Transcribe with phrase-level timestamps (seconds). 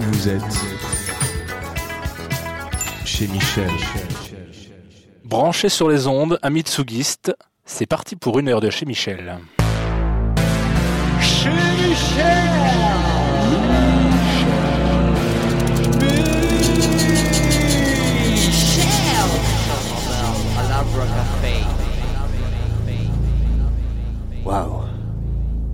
[0.00, 0.42] Vous êtes
[3.04, 3.70] chez Michel.
[5.24, 7.34] Branché sur les ondes, à Mitsugiste,
[7.64, 9.38] c'est parti pour une heure de chez Michel.
[11.20, 11.50] Chez
[24.44, 24.77] Waouh.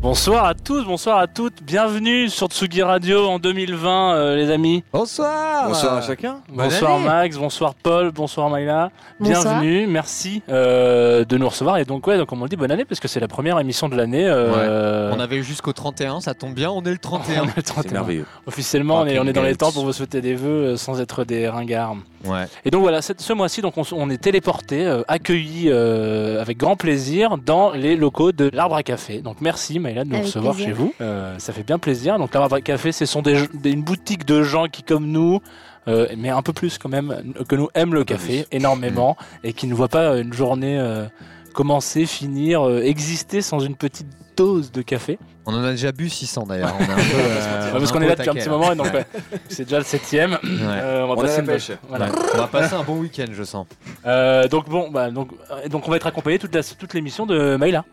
[0.05, 4.85] Bonsoir à tous, bonsoir à toutes, bienvenue sur Tsugi Radio en 2020 euh, les amis.
[4.93, 6.43] Bonsoir Bonsoir à chacun.
[6.51, 7.05] Bonne bonsoir année.
[7.07, 8.91] Max, bonsoir Paul, bonsoir Maïla.
[9.19, 9.43] Bonsoir.
[9.43, 12.71] Bienvenue, merci euh, de nous recevoir et donc ouais, donc comme on le dit bonne
[12.71, 14.27] année parce que c'est la première émission de l'année.
[14.27, 17.41] euh, On avait jusqu'au 31, ça tombe bien, on est le 31.
[17.45, 17.83] on est le 31.
[17.89, 18.27] C'est merveilleux.
[18.47, 21.25] Officiellement, on est, on est dans les temps pour vous souhaiter des vœux sans être
[21.25, 21.97] des ringards.
[22.27, 22.47] Ouais.
[22.65, 26.77] Et donc voilà, cette- ce mois-ci, donc on, est téléporté, euh, accueilli euh, avec grand
[26.77, 29.21] plaisir dans les locaux de l'Arbre à Café.
[29.21, 30.69] Donc merci Maïla de nous Avec recevoir plaisir.
[30.75, 30.95] chez vous.
[31.01, 32.19] Euh, ça fait bien plaisir.
[32.19, 35.41] Donc l'Arbre à Café, ce sont des, des- une boutique de gens qui, comme nous,
[35.89, 39.67] euh, mais un peu plus quand même que nous, aiment le café énormément et qui
[39.67, 41.05] ne voient pas une journée euh,
[41.53, 45.19] commencer, finir, euh, exister sans une petite dose de café.
[45.47, 46.75] On en a déjà bu 600 d'ailleurs.
[46.79, 48.93] On est un peu, euh, parce qu'on est là depuis un petit moment et donc
[48.93, 49.05] ouais,
[49.49, 50.33] c'est déjà le septième.
[50.33, 50.39] Ouais.
[50.43, 51.71] Euh, on va On a passer une- pêche.
[51.89, 52.07] voilà.
[52.07, 52.13] Ouais.
[52.35, 53.67] On va passer un bon week-end, je sens.
[54.07, 57.27] Euh, donc bon, bah, donc, euh, donc on va être accompagné toute, la, toute l'émission
[57.27, 57.85] de Maïla.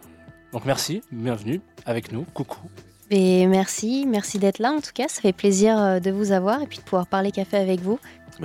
[0.53, 2.59] Donc merci, bienvenue avec nous, coucou.
[3.13, 5.09] Et merci, merci d'être là en tout cas.
[5.09, 7.99] Ça fait plaisir euh, de vous avoir et puis de pouvoir parler café avec vous.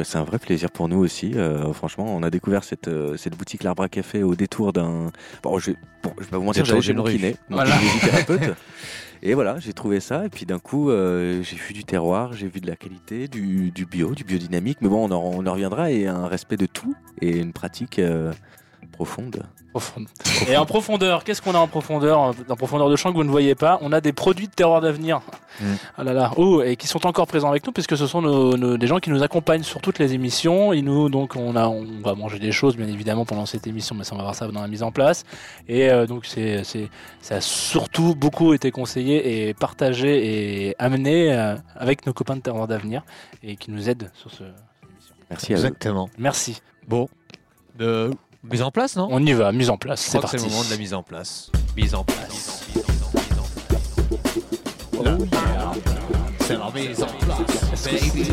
[0.04, 1.32] C'est un vrai plaisir pour nous aussi.
[1.36, 5.10] euh, franchement, on a découvert cette, euh, cette boutique L'Arbre à Café au détour d'un.
[5.42, 7.76] Bon, je, bon, je vais pas vous mentir, d'une mon kiné, mon Voilà.
[7.78, 8.56] kinésithérapeute.
[9.22, 10.26] Et voilà, j'ai trouvé ça.
[10.26, 13.70] Et puis d'un coup, euh, j'ai vu du terroir, j'ai vu de la qualité, du,
[13.70, 14.78] du bio, du biodynamique.
[14.82, 15.90] Mais bon, on en, on en reviendra.
[15.90, 17.98] Et un respect de tout et une pratique
[18.96, 19.42] profonde.
[19.72, 20.06] Profonde.
[20.48, 23.30] Et en profondeur, qu'est-ce qu'on a en profondeur En profondeur de champ que vous ne
[23.30, 25.20] voyez pas, on a des produits de terroir d'avenir.
[25.60, 25.64] Mm.
[25.98, 28.56] Ah là là, oh, et qui sont encore présents avec nous puisque ce sont nos,
[28.56, 30.72] nos- des gens qui nous accompagnent sur toutes les émissions.
[30.72, 33.94] Ils nous, donc on, a, on va manger des choses bien évidemment pendant cette émission,
[33.94, 35.24] mais ça on va voir ça dans la mise en place.
[35.68, 36.88] Et euh, donc c'est, c'est,
[37.20, 42.40] ça a surtout beaucoup été conseillé et partagé et amené euh, avec nos copains de
[42.42, 43.02] terroir d'avenir
[43.42, 45.14] et qui nous aident sur ce, cette émission.
[45.30, 45.62] Merci à vous.
[45.66, 46.08] Exactement.
[46.18, 46.60] Merci.
[46.88, 47.08] Bon.
[47.78, 48.10] De
[48.50, 50.00] mise en place, non On y va, mise en place.
[50.00, 50.38] C'est parti.
[50.38, 51.50] c'est le moment de la mise en place.
[51.76, 52.62] Mise en place.
[56.40, 58.24] C'est la mise en place, baby.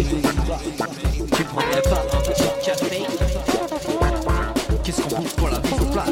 [1.35, 3.03] Tu prendrais pas un petit café?
[4.83, 6.09] Qu'est-ce qu'on bouffe pour la mise en place?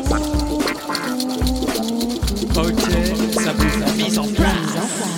[2.57, 2.79] Ok,
[3.43, 5.11] ça bouffe la mise en place.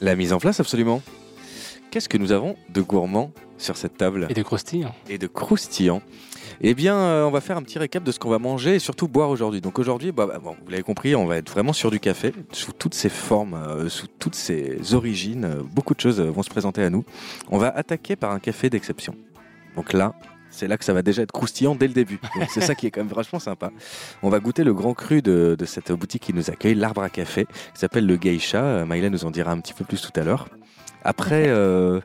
[0.00, 1.02] La mise en place, absolument.
[1.90, 4.86] Qu'est-ce que nous avons de gourmand sur cette table Et des croustilles.
[5.08, 6.02] et de croustillant.
[6.60, 8.78] Eh bien, euh, on va faire un petit récap de ce qu'on va manger et
[8.78, 9.60] surtout boire aujourd'hui.
[9.60, 12.32] Donc aujourd'hui, bah, bah, bon, vous l'avez compris, on va être vraiment sur du café,
[12.52, 15.44] sous toutes ses formes, euh, sous toutes ses origines.
[15.44, 17.04] euh, beaucoup de choses vont se présenter à nous.
[17.50, 19.14] On va attaquer par un café d'exception.
[19.74, 20.14] Donc là,
[20.50, 22.20] c'est là que ça va déjà être croustillant dès le début.
[22.50, 23.70] C'est ça qui est quand même vachement sympa.
[24.22, 27.08] On va goûter le grand cru de, de cette boutique qui nous accueille, l'arbre à
[27.08, 28.84] café, qui s'appelle le Geisha.
[28.84, 30.48] Maïla nous en dira un petit peu plus tout à l'heure.
[31.04, 32.00] Après, euh,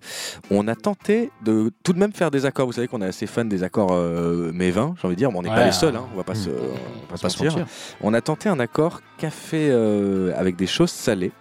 [0.52, 2.66] on a tenté de tout de même faire des accords.
[2.68, 5.32] Vous savez qu'on est assez fan des accords euh, mais vins, j'ai envie de dire.
[5.32, 5.56] mais on n'est Ouais.
[5.56, 6.36] pas les seuls, hein, on va pas Mm.
[6.36, 6.60] se, on va
[7.14, 7.66] On pas se mentir.
[8.02, 11.32] On a tenté un accord café euh, avec des choses salées.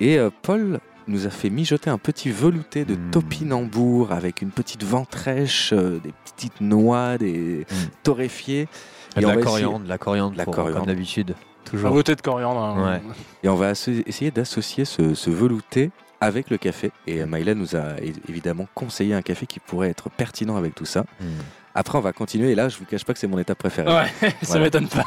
[0.00, 3.10] Et euh, Paul nous a fait mijoter un petit velouté de Mm.
[3.10, 7.74] topinambour avec une petite ventrèche, euh, des petites noix, des Mm.
[8.04, 8.68] torréfiés.
[9.16, 10.76] De Et on la coriandre, de la coriandre, De la coriandre.
[10.78, 11.34] comme d'habitude.
[11.66, 11.90] Un Toujours.
[11.90, 12.60] goûter de coriandre.
[12.60, 12.92] hein.
[13.04, 13.14] Ouais.
[13.42, 15.90] Et on va essayer d'associer ce, ce velouté
[16.22, 16.92] avec le café.
[17.08, 17.96] Et Maïla nous a
[18.28, 21.04] évidemment conseillé un café qui pourrait être pertinent avec tout ça.
[21.20, 21.26] Hmm.
[21.74, 22.52] Après, on va continuer.
[22.52, 23.92] Et là, je vous cache pas que c'est mon étape préférée.
[23.92, 24.64] Ouais, ça Voilà.
[24.66, 25.04] m'étonne pas.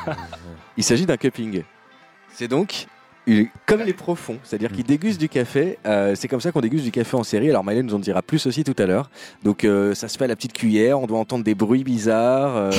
[0.76, 1.64] Il s'agit d'un cupping.
[2.34, 2.88] C'est donc
[3.66, 5.78] comme les profonds, c'est-à-dire qu'ils dégustent du café.
[5.86, 7.50] Euh, c'est comme ça qu'on déguste du café en série.
[7.50, 9.10] Alors Maïla nous en dira plus aussi tout à l'heure.
[9.44, 11.00] Donc euh, ça se fait à la petite cuillère.
[11.00, 12.56] On doit entendre des bruits bizarres.
[12.56, 12.72] euh,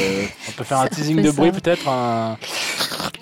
[0.48, 1.88] On peut faire un teasing de bruit peut-être.
[1.88, 2.36] Un...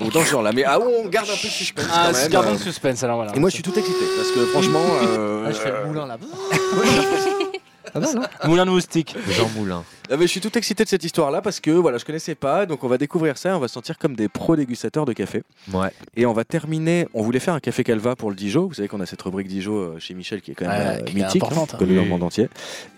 [0.01, 0.53] ou dans ce genre-là.
[0.53, 2.31] Mais ah, on garde un peu de suspense Ah, quand même.
[2.31, 3.35] gardons Euh, le suspense alors voilà.
[3.35, 4.83] Et moi, je suis tout excité parce que franchement.
[5.03, 6.27] euh, Ah, je fais le moulin là-bas.
[7.95, 9.17] Pas mal, hein Moulin de moustique.
[9.31, 9.83] Jean Moulin.
[10.11, 12.67] Ah, mais je suis tout excité de cette histoire-là parce que voilà, je connaissais pas,
[12.67, 15.15] donc on va découvrir ça, et on va se sentir comme des pro dégustateurs de
[15.15, 15.43] café.
[15.73, 15.89] Ouais.
[16.15, 17.09] Et on va terminer.
[17.15, 18.67] On voulait faire un café Calva pour le Dijon.
[18.67, 21.03] Vous savez qu'on a cette rubrique Dijon euh, chez Michel qui est quand même Ouais,
[21.09, 21.79] euh, mythique, importante.
[21.79, 22.49] connue dans le monde entier.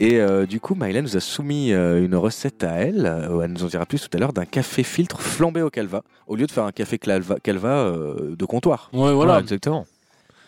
[0.01, 3.07] Et euh, du coup, Maïla nous a soumis euh, une recette à elle.
[3.07, 6.03] euh, elle nous en dira plus tout à l'heure d'un café filtre flambé au Calva,
[6.27, 8.91] au lieu de faire un café Calva, Calva euh, de comptoir.
[8.93, 9.35] Ouais, voilà.
[9.35, 9.87] Ouais, exactement.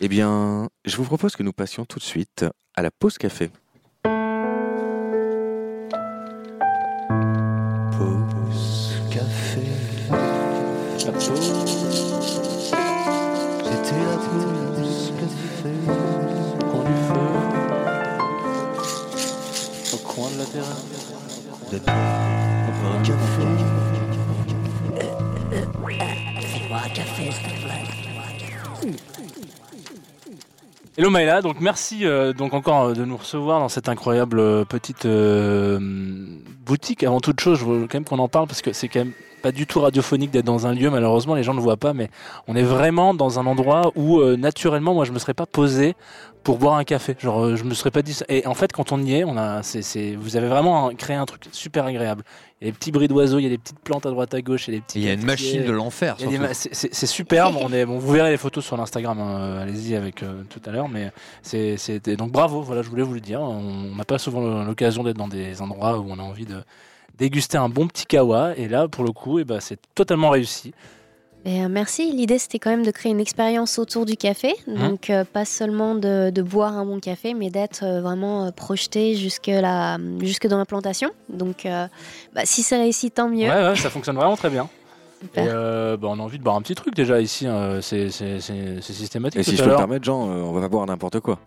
[0.01, 2.45] Eh bien, je vous propose que nous passions tout de suite
[2.75, 3.49] à la pause café.
[11.11, 11.35] sa peau.
[13.63, 15.81] C'était la pousse qu'elle fait
[16.53, 17.27] au coin du feu,
[19.93, 20.85] au coin de la terrasse,
[21.71, 21.91] de deux,
[22.85, 23.47] un café.
[26.41, 27.85] Fais-moi un café, s'il te plaît.
[30.97, 34.65] Hello Maëla, donc merci euh, donc encore euh, de nous recevoir dans cette incroyable euh,
[34.65, 35.07] petite
[36.65, 37.03] boutique.
[37.03, 39.13] Avant toute chose, je veux quand même qu'on en parle parce que c'est quand même
[39.39, 40.89] pas du tout radiophonique d'être dans un lieu.
[40.89, 42.09] Malheureusement, les gens ne voient pas, mais
[42.47, 45.95] on est vraiment dans un endroit où euh, naturellement, moi, je me serais pas posé
[46.43, 47.15] pour boire un café.
[47.19, 48.13] Genre, euh, je me serais pas dit.
[48.13, 48.25] ça.
[48.29, 51.25] Et en fait, quand on y est, on a, c'est, vous avez vraiment créé un
[51.25, 52.23] truc super agréable.
[52.61, 54.33] Il y a des petits bruits d'oiseaux, il y a des petites plantes à droite
[54.33, 54.99] à gauche, il y a des petits.
[54.99, 56.17] Il y a une machine de l'enfer.
[56.51, 57.55] C'est superbe.
[57.61, 59.19] On est, bon, vous verrez les photos sur l'Instagram.
[59.19, 60.89] hein, Allez-y avec euh, tout à l'heure.
[60.89, 61.11] Mais
[61.41, 62.61] c'est- donc bravo.
[62.61, 63.41] Voilà, je voulais vous le dire.
[63.41, 66.57] On n'a pas souvent l'occasion d'être dans des endroits où on a envie de
[67.19, 68.55] déguster un bon petit kawa.
[68.57, 70.73] Et là, pour le coup, eh ben, c'est totalement réussi.
[71.45, 72.11] Et, euh, merci.
[72.11, 74.55] L'idée, c'était quand même de créer une expérience autour du café.
[74.67, 79.15] Donc, euh, pas seulement de, de boire un bon café, mais d'être euh, vraiment projeté
[79.15, 81.11] jusque, la, jusque dans l'implantation.
[81.29, 81.87] Donc, euh,
[82.33, 83.47] bah, si ça réussit, tant mieux.
[83.49, 84.67] Ouais, ouais, ça fonctionne vraiment très bien.
[85.21, 85.43] Super.
[85.43, 87.47] Et euh, bah, on a envie de boire un petit truc déjà ici.
[87.47, 87.79] hein.
[87.81, 88.09] C'est
[88.81, 89.39] systématique.
[89.39, 91.39] Et si je peux me permettre, Jean, euh, on va pas boire n'importe quoi.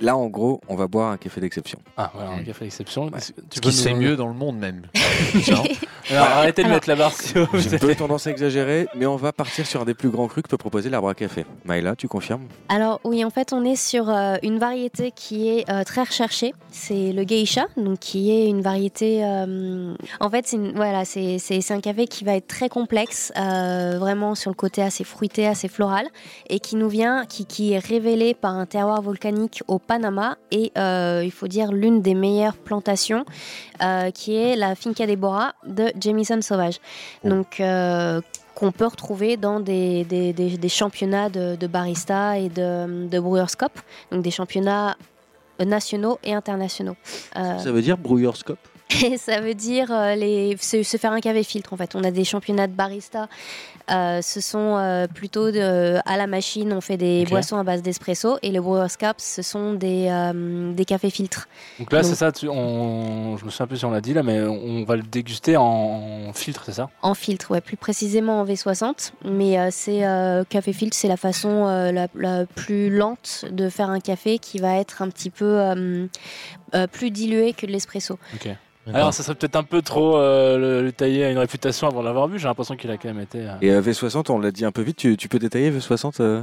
[0.00, 1.78] Là, en gros, on va boire un café d'exception.
[1.96, 3.06] Ah, voilà, un café d'exception.
[3.06, 3.18] Ouais.
[3.50, 4.82] Tu qui se fait nous- mieux dans le monde même.
[6.10, 8.86] Alors, arrêtez de Alors- mettre la barre si vous J'ai un peu tendance à exagérer,
[8.96, 11.14] mais on va partir sur un des plus grands crus que peut proposer l'arbre à
[11.14, 11.44] café.
[11.64, 12.42] Maïla, tu confirmes?
[12.68, 16.54] Alors oui, en fait, on est sur euh, une variété qui est euh, très recherchée.
[16.70, 19.22] C'est le geisha, donc qui est une variété.
[19.24, 22.68] euh, en fait, c'est une- voilà, c'est c'est- c'est un café qui va être très
[22.68, 26.06] complexe, euh, vraiment sur le côté assez fruité, assez floral,
[26.48, 30.70] et qui nous vient, qui, qui est révélé par un terroir volcanique au Panama et
[30.78, 33.24] euh, il faut dire l'une des meilleures plantations,
[33.82, 36.78] euh, qui est la Finca de Bora de Jamison Sauvage.
[37.24, 38.20] Donc euh,
[38.54, 43.18] qu'on peut retrouver dans des, des, des- des championnats de, de barista et de, de
[43.20, 43.72] Brewers Cup,
[44.12, 44.96] donc des championnats
[45.64, 46.96] nationaux et internationaux.
[47.34, 48.58] Ça veut dire brouillerscope
[49.04, 51.94] et ça veut dire euh, les, se, se faire un café filtre en fait.
[51.94, 53.28] On a des championnats de barista.
[53.90, 57.82] Euh, ce sont euh, plutôt de- à la machine, on fait des boissons à base
[57.82, 58.38] d'espresso.
[58.42, 61.48] Et les Brewers Cup, ce sont des, euh, des cafés filtres.
[61.78, 62.30] Donc là, c'est ça.
[62.32, 65.02] tu- on, je me souviens plus si on l'a dit là, mais on va le
[65.02, 66.90] déguster en, filtre, c'est ça?
[67.02, 69.12] En filtre, ouais, plus précisément en V60.
[69.24, 73.68] Mais euh, c'est euh, café filtre, c'est la façon euh, la, la plus lente de
[73.68, 76.06] faire un café qui va être un petit peu euh,
[76.74, 78.18] euh, plus dilué que de l'espresso.
[78.34, 78.48] Ok.
[78.94, 82.00] Alors, ça serait peut-être un peu trop euh, le, le tailler à une réputation avant
[82.00, 82.38] de l'avoir vu.
[82.38, 83.40] J'ai l'impression qu'il a quand même été.
[83.40, 86.14] euh, Et euh, V60, on l'a dit un peu vite, tu, tu peux détailler V60
[86.20, 86.42] euh?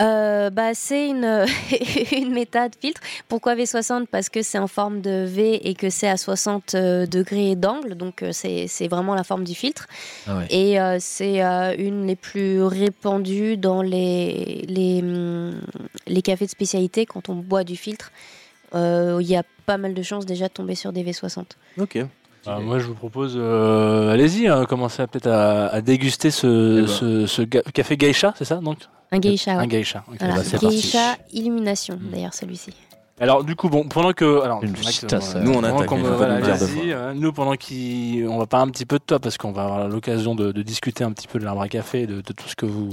[0.00, 1.44] Euh, bah, c'est une,
[2.12, 3.00] une méthode filtre.
[3.26, 7.04] Pourquoi V60 Parce que c'est en forme de V et que c'est à 60 euh,
[7.06, 9.88] degrés d'angle, donc c'est c'est vraiment la forme du filtre.
[10.28, 10.46] Ah ouais.
[10.50, 15.60] Et euh, c'est euh, une des plus répandues dans les, les, hum,
[16.06, 18.12] les cafés de spécialité quand on boit du filtre.
[18.74, 21.44] Euh, Il y a pas mal de chances déjà de tomber sur des V60.
[21.80, 21.98] Ok.
[22.46, 26.78] bah, moi, je vous propose, euh, allez-y, hein, commencez à- peut-être à, à déguster ce,
[26.78, 26.86] Eh ben.
[26.86, 28.78] ce, ce ga- café geisha, c'est ça donc
[29.12, 29.66] Un geisha, Un ouais.
[29.66, 30.04] geisha.
[30.18, 30.34] Voilà.
[30.36, 30.76] bah, c'est parti.
[30.76, 32.10] geisha Illumination, Mm.
[32.12, 32.72] d'ailleurs, celui-ci.
[33.20, 35.04] Alors du coup bon pendant que alors Une tasse,
[35.34, 38.86] voilà, euh, Nous, on attaque, pas voilà, euh, nous pendant qu'on va parler un petit
[38.86, 41.44] peu de toi parce qu'on va avoir l'occasion de, de discuter un petit peu de
[41.44, 42.90] l'arbre à café de, de tout ce que vous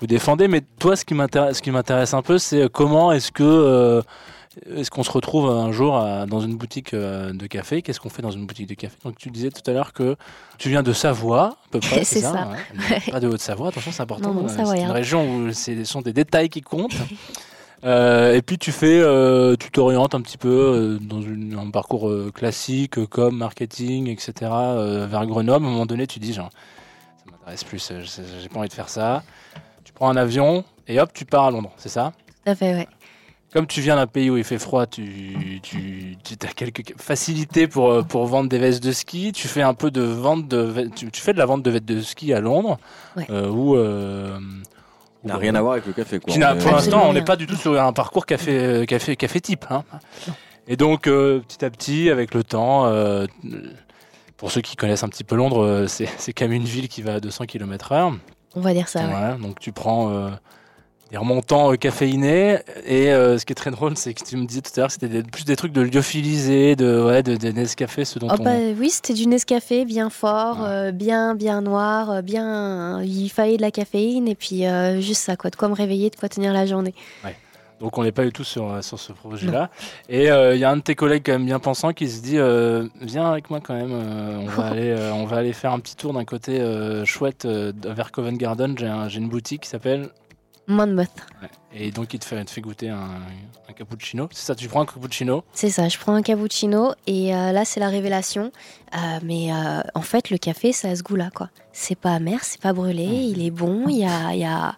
[0.00, 3.30] vous défendez mais toi ce qui m'intéresse ce qui m'intéresse un peu c'est comment est-ce
[3.30, 4.02] que euh,
[4.76, 7.82] est-ce qu'on se retrouve un jour à- dans une boutique euh, de café?
[7.82, 8.96] Qu'est-ce qu'on fait dans une boutique de café?
[9.04, 10.16] Donc tu disais tout à l'heure que
[10.58, 12.48] tu viens de Savoie, à peu près, C'est ça.
[12.90, 13.00] ouais.
[13.10, 14.34] Pas de Haute-Savoie, attention, c'est important.
[14.44, 16.96] Euh, c'est une région où ce sont des détails qui comptent.
[17.84, 21.70] Euh, et puis tu fais, euh, tu t'orientes un petit peu euh, dans une- un
[21.70, 24.32] parcours classique comme marketing, etc.
[25.08, 25.64] vers Grenoble.
[25.64, 26.50] À un moment donné, tu dis, genre,
[27.24, 29.22] ça m'intéresse plus, je- j'ai pas envie de faire ça.
[29.84, 32.12] Tu prends un avion et hop, tu pars à Londres, c'est ça?
[32.44, 32.88] Tout à fait, ouais.
[33.52, 37.66] Comme tu viens d'un pays où il fait froid, tu, tu, tu as quelques facilités
[37.66, 39.32] pour, euh, pour vendre des vestes de ski.
[39.32, 41.86] Tu fais un peu de vente de, tu, tu fais de la vente de vestes
[41.86, 42.78] de ski à Londres,
[43.16, 43.26] Ouais.
[43.30, 44.38] euh, où, euh,
[45.24, 46.20] n'a rien à voir avec le café.
[46.20, 46.34] Quoi.
[46.56, 49.64] pour l'instant, on n'est pas du tout sur un parcours café, café, café type.
[49.70, 49.82] hein.
[50.68, 53.26] Et donc, euh, petit à petit, avec le temps, euh,
[54.36, 57.00] pour ceux qui connaissent un petit peu Londres, c'est c'est quand même une ville qui
[57.02, 58.12] va à 200 km/h.
[58.54, 59.38] On va dire ça, ouais.
[59.40, 60.28] Donc tu prends euh,
[61.10, 64.44] des remontants euh, caféinés et euh, ce qui est très drôle, c'est que tu me
[64.46, 68.04] disais tout à l'heure, c'était plus des trucs de lyophilisés, de ouais, de, de Nescafé,
[68.04, 68.42] ce dont Oh on.
[68.42, 70.68] bah oui, c'était du Nescafé bien fort, Ouais.
[70.68, 73.02] euh, bien bien noir, euh, bien.
[73.02, 76.10] Il fallait de la caféine et puis euh, juste ça, quoi, de quoi me réveiller,
[76.10, 76.94] de quoi tenir la journée.
[77.80, 79.70] Donc on n'est pas du tout sur, euh, sur ce projet-là.
[80.08, 82.20] Et euh, il y a un de tes collègues quand même bien pensant qui se
[82.20, 83.92] dit euh, viens avec moi quand même.
[83.92, 87.04] euh, on va aller euh, on va aller faire un petit tour d'un côté euh,
[87.04, 88.74] chouette euh, vers Covent Garden.
[88.76, 90.08] J'ai un- j'ai une boutique qui s'appelle
[90.68, 91.08] Monmouth.
[91.42, 91.48] Ouais.
[91.74, 93.20] Et donc, il te fait, te fait goûter un,
[93.68, 94.28] un cappuccino.
[94.32, 97.64] C'est ça, tu prends un cappuccino C'est ça, je prends un cappuccino et euh, là
[97.64, 98.52] c'est la révélation.
[98.94, 101.50] Euh, mais euh, en fait le café ça a ce goût-là quoi.
[101.72, 104.76] C'est pas amer, c'est pas brûlé, il est bon, il y a, il y, a,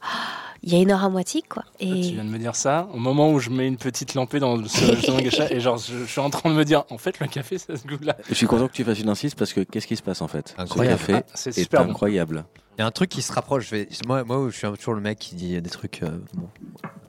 [0.64, 1.64] il y a une aromatique quoi.
[1.78, 4.40] Tu Et viens de me dire ça au moment où je mets une petite lampée
[4.40, 6.98] dans ce, ce gacha et genre je, je suis en train de me dire en
[6.98, 8.16] fait le café ça a ce goût là.
[8.28, 10.28] Je suis content que tu fasses une insiste parce que qu'est-ce qui se passe en
[10.28, 10.54] fait?
[10.56, 10.98] Ce Incroyable.
[10.98, 11.90] café Ah, c'est est super bon.
[11.92, 12.44] incroyable.
[12.80, 13.66] Y a un truc qui se rapproche.
[13.66, 13.88] Je vais...
[14.06, 16.02] moi, moi, je suis toujours le mec qui dit des trucs.
[16.02, 16.48] euh, bon,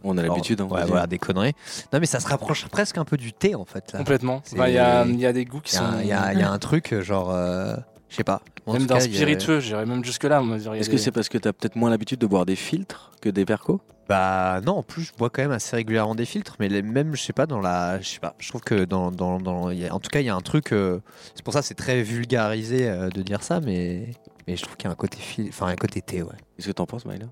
[0.04, 0.62] On a l'habitude.
[0.62, 1.54] hein, ouais, voilà, des conneries.
[1.94, 3.92] Non, mais ça se rapproche presque un peu du thé en fait.
[3.94, 4.00] Là.
[4.00, 4.42] Complètement.
[4.54, 6.01] Enfin, Il y, a, il y a des goûts qui Il y, a, sont un-
[6.01, 7.75] il y a- il y a un truc euh, genre, euh,
[8.10, 8.42] je sais pas.
[8.68, 9.60] Même d'un a- spiritueux.
[9.60, 10.42] J'irais même jusque là.
[10.75, 13.30] Est-ce que c'est parce que tu as peut-être moins l'habitude de boire des filtres que
[13.30, 13.80] des percos
[14.12, 17.15] Bah non, en plus je bois quand même assez régulièrement des filtres, mais les, même
[17.15, 19.80] je sais pas dans la, je sais pas, je trouve que dans, dans, dans il
[19.80, 21.00] y a- en tout cas il y a un truc, euh,
[21.34, 24.08] c'est pour ça que c'est très vulgarisé euh, de dire ça, mais
[24.48, 26.36] mais je trouve qu'il y a un côté fil, enfin un côté thé, ouais.
[26.58, 27.27] Qu'est-ce que t'en penses, Maïla?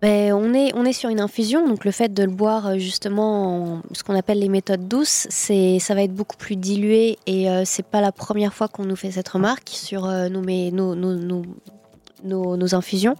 [0.00, 2.78] Ben, on, est, on est sur une infusion, donc le fait de le boire euh,
[2.78, 7.18] justement en ce qu'on appelle les méthodes douces, c'est ça va être beaucoup plus dilué
[7.26, 10.42] et euh, c'est pas la première fois qu'on nous fait cette remarque sur euh, nos,
[10.42, 11.42] nos, nos, nos,
[12.24, 13.16] nos- nos infusions.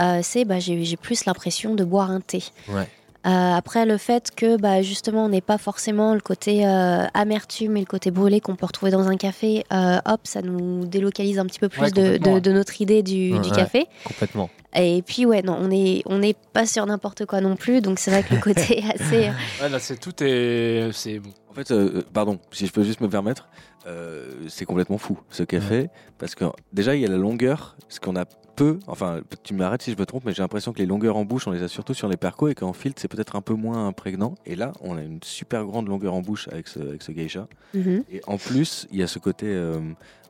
[0.00, 2.42] Euh, c'est bah, j'ai plus l'impression de boire un thé.
[2.68, 2.88] Ouais.
[3.26, 7.76] Euh, après, le fait que bah, justement on n'ait pas forcément le côté euh, amertume
[7.76, 11.38] et le côté brûlé qu'on peut retrouver dans un café, euh, hop, ça nous délocalise
[11.40, 13.56] un petit peu plus Ouais, de, notre idée du, Ouais, du ouais.
[13.56, 13.86] café.
[14.04, 14.48] Complètement.
[14.74, 17.98] Et puis ouais, non, on est on n'est pas sur n'importe quoi non plus, donc
[17.98, 19.30] c'est vrai que le côté est assez.
[19.60, 20.90] Ouais, là, c'est tout est.
[20.92, 21.30] C'est bon.
[21.50, 23.48] En fait, euh, pardon, si je peux juste me permettre,
[23.86, 28.00] euh, c'est complètement fou ce café parce que déjà il y a la longueur, ce
[28.00, 28.24] qu'on a
[28.56, 28.78] peu.
[28.88, 31.46] Enfin, tu m'arrêtes si je me trompe, mais j'ai l'impression que les longueurs en bouche,
[31.46, 33.92] on les a surtout sur les percos et qu'en filtre, c'est peut-être un peu moins
[33.92, 34.34] prégnant.
[34.46, 37.46] Et là, on a une super grande longueur en bouche avec ce, avec ce geisha.
[37.72, 38.02] Mhm.
[38.10, 39.46] Et en plus, il y a ce côté.
[39.46, 39.78] euh,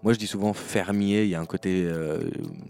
[0.03, 1.23] moi, je dis souvent fermier.
[1.25, 2.21] Il y a un côté, euh,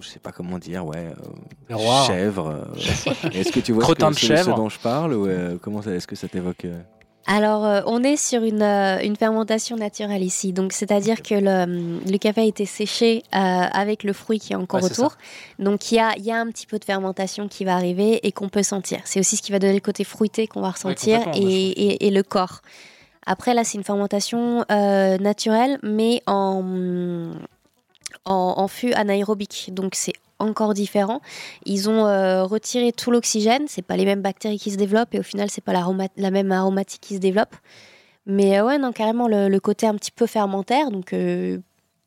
[0.00, 1.75] je sais pas comment dire, ouais, euh,
[2.06, 2.47] chèvre.
[2.50, 3.30] euh.
[3.32, 4.44] Est-ce que tu vois ce, que- de ce- chèvre.
[4.44, 6.78] ce dont je parle ou euh, comment ça- est-ce que ça t'évoque euh
[7.27, 10.55] Alors, euh, on est sur une, euh, une fermentation naturelle ici.
[10.55, 14.57] Donc, c'est-à-dire que le, le café a été séché euh, avec le fruit qui est
[14.57, 15.13] encore Ouais, autour.
[15.59, 18.33] Donc, il y a, y a un petit peu de fermentation qui va arriver et
[18.33, 19.01] qu'on peut sentir.
[19.05, 22.11] C'est aussi ce qui va donner le côté fruité qu'on va ressentir et, et- et
[22.11, 22.63] le corps.
[23.27, 27.35] Après, là, c'est une fermentation naturelle, mais en,
[28.25, 29.69] en, en fût anaérobique.
[29.73, 31.21] Donc, c'est encore différent.
[31.64, 33.64] Ils ont euh, retiré tout l'oxygène.
[33.68, 36.52] C'est pas les mêmes bactéries qui se développent et au final, c'est pas la même
[36.52, 37.54] aromatique qui se développe.
[38.26, 40.90] Mais euh, ouais, non, carrément le, le côté un petit peu fermentaire.
[40.90, 41.59] Donc, euh,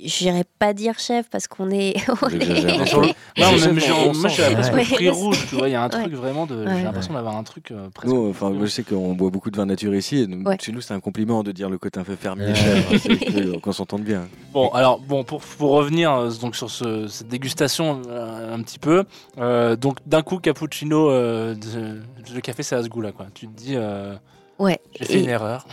[0.04, 1.96] j'irais pas dire chef parce qu'on est.
[2.22, 3.08] on est- sur le-.
[3.38, 4.82] Ouais, Je moi, sent, j'ai l'impression ouais.
[4.84, 6.02] que fruits rouges, tu vois, il y a un Ouais.
[6.02, 6.66] truc vraiment de.
[6.66, 6.78] Ouais.
[6.78, 8.14] J'ai l'impression d'avoir un truc euh, presque.
[8.14, 10.18] Nous, enfin, moi, je sais qu'on boit beaucoup de vin nature ici.
[10.20, 10.58] Et nous- Ouais.
[10.60, 12.98] Chez nous, c'est un compliment de dire le côté un peu fermier, Ouais.
[13.00, 14.28] C'est que- qu'on s'entende bien.
[14.54, 18.80] Bon, alors bon, pour, pour revenir euh, donc sur ce- cette dégustation euh, un petit
[18.80, 19.06] peu,
[19.38, 22.02] euh, donc d'un coup cappuccino, euh, de-
[22.34, 23.28] le café ça a ce goût là quoi.
[23.34, 24.16] Tu te dis, euh,
[24.60, 24.80] Ouais.
[25.00, 25.66] j'ai fait Et- une erreur.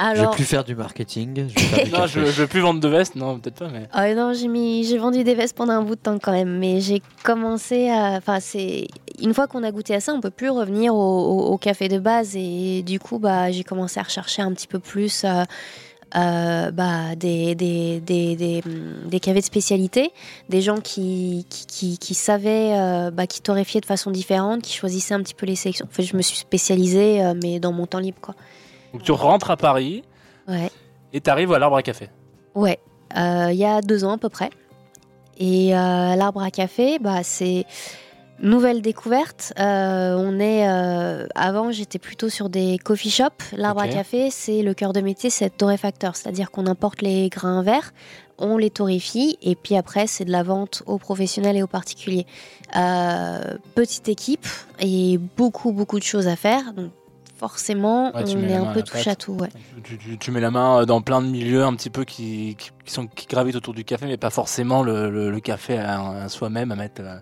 [0.00, 0.30] Je vais Alors.
[0.34, 1.48] plus faire du marketing.
[1.48, 4.14] Je vais Non, je, je vais plus vendre de veste, non peut-être pas, mais Ah
[4.14, 6.80] non, j'ai mis, j'ai vendu des vestes pendant un bout de temps quand même, mais
[6.80, 8.86] j'ai commencé à, enfin c'est,
[9.20, 11.88] une fois qu'on a goûté à ça, on peut plus revenir au, au- au café
[11.88, 15.42] de base et du coup bah j'ai commencé à rechercher un petit peu plus euh,
[16.16, 20.10] euh, bah, des, des, des, des, hum, des cafés de spécialité,
[20.48, 24.72] des gens qui, qui, qui, qui savaient, euh, bah, qui torréfiaient de façon différente, qui
[24.74, 25.84] choisissaient un petit peu les sélections.
[25.86, 28.34] En fait, je me suis spécialisée, euh, mais dans mon temps libre quoi.
[28.92, 30.02] Donc tu rentres à Paris
[30.48, 30.70] Ouais.
[31.12, 32.08] et t'arrives à l'arbre à café.
[32.54, 32.78] Ouais,
[33.16, 34.50] euh, il y a deux ans à peu près.
[35.38, 37.64] Et euh, l'arbre à café, bah, c'est
[38.40, 39.52] nouvelle découverte.
[39.58, 40.66] Euh, on est
[41.34, 43.52] avant, j'étais plutôt sur des coffee shops.
[43.56, 47.62] L'arbre à café, c'est le cœur de métier, c'est torréfacteur, c'est-à-dire qu'on importe les grains
[47.62, 47.92] verts,
[48.38, 52.26] on les torréfie et puis après c'est de la vente aux professionnels et aux particuliers.
[52.76, 54.46] Euh, petite équipe
[54.80, 56.72] et beaucoup beaucoup de choses à faire.
[56.74, 56.90] Donc
[57.38, 59.32] forcément, Ouais, on est un peu touche à tout.
[59.32, 59.48] Ouais.
[59.84, 62.70] Tu, tu- tu mets la main dans plein de milieux un petit peu qui, qui,
[62.84, 66.00] qui sont, qui gravitent autour du café, mais pas forcément le, le- le café à,
[66.24, 67.18] à soi-même, à mettre euh,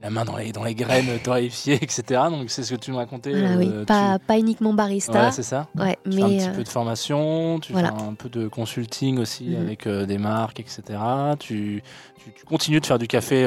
[0.00, 2.02] la main dans les, dans les graines torréfiées, etc.
[2.30, 3.32] Donc c'est ce que tu me racontais.
[3.34, 3.68] Oui.
[3.72, 5.24] euh, tu- Pas, pas uniquement barista.
[5.26, 5.66] Ouais, c'est ça.
[5.76, 7.88] Ouais, Tu fais un petit euh, peu de formation, tu voilà.
[7.96, 9.60] fais un peu de consulting aussi Mhm.
[9.60, 10.82] avec euh, des marques, etc.
[11.38, 11.82] Tu,
[12.16, 13.44] tu, tu continues de faire du café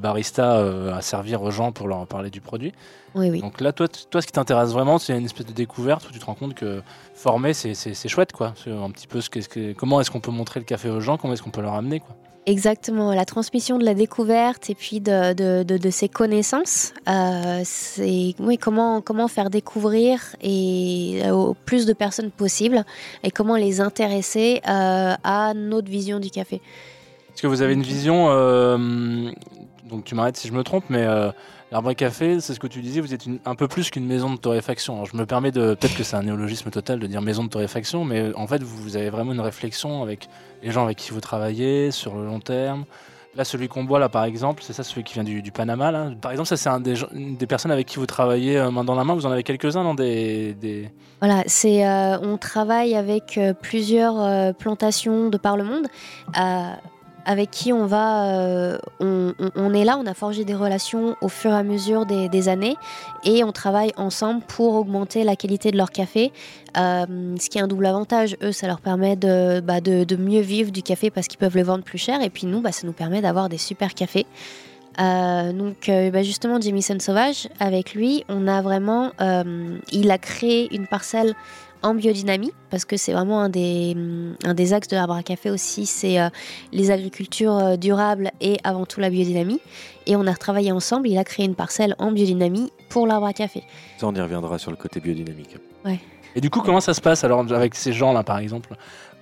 [0.00, 0.64] barista
[0.96, 2.72] à servir aux gens pour leur parler du produit.
[3.14, 3.40] oui, oui.
[3.40, 6.18] Donc là, toi, toi ce qui t'intéresse vraiment, c'est une espèce de découverte où tu
[6.18, 6.82] te rends compte que
[7.14, 8.32] former, c'est- chouette.
[8.32, 8.54] quoi.
[8.62, 11.16] C'est un petit peu ce que- comment est-ce qu'on peut montrer le café aux gens,
[11.18, 12.00] comment est-ce qu'on peut leur amener.
[12.00, 12.16] Quoi.
[12.44, 16.92] Exactement, la transmission de la découverte et puis de, de, de, de ses connaissances.
[17.08, 22.84] Euh, c'est oui, comment, comment faire découvrir et, euh, au plus de personnes possible
[23.22, 26.56] et comment les intéresser euh, à notre vision du café.
[26.56, 29.30] Est-ce que vous avez une vision euh,
[29.88, 31.06] donc tu m'arrêtes si je me trompe, mais
[31.72, 34.36] l'arbre café, c'est ce que tu disais, vous êtes un peu plus qu'une maison de
[34.36, 34.94] torréfaction.
[34.94, 37.48] Alors, je me permets de, peut-être que c'est un néologisme total de dire maison de
[37.48, 40.28] torréfaction, mais euh, en fait, vous, avez vraiment une réflexion avec
[40.62, 42.84] les gens avec qui vous travaillez sur le long terme.
[43.34, 45.90] Là, celui qu'on boit là, par exemple, c'est ça, celui qui vient du, Panama.
[45.90, 46.10] Là.
[46.20, 49.04] Par exemple, ça, c'est des, des personnes avec qui vous travaillez euh, main dans la
[49.04, 49.14] main.
[49.14, 50.90] Vous en avez quelques-uns dans des.
[51.20, 55.86] Voilà, c'est euh, on travaille avec plusieurs plantations de par le monde,
[57.24, 61.50] avec qui on va, euh, on, est là, on a forgé des relations au fur
[61.52, 62.76] et à mesure des, années,
[63.24, 66.32] et on travaille ensemble pour augmenter la qualité de leur café,
[66.76, 68.36] euh, ce qui est un double avantage.
[68.42, 71.56] Eux, ça leur permet de, bah, de, de mieux vivre du café parce qu'ils peuvent
[71.56, 74.26] le vendre plus cher, et puis nous, bah, ça nous permet d'avoir des super cafés.
[75.00, 79.12] Euh, donc bah, justement Jamison Sauvage avec lui on a vraiment
[79.90, 81.34] il a créé une parcelle
[81.82, 83.96] en biodynamie parce que c'est vraiment un des,
[84.44, 86.28] un des axes de l'arbre à café aussi c'est euh,
[86.72, 89.60] les agricultures euh, durables et avant tout la biodynamie
[90.06, 93.32] et on a travaillé ensemble il a créé une parcelle en biodynamie pour l'arbre à
[93.32, 93.62] café
[93.98, 95.56] Ça, on y reviendra sur le côté biodynamique.
[96.34, 98.74] Et du coup, comment ça se passe alors avec ces gens-là, par exemple?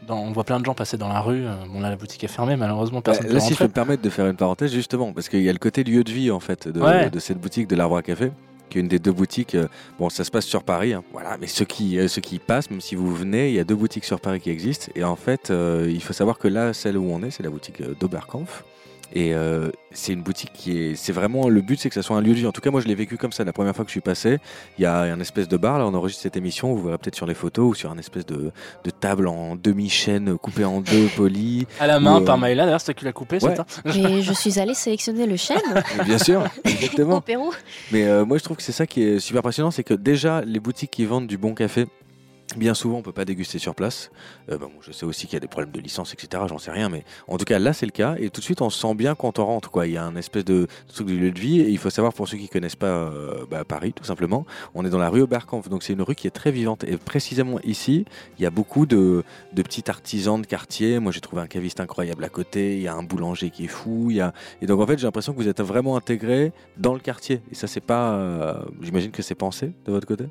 [0.07, 1.45] Dans- On voit plein de gens passer dans la rue.
[1.45, 3.65] euh, Bon, là, la boutique est fermée, malheureusement, personne Bah, là, peut si je peux
[3.65, 6.11] me permettre de faire une parenthèse, justement, parce qu'il y a le côté lieu de
[6.13, 7.11] vie, en fait, de, Ouais.
[7.11, 8.31] de cette boutique de l'Arbre à Café,
[8.71, 9.55] qui une des deux boutiques.
[9.55, 12.39] euh, Bon, ça se passe sur Paris, hein, voilà, mais ceux qui, euh, ceux qui
[12.39, 14.91] passent, même si vous venez, il y a deux boutiques sur Paris qui existent.
[14.95, 17.51] Et en fait, euh, il faut savoir que là, celle où on est, c'est la
[17.51, 18.65] boutique d'Oberkampf.
[19.13, 20.95] Et euh, c'est une boutique qui est.
[20.95, 21.49] C'est vraiment.
[21.49, 22.47] Le but, c'est que ça soit un lieu de vie.
[22.47, 24.01] En tout cas, moi, je l'ai vécu comme ça la première fois que je suis
[24.01, 24.39] passé.
[24.79, 26.75] Il y a un espèce de bar, là, on enregistre cette émission.
[26.75, 28.53] Vous verrez peut-être sur les photos ou sur un espèce de,
[28.85, 31.67] de table en demi-chaîne coupée en deux, polie.
[31.81, 33.51] À la main Ou, euh, par Maïla, d'ailleurs, c'est toi qui l'as coupé, Ouais.
[33.51, 33.67] c'est ça
[33.99, 35.57] et je suis allée sélectionner le chêne
[36.05, 37.21] Bien sûr, au exactement.
[37.21, 37.53] Pérou
[37.93, 40.43] Mais euh, moi, je trouve que c'est ça qui est super impressionnant, c'est que déjà,
[40.43, 41.87] les boutiques qui vendent du bon café,
[42.57, 44.11] bien souvent, on peut pas déguster sur place.
[44.51, 46.43] Euh, bon, je sais aussi qu'il y a des problèmes de licence, etc.
[46.49, 48.17] J'en sais rien, mais en tout cas, là, c'est le cas.
[48.19, 49.71] Et tout de suite, on se sent bien quand on rentre.
[49.85, 51.61] Il y a un espèce de truc de lieu de vie.
[51.61, 54.85] Et il faut savoir, pour ceux qui connaissent pas euh, bah, Paris, tout simplement, on
[54.85, 55.69] est dans la rue Oberkampf.
[55.69, 56.85] Donc, c'est une rue qui est très vivante.
[56.85, 58.05] Et précisément ici,
[58.39, 60.99] il y a beaucoup de, de petits artisans de quartier.
[60.99, 62.77] Moi, j'ai trouvé un caviste incroyable à côté.
[62.77, 64.11] Il y a un boulanger qui est fou.
[64.11, 67.43] Et donc, en fait, j'ai l'impression que vous êtes vraiment intégré dans le quartier.
[67.51, 68.15] Et ça, c'est pas.
[68.15, 70.25] euh, J'imagine que c'est pensé de votre côté?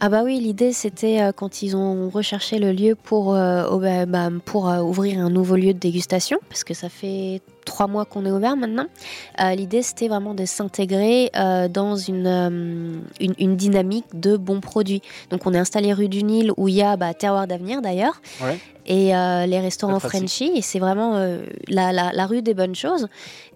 [0.00, 4.06] Ah bah oui, l'idée c'était euh, quand ils ont recherché le lieu pour, euh, bah,
[4.06, 8.04] bah, pour euh, ouvrir un nouveau lieu de dégustation, parce que ça fait trois mois
[8.04, 8.86] qu'on est ouvert maintenant.
[9.56, 11.30] L'idée c'était vraiment de s'intégrer
[11.70, 15.02] dans une, une, une dynamique de bons produits.
[15.30, 18.22] Donc on est installé rue du Nil où il y a bah, Terroir d'avenir d'ailleurs,
[18.42, 18.58] Ouais.
[18.86, 19.08] et
[19.46, 19.98] les restaurants.
[20.00, 21.18] Frenchy, et c'est vraiment
[21.68, 23.06] la, la, la rue des bonnes choses.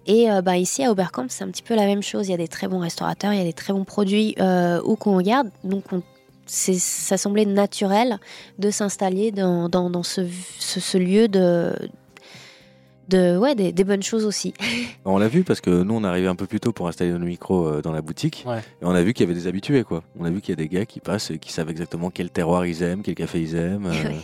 [0.05, 2.27] Et bah, ici à Oberkampf, c'est un petit peu la même chose.
[2.27, 4.35] Il y a des très bons restaurateurs, il y a des très bons produits
[4.85, 5.49] où qu'on regarde.
[5.63, 6.03] Donc on
[6.45, 8.19] ça semblait naturel
[8.59, 10.21] de s'installer dans, dans, dans ce,
[10.59, 11.73] ce, ce lieu de,
[13.09, 14.53] de ouais, des, des bonnes choses aussi.
[15.05, 17.11] On l'a vu parce que nous, on est arrivé un peu plus tôt pour installer
[17.11, 18.43] nos micros euh, dans la boutique.
[18.47, 18.59] Ouais.
[18.81, 19.83] Et on a vu qu'il y avait des habitués.
[19.83, 20.03] quoi.
[20.19, 22.29] On a vu qu'il y a des gars qui passent et qui savent exactement quel
[22.29, 23.87] terroir ils aiment, quel café ils aiment.
[23.87, 23.91] euh,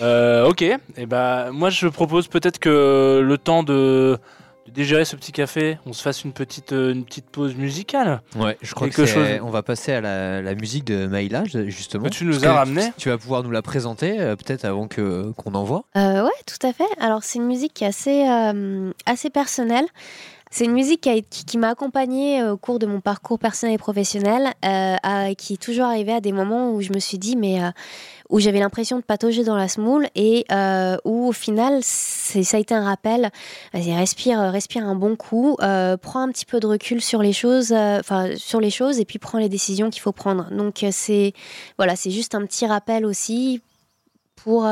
[0.00, 4.18] Euh, ok, et ben moi je propose peut-être que le temps de,
[4.66, 8.22] de digérer ce petit café, on se fasse une petite, euh, une petite pause musicale.
[8.36, 11.44] Ouais, je crois Quelque que chose- on va passer à la, la musique de Maïla
[11.44, 12.04] ju- justement.
[12.04, 12.90] Que tu nous as ramené.
[12.96, 15.84] Tu vas pouvoir nous la présenter euh, peut-être avant que qu'on envoie.
[15.96, 16.84] Euh, ouais, tout à fait.
[16.98, 19.86] Alors, c'est une musique qui est assez, euh, assez personnelle.
[20.50, 23.74] C'est une musique qui, a- qui, qui m'a accompagnée au cours de mon parcours personnel
[23.74, 27.18] et professionnel, euh, à- qui est toujours arrivé à des moments où je me suis
[27.18, 27.70] dit, mais euh,
[28.30, 32.60] où j'avais l'impression de patauger dans la semoule et euh, où au final, ça a
[32.60, 33.30] été un rappel.
[33.72, 37.22] Vas-y, respire, euh, respire un bon coup, euh, prends un petit peu de recul sur
[37.22, 40.48] les choses, euh, enfin sur les choses, et puis prends les décisions qu'il faut prendre.
[40.50, 41.32] Donc c'est
[41.76, 43.60] voilà, c'est juste un petit rappel aussi
[44.36, 44.66] pour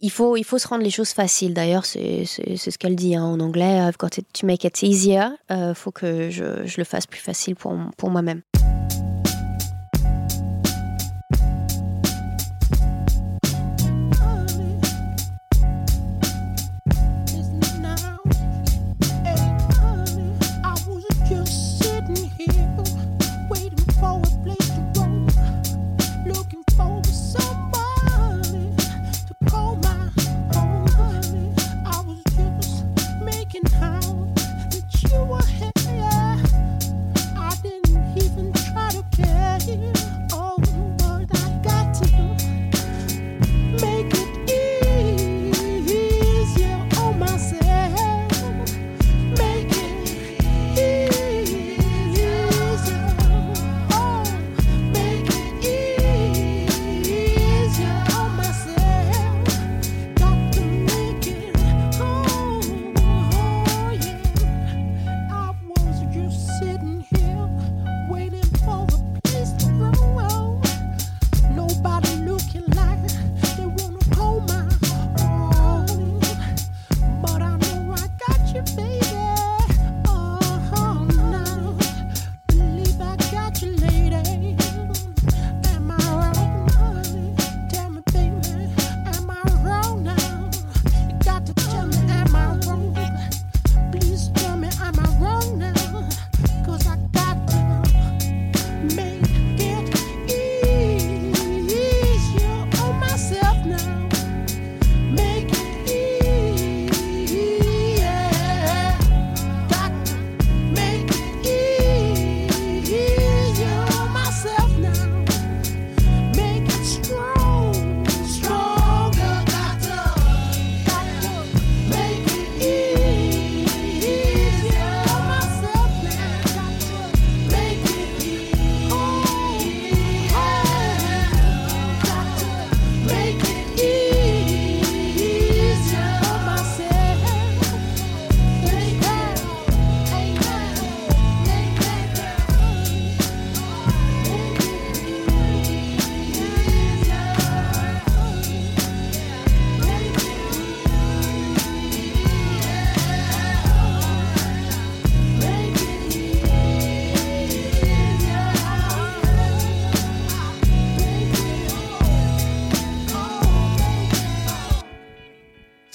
[0.00, 1.54] il faut, il faut se rendre les choses faciles.
[1.54, 3.80] D'ailleurs, c'est ce qu'elle dit hein, en anglais.
[3.80, 7.56] euh, Quand tu make it easier, il faut que je, je le fasse plus facile
[7.56, 8.42] pour, pour moi-même.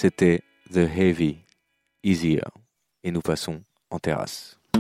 [0.02, 0.40] C'était
[0.74, 1.40] The Heavy
[2.06, 2.40] Easier.
[3.04, 4.58] Et nous passons en terrasse.
[4.74, 4.78] On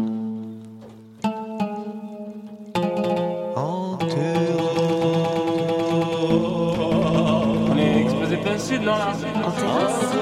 [7.77, 9.11] est exposé plein sud, non là?
[9.43, 10.13] En terrasse.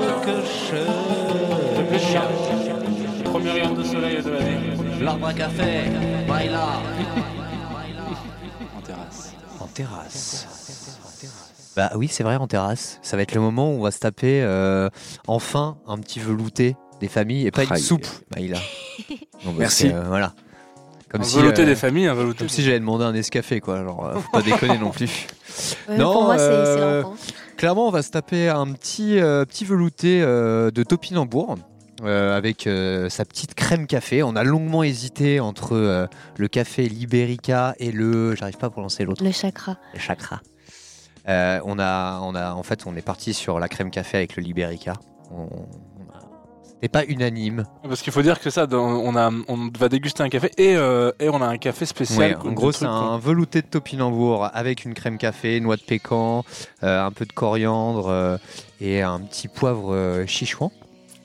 [1.78, 2.28] Le plus cher.
[3.24, 4.60] Premier rayon de soleil de l'année.
[5.00, 5.92] L'arbre à café,
[6.28, 6.82] baila.
[8.76, 9.36] En terrasse.
[9.60, 10.57] En terrasse.
[11.78, 13.00] Bah oui, c'est vrai, en terrasse.
[13.04, 14.90] Ça va être le moment où on va se taper euh,
[15.28, 17.80] enfin un petit velouté des familles et pas une Aïe.
[17.82, 18.08] soupe.
[18.32, 18.58] Bah, il a.
[19.46, 19.90] Non, parce Merci.
[19.90, 20.34] que, euh, voilà.
[21.10, 22.40] Comme un si, velouté euh, des familles, un velouté.
[22.40, 23.78] Comme si j'avais demandé un escafé, quoi.
[23.78, 25.28] Alors, euh, faut pas déconner non plus.
[25.88, 27.16] Ouais, Non, pour moi, c'est c'est euh, l'enfant.
[27.58, 31.56] Clairement, on va se taper un petit, euh, petit velouté euh, de topinambour.
[32.04, 34.22] euh, avec euh, sa petite crème café.
[34.24, 38.36] On a longuement hésité entre euh, le café Liberica et le.
[38.36, 39.24] J'arrive pas à prononcer l'autre.
[39.24, 39.78] Le chakra.
[39.94, 40.42] Le chakra.
[41.28, 44.36] Euh, on a, on a, en fait, on est parti sur la crème café avec
[44.36, 44.94] le Liberica.
[45.32, 45.48] On,
[46.74, 47.66] C'était pas unanime.
[47.84, 51.12] Parce qu'il faut dire que ça, on, a, on va déguster un café et, euh,
[51.20, 52.38] et on a un café spécial.
[52.38, 56.46] Ouais, en gros, c'est un velouté de topinambour avec une crème café, noix de pécan,
[56.84, 58.40] euh, un peu de coriandre
[58.80, 60.72] et un petit poivre chichouan.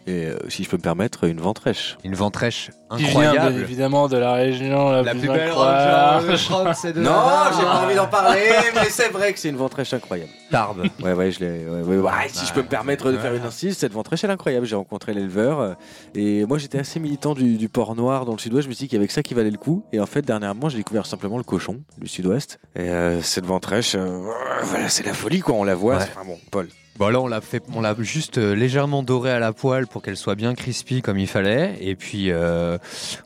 [0.07, 1.97] Et euh, si je peux me permettre, une ventrèche.
[2.03, 3.61] Une ventrèche Qui vient bien incroyable.
[3.61, 6.27] évidemment de la région la, La plus, plus belle incroyable.
[6.27, 7.13] robe, je crois que c'est de Non,
[7.57, 8.41] j'ai pas envie d'en parler,
[8.75, 10.31] mais c'est vrai que c'est une ventrèche incroyable.
[10.51, 10.83] Tarbes.
[11.03, 11.65] Ouais, ouais, je l'ai.
[11.67, 12.11] ouais, ouais, ouais.
[12.29, 14.67] si je peux me permettre de faire une insiste, cette ventrèche elle est incroyable.
[14.67, 15.75] J'ai rencontré l'éleveur euh,
[16.15, 18.65] et moi j'étais assez militant du, du port noir dans le sud-ouest.
[18.65, 19.85] Je me suis dit qu'il y avait que ça qui valait le coup.
[19.93, 22.59] Et en fait, dernièrement, j'ai découvert simplement le cochon du sud-ouest.
[22.77, 24.21] Et euh, cette ventrèche, euh,
[24.65, 25.55] voilà, c'est la folie quoi.
[25.55, 25.95] On la voit.
[25.97, 26.01] Ouais.
[26.03, 26.69] c'est- Enfin bon, Paul.
[26.99, 30.03] Bon là on l'a fait, on l'a juste euh, légèrement doré à la poêle pour
[30.03, 31.77] qu'elle soit bien crispy comme il fallait.
[31.81, 32.79] Et puis euh,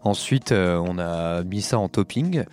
[0.02, 2.44] ensuite euh, on a mis ça en topping.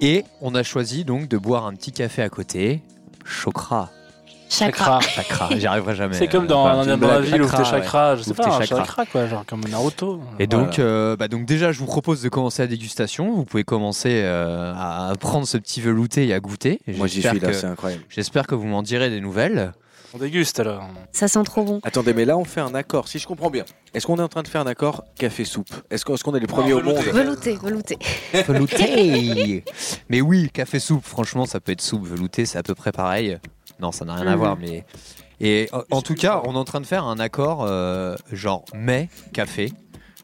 [0.00, 2.82] Et on a choisi donc de boire un petit café à côté.
[3.24, 3.90] Chokra.
[4.52, 5.00] Chakra.
[5.00, 5.48] Chakra.
[5.56, 6.14] J'y arriverai jamais.
[6.14, 7.82] C'est comme euh, dans, enfin, dans, la ville où t'es Chakra, ouais.
[7.82, 8.76] chakra, je sais pas, t'es un chakra.
[8.84, 10.20] chakra quoi, genre comme Naruto.
[10.38, 13.32] Et donc, euh, bah donc déjà, je vous propose de commencer la dégustation.
[13.32, 16.80] Vous pouvez commencer euh, à prendre ce petit velouté et à goûter.
[16.86, 18.02] Et Moi j'y suis là, que- c'est incroyable.
[18.10, 19.72] J'espère que vous m'en direz des nouvelles.
[20.14, 20.84] On déguste alors.
[21.12, 21.80] Ça sent trop bon.
[21.82, 23.08] Attendez, mais là on fait un accord.
[23.08, 26.04] Si je comprends bien, est-ce qu'on est en train de faire un accord café-soupe Est-ce
[26.04, 26.96] qu'on est, les premiers au monde?
[26.96, 27.56] Velouté.
[27.56, 27.98] Velouté,
[28.42, 28.42] velouté.
[28.46, 29.64] Velouté
[30.08, 33.38] Mais oui, café soupe, franchement, ça peut être soupe, velouté, c'est à peu près pareil.
[33.80, 34.38] Non, ça n'a rien à Mhm.
[34.38, 34.84] voir, mais.
[35.40, 39.08] Et en tout cas, on est en train de faire un accord euh, genre mais
[39.32, 39.72] café,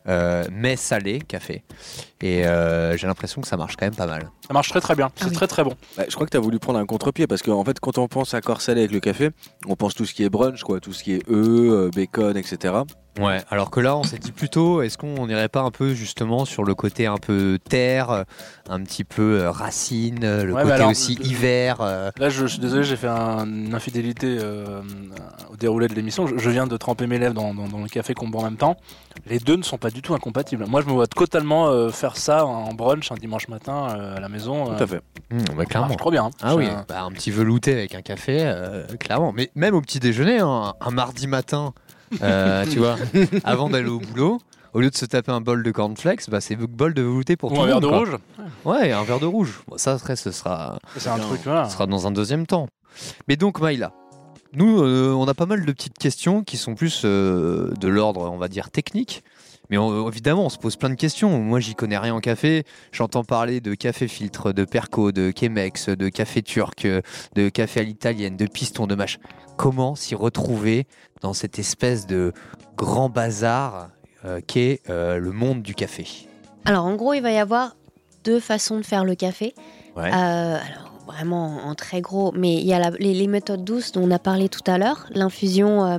[0.08, 1.62] euh, mais salé café.
[2.20, 4.30] Et euh, j'ai l'impression que ça marche quand même pas mal.
[4.46, 5.34] Ça marche très très bien, c'est Ah oui.
[5.34, 5.74] très très bon.
[5.96, 8.08] Bah, je crois que tu as voulu prendre un contre-pied parce qu'en fait, quand on
[8.08, 9.30] pense à corps salé avec le café,
[9.66, 12.36] on pense tout ce qui est brunch, quoi, tout ce qui est œufs, euh, bacon,
[12.36, 12.74] etc.
[13.18, 16.44] Ouais, alors que là, on s'est dit plutôt, est-ce qu'on n'irait pas un peu justement
[16.44, 18.24] sur le côté un peu terre,
[18.68, 22.28] un petit peu euh, racine, euh, le Ouais, côté alors, aussi le- hiver euh, Là,
[22.28, 24.82] je, je suis désolé, j'ai fait un- une infidélité euh,
[25.52, 26.26] au déroulé de l'émission.
[26.26, 28.44] Je, je viens de tremper mes lèvres dans, dans- dans le café qu'on boit en
[28.44, 28.76] même temps.
[29.26, 30.64] Les deux ne sont pas du tout incompatibles.
[30.68, 34.20] Moi, je me vois totalement euh, faire ça en brunch un dimanche matin euh, à
[34.20, 34.66] la maison.
[34.76, 35.00] Tout à fait.
[35.30, 35.94] hmm, bah, Ça marche clairement.
[35.96, 36.24] trop bien.
[36.26, 36.30] hein.
[36.42, 39.32] Ah oui, bah, un petit velouté avec un café, euh, clairement.
[39.32, 41.72] Mais même au petit déjeuner, hein, un mardi matin,
[42.22, 42.96] euh, tu vois,
[43.44, 44.40] avant d'aller au boulot,
[44.74, 47.52] au lieu de se taper un bol de cornflakes, bah, c'est bol de velouté pour
[47.52, 47.84] Ou tout un le verre monde.
[47.84, 47.98] de quoi.
[47.98, 48.16] rouge.
[48.64, 49.60] Ouais, un verre de rouge.
[49.68, 51.66] Bon, ça, après, ce sera, C'est un truc, voilà.
[51.66, 52.68] ce sera dans un deuxième temps.
[53.28, 53.92] Mais donc, Maïla,
[54.52, 58.30] nous, euh, on a pas mal de petites questions qui sont plus euh, de l'ordre,
[58.32, 59.22] on va dire, technique.
[59.70, 61.38] Mais on- évidemment, on se pose plein de questions.
[61.40, 62.64] Moi, j'y connais rien en café.
[62.92, 67.00] J'entends parler de café filtre, de perco, de Chemex, de café turc, euh,
[67.34, 69.18] de café à l'italienne, de piston, de mâche.
[69.56, 70.86] Comment s'y retrouver
[71.20, 72.32] dans cette espèce de
[72.76, 73.88] grand bazar
[74.24, 76.06] euh, qu'est euh, le monde du café?
[76.64, 77.76] Alors en gros, il va y avoir
[78.24, 79.54] deux façons de faire le café.
[79.96, 80.10] Ouais.
[80.12, 83.92] Euh, alors vraiment en très gros, mais il y a la- les, les méthodes douces
[83.92, 85.06] dont on a parlé tout à l'heure.
[85.14, 85.98] L'infusion, euh,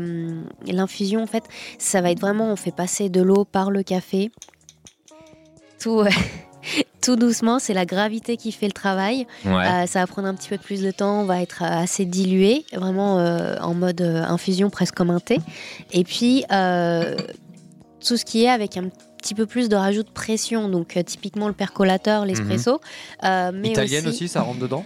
[0.68, 1.44] l'infusion en fait,
[1.78, 4.32] ça va être vraiment, on fait passer de l'eau par le café.
[5.80, 6.04] Tout,
[7.02, 9.26] tout doucement, c'est la gravité qui fait le travail.
[9.84, 12.06] Euh, ça va prendre un petit peu plus de temps, on va être euh, assez
[12.06, 15.40] dilué, vraiment euh, en mode euh, infusion, presque comme un thé.
[15.92, 17.16] Et puis, euh,
[18.06, 21.04] tout ce qui est avec un petit peu plus de rajout de pression, donc euh,
[21.04, 22.80] typiquement le percolateur, l'espresso.
[23.24, 24.86] euh, mais Italienne aussi, ça rentre dedans?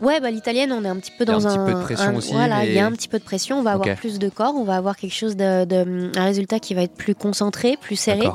[0.00, 1.64] Ouais, bah, l'italienne, on est un petit peu Il y a dans un un.
[1.64, 3.58] petit peu de pression un- aussi, Voilà, il y a un petit peu de pression.
[3.58, 6.58] On va avoir plus de corps, on va avoir quelque chose de, de- un résultat
[6.58, 8.28] qui va être plus concentré, plus serré.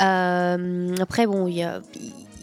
[0.00, 1.80] Euh, après, bon, il y a,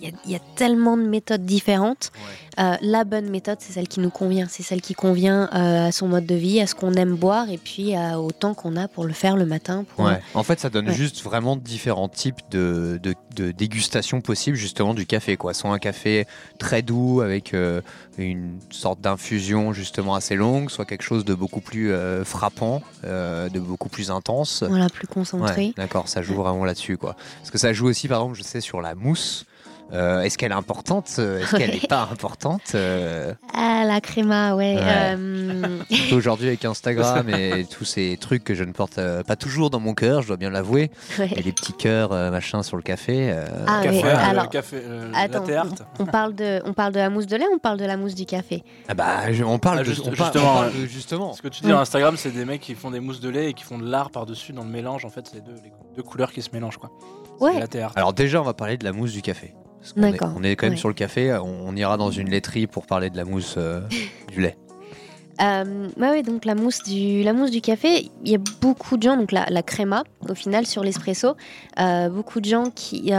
[0.09, 2.11] y, y a tellement de méthodes différentes.
[2.59, 4.47] Euh, la bonne méthode, c'est celle qui nous convient.
[4.49, 7.49] C'est celle qui convient euh, à son mode de vie, à ce qu'on aime boire
[7.49, 9.85] et puis à- au temps qu'on a pour le faire le matin.
[9.95, 10.19] Pour, Ouais.
[10.33, 10.93] En fait, ça donne Ouais.
[10.93, 15.37] juste vraiment différents types de, de, de dégustation possibles justement du café.
[15.37, 15.53] Quoi.
[15.53, 16.25] Soit un café
[16.59, 17.81] très doux avec euh,
[18.17, 23.47] une sorte d'infusion justement assez longue, soit quelque chose de beaucoup plus euh, frappant, euh,
[23.49, 24.63] de beaucoup plus intense.
[24.67, 25.73] Voilà, plus concentré.
[25.77, 26.97] D'accord, ça joue vraiment là-dessus.
[26.97, 27.15] quoi.
[27.39, 29.45] Parce que ça joue aussi, par exemple, je sais, sur la mousse.
[29.93, 31.79] Euh, Est-ce qu'elle est importante Est-ce qu'elle Ouais.
[31.81, 34.75] n'est pas importante Euh, Ah, la créma, ouais.
[34.75, 34.81] Ouais.
[35.17, 39.35] euh, surtout Aujourd'hui avec Instagram et tous ces trucs que je ne porte euh, pas
[39.35, 40.91] toujours dans mon cœur, je dois bien l'avouer.
[41.19, 41.29] ouais.
[41.35, 43.31] Et les petits cœurs euh, machin sur le café.
[43.31, 45.65] euh, Ah, Café, ouais, euh, alors, café, euh, attends, art.
[45.99, 47.97] on parle, de, on parle de la mousse de lait ou on parle de la
[47.97, 48.63] mousse du café?
[48.87, 50.81] Ah bah, je- on parle Ah, de- on justement, on parle ouais.
[50.81, 51.33] de- justement.
[51.33, 53.49] Ce que tu dis sur Instagram, c'est des mecs qui font des mousses de lait
[53.49, 55.05] et qui font de l'art par-dessus dans le mélange.
[55.05, 56.77] En fait, c'est les deux, les deux couleurs qui se mélangent.
[56.77, 56.91] Quoi.
[57.41, 57.81] Ouais.
[57.81, 57.91] art.
[57.95, 59.53] Alors déjà, on va parler de la mousse du café.
[59.79, 60.77] Parce est- On est quand même ouais.
[60.79, 61.33] sur le café.
[61.33, 63.81] On, on ira dans une laiterie pour parler de la mousse euh,
[64.31, 64.55] du lait.
[65.41, 69.01] Euh, ouais, donc la mousse du, la mousse du café, il y a beaucoup de
[69.01, 71.29] gens, donc la, la créma, au final, sur l'espresso,
[71.79, 73.11] euh, beaucoup de gens qui.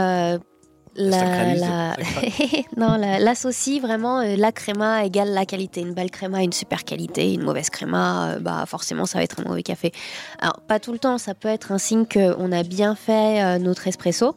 [0.95, 1.17] La,
[1.59, 1.95] la-
[2.77, 5.81] non, la- l'associent vraiment euh, la créma égale la qualité.
[5.81, 9.39] Une belle créma, une super qualité, une mauvaise créma, euh, bah forcément ça va être
[9.39, 9.91] un mauvais café.
[10.39, 13.57] Alors pas tout le temps, ça peut être un signe qu'on a bien fait euh,
[13.59, 14.35] notre espresso.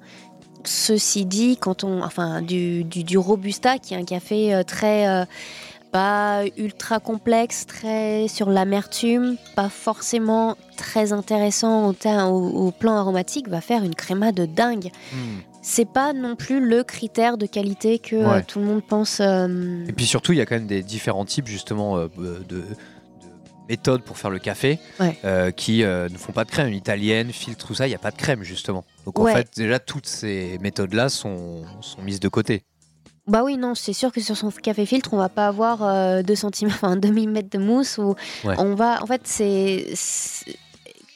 [0.64, 5.26] Ceci dit, quand on, enfin du, du, du robusta, qui est un café très
[5.92, 12.96] pas ultra complexe, très sur l'amertume, pas forcément très intéressant au, teint- au, au plan
[12.96, 14.90] aromatique, va faire une créma de dingue.
[15.68, 18.42] C'est pas non plus le critère de qualité que euh, Ouais.
[18.44, 19.18] tout le monde pense.
[19.20, 22.44] euh, Et puis surtout, il y a quand même des différents types justement euh, de,
[22.48, 22.62] de
[23.68, 25.18] méthodes pour faire le café Ouais.
[25.24, 26.68] euh, qui ne font pas de crème.
[26.68, 28.85] Une italienne, filtre, tout ça, il n'y a pas de crème justement.
[29.05, 32.62] Donc en fait, déjà, toutes ces méthodes-là sont, sont mises de côté.
[33.26, 36.22] Bah oui, non, c'est sûr que sur son café filtre, on va pas avoir euh,
[36.22, 37.98] 2 cm, enfin un demi-mètre de mousse.
[37.98, 39.88] Ou on va, en fait, c'est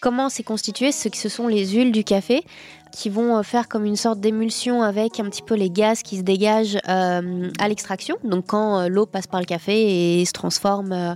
[0.00, 2.42] comment c'est constitué, ce, ce sont les huiles du café
[2.92, 6.16] qui vont euh, faire comme une sorte d'émulsion avec un petit peu les gaz qui
[6.18, 8.16] se dégagent euh, à l'extraction.
[8.24, 10.92] Donc quand euh, l'eau passe par le café et se transforme.
[10.92, 11.14] euh,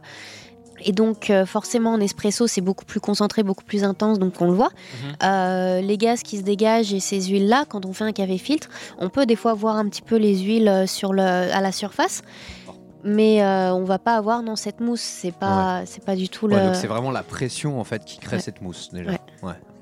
[0.86, 4.52] et donc forcément en espresso c'est beaucoup plus concentré, beaucoup plus intense, donc on le
[4.52, 4.70] voit.
[4.70, 5.12] Mhm.
[5.22, 8.68] Euh, les gaz qui se dégagent et ces huiles-là, quand on fait un café filtre,
[8.98, 12.22] on peut des fois voir un petit peu les huiles sur le, à la surface,
[13.04, 15.00] mais euh, on va pas avoir dans cette mousse.
[15.00, 16.64] C'est pas, c'est pas du tout Ouais, le.
[16.66, 18.42] donc c'est vraiment la pression en fait qui crée Ouais.
[18.42, 19.12] cette mousse déjà.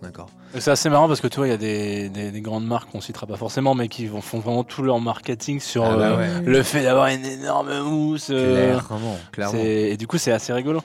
[0.02, 0.28] D'accord.
[0.58, 2.90] C'est assez marrant parce que tu vois, il y a des, des- des grandes marques
[2.90, 6.02] qu'on citera pas forcément, mais qui vont- font vraiment tout leur marketing sur Ah bah
[6.10, 6.44] euh, ouais.
[6.44, 8.28] le fait d'avoir une énorme mousse.
[8.30, 9.58] euh, Clairement, clairement.
[9.62, 10.80] et du coup, c'est assez rigolo.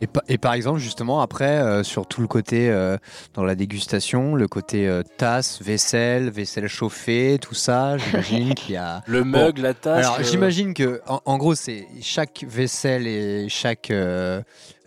[0.00, 2.96] Et, pa- et par exemple, justement, après, euh, sur tout le côté euh,
[3.34, 8.76] dans la dégustation, le côté euh, tasse, vaisselle, vaisselle chauffée, tout ça, j'imagine qu'il y
[8.78, 9.02] a.
[9.06, 10.04] Le mug, la tasse.
[10.06, 13.92] Alors, j'imagine que, en, en gros, c'est chaque vaisselle et chaque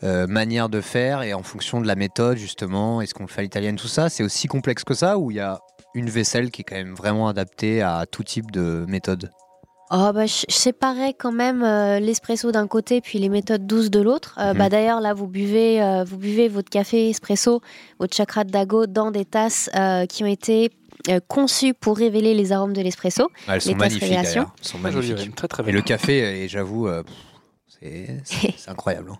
[0.05, 3.41] euh, manière de faire, et en fonction de la méthode, justement, est-ce qu'on le fait
[3.41, 5.59] à l'italienne, tout ça, c'est aussi complexe que ça, ou il y a
[5.95, 9.31] une vaisselle qui est quand même vraiment adaptée à tout type de méthode?
[9.91, 13.99] Oh bah, je, séparais quand même euh, l'espresso d'un côté puis les méthodes douces de
[14.01, 14.35] l'autre.
[14.39, 14.57] Euh, Mhm.
[14.57, 17.61] bah, D'ailleurs là vous buvez, euh, vous buvez votre café espresso,
[17.99, 20.71] votre chakra de dago dans des tasses euh, qui ont été
[21.09, 23.29] euh, conçues pour révéler les arômes de l'espresso.
[23.47, 24.11] Elles sont Les tasses magnifiques.
[24.35, 25.35] Elles sont joli, magnifiques.
[25.35, 27.03] très très Et le café, et j'avoue, euh,
[27.67, 28.07] c'est
[28.67, 29.11] incroyable.
[29.11, 29.19] hein.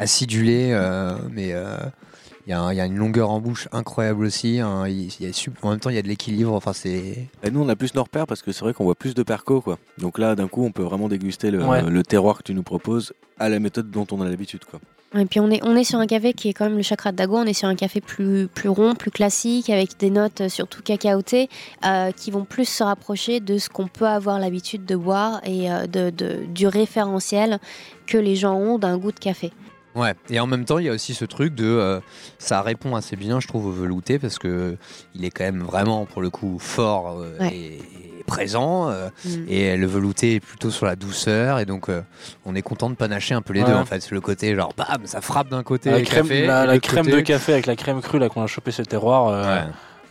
[0.00, 1.76] Acidulé, euh, mais euh,
[2.46, 4.58] il y, a y une longueur en bouche incroyable aussi.
[4.60, 4.88] hein.
[4.88, 6.52] Y a en même temps, il y a de l'équilibre.
[6.54, 7.28] Enfin, c'est.
[7.52, 9.60] Nous, on a plus nos repères parce que c'est vrai qu'on voit plus de perco,
[9.60, 9.78] quoi.
[9.98, 11.82] Donc là, d'un coup, on peut vraiment déguster le, Ouais.
[11.82, 14.80] le terroir que tu nous proposes à la méthode dont on a l'habitude, quoi.
[15.18, 17.10] Et puis on est, on est sur un café qui est quand même le chakra
[17.10, 20.42] de dago, on est sur un café plus, plus rond, plus classique, avec des notes
[20.42, 21.48] euh, surtout cacaotées,
[21.84, 25.68] euh, qui vont plus se rapprocher de ce qu'on peut avoir l'habitude de boire et
[25.68, 27.58] euh, de, de- du référentiel
[28.06, 29.50] que les gens ont d'un goût de café.
[29.94, 30.14] Ouais.
[30.30, 31.64] Et en même temps, il y a aussi ce truc de.
[31.66, 32.00] euh,
[32.38, 34.76] ça répond assez bien, je trouve, au velouté parce que
[35.14, 37.54] il est quand même vraiment, pour le coup, fort euh, Ouais.
[37.54, 37.74] et,
[38.20, 38.88] et présent.
[38.90, 39.28] euh, Mm.
[39.48, 41.58] et le velouté est plutôt sur la douceur.
[41.58, 42.02] Et donc, euh,
[42.44, 43.66] on est content de panacher un peu les Ouais.
[43.68, 44.10] deux, en fait.
[44.12, 45.90] Le côté, genre, bam, ça frappe d'un côté.
[45.90, 48.00] la le crème, café, la, et la l'autre crème côté- de café avec la crème
[48.00, 49.62] crue là qu'on a chopé sur le terroir, euh, Ouais.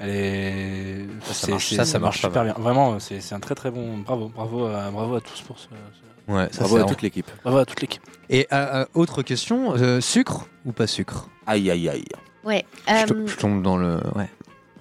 [0.02, 1.06] elle est.
[1.24, 2.54] Ça, ça marche- c'est- ça, ça marche pas super bien.
[2.58, 4.00] Vraiment, c'est c'est un très très bon.
[4.00, 5.68] Bravo, bravo, à, bravo à tous pour ce.
[5.68, 7.30] ce- Ouais, ça, Bravo à toute l'équipe.
[7.44, 8.02] Bravo à toute l'équipe.
[8.30, 11.28] Et euh, euh, autre question, euh, sucre ou pas sucre?
[11.48, 12.06] Aïe, aïe, aïe.
[12.44, 12.66] Ouais.
[12.88, 14.00] je, to- euh, je tombe dans le.
[14.16, 14.30] Ouais.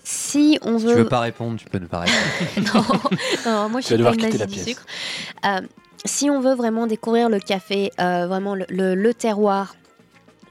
[0.04, 0.98] si on Si tu veut.
[0.98, 3.02] veux pas répondre, tu peux ne pas répondre.
[3.46, 4.66] non, non, moi je Tu vas suis devoir pas une quitter nazie la du pièce.
[4.66, 4.82] sucre.
[5.46, 5.60] Euh,
[6.04, 9.74] si on veut vraiment découvrir le café, euh, vraiment le, le- le terroir,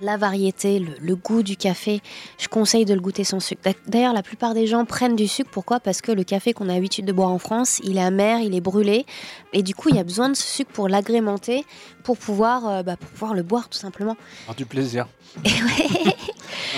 [0.02, 2.02] la variété, le, le goût du café,
[2.38, 3.62] je conseille de le goûter sans sucre.
[3.88, 5.50] D'ailleurs, la plupart des gens prennent du sucre.
[5.52, 5.80] Pourquoi?
[5.80, 8.56] Parce que le café qu'on a l'habitude de boire en France, il est amer, il
[8.56, 9.06] est brûlé.
[9.54, 11.66] Et du coup, il y a besoin de ce sucre pour l'agrémenter,
[12.04, 14.16] pour pouvoir, euh, bah, pour pouvoir le boire tout simplement.
[14.44, 15.08] Avoir du plaisir.
[15.46, 16.14] Et, ouais.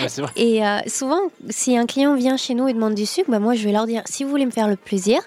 [0.01, 0.31] Ouais, c'est vrai.
[0.35, 3.53] Et, euh, souvent, si un client vient chez nous et demande du sucre, bah, moi,
[3.55, 5.21] je vais leur dire, si vous voulez me faire le plaisir,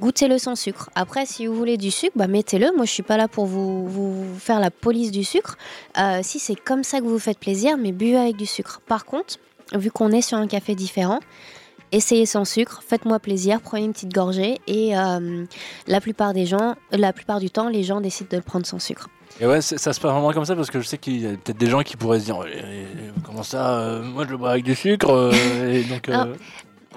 [0.00, 0.90] goûtez-le sans sucre.
[0.94, 2.74] Après, si vous voulez du sucre, bah, mettez-le.
[2.74, 5.56] Moi, je suis pas là pour vous, vous faire la police du sucre.
[5.98, 8.80] Euh, si c'est comme ça que vous vous faites plaisir, mais buvez avec du sucre.
[8.86, 9.36] Par contre,
[9.74, 11.20] vu qu'on est sur un café différent,
[11.92, 15.44] essayez sans sucre, faites-moi plaisir, prenez une petite gorgée et euh,
[15.86, 18.78] la plupart des gens, la plupart du temps, les gens décident de le prendre sans
[18.78, 19.08] sucre.
[19.40, 21.30] Et ouais, ça se passe vraiment comme ça parce que je sais qu'il y a
[21.30, 22.86] peut-être des gens qui pourraient se dire eh,
[23.24, 25.10] comment ça, euh, moi je le bois avec du sucre.
[25.10, 26.10] euh, et donc.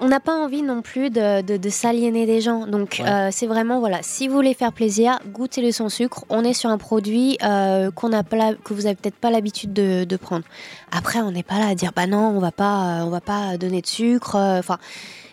[0.00, 2.66] On n'a pas envie non plus de, de, de s'aliéner des gens.
[2.66, 3.08] Donc, Ouais.
[3.08, 6.24] euh, c'est vraiment, voilà, si vous voulez faire plaisir, goûtez-le sans sucre.
[6.30, 9.30] On est sur un produit euh, qu'on a pas, la- que vous avez peut-être pas
[9.30, 10.44] l'habitude de, de prendre.
[10.90, 13.20] Après, on n'est pas là à dire, bah non, on va pas, euh, on va
[13.20, 14.34] pas donner de sucre.
[14.36, 14.78] Enfin,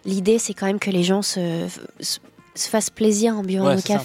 [0.06, 1.67] l'idée, c'est quand même que les gens se,
[2.00, 2.19] se,
[2.56, 4.00] se fassent plaisir en buvant Ouais, c'est ça.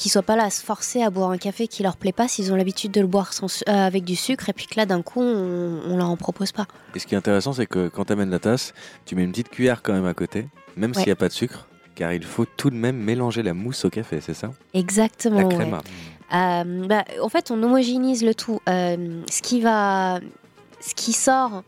[0.00, 2.26] Qu'ils soient pas là à se forcer à boire un café qui leur plaît pas
[2.26, 4.86] s'ils ont l'habitude de le boire sans, euh, avec du sucre et puis que là,
[4.86, 6.66] d'un coup, on, on leur en propose pas.
[6.94, 8.72] Et ce qui est intéressant, c'est que quand tu amènes la tasse,
[9.04, 11.06] tu mets une petite cuillère quand même à côté, même s'il Ouais.
[11.08, 13.90] n'y a pas de sucre, car il faut tout de même mélanger la mousse au
[13.90, 14.52] café, c'est ça?
[14.72, 15.40] Exactement.
[15.40, 15.54] La ouais.
[15.54, 15.74] crème.
[16.32, 18.58] Euh, bah, en fait, on homogénise le tout.
[18.70, 20.18] Euh, ce qui va,
[20.80, 21.62] ce qui sort.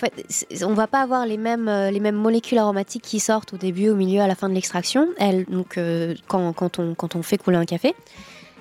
[0.00, 3.58] Fait, on va pas avoir les mêmes, euh, les mêmes molécules aromatiques qui sortent au
[3.58, 5.08] début, au milieu, à la fin de l'extraction.
[5.18, 7.94] Elles, donc, euh, quand, quand on, quand on fait couler un café.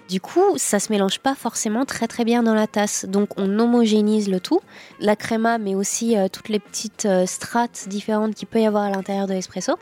[0.10, 3.06] Du coup, ça se mélange pas forcément très très bien dans la tasse.
[3.06, 4.60] Donc, on homogénise le tout.
[5.00, 8.90] La créma, mais aussi euh, toutes les petites strates différentes qu'il peut y avoir à
[8.90, 9.78] l'intérieur de l'espresso.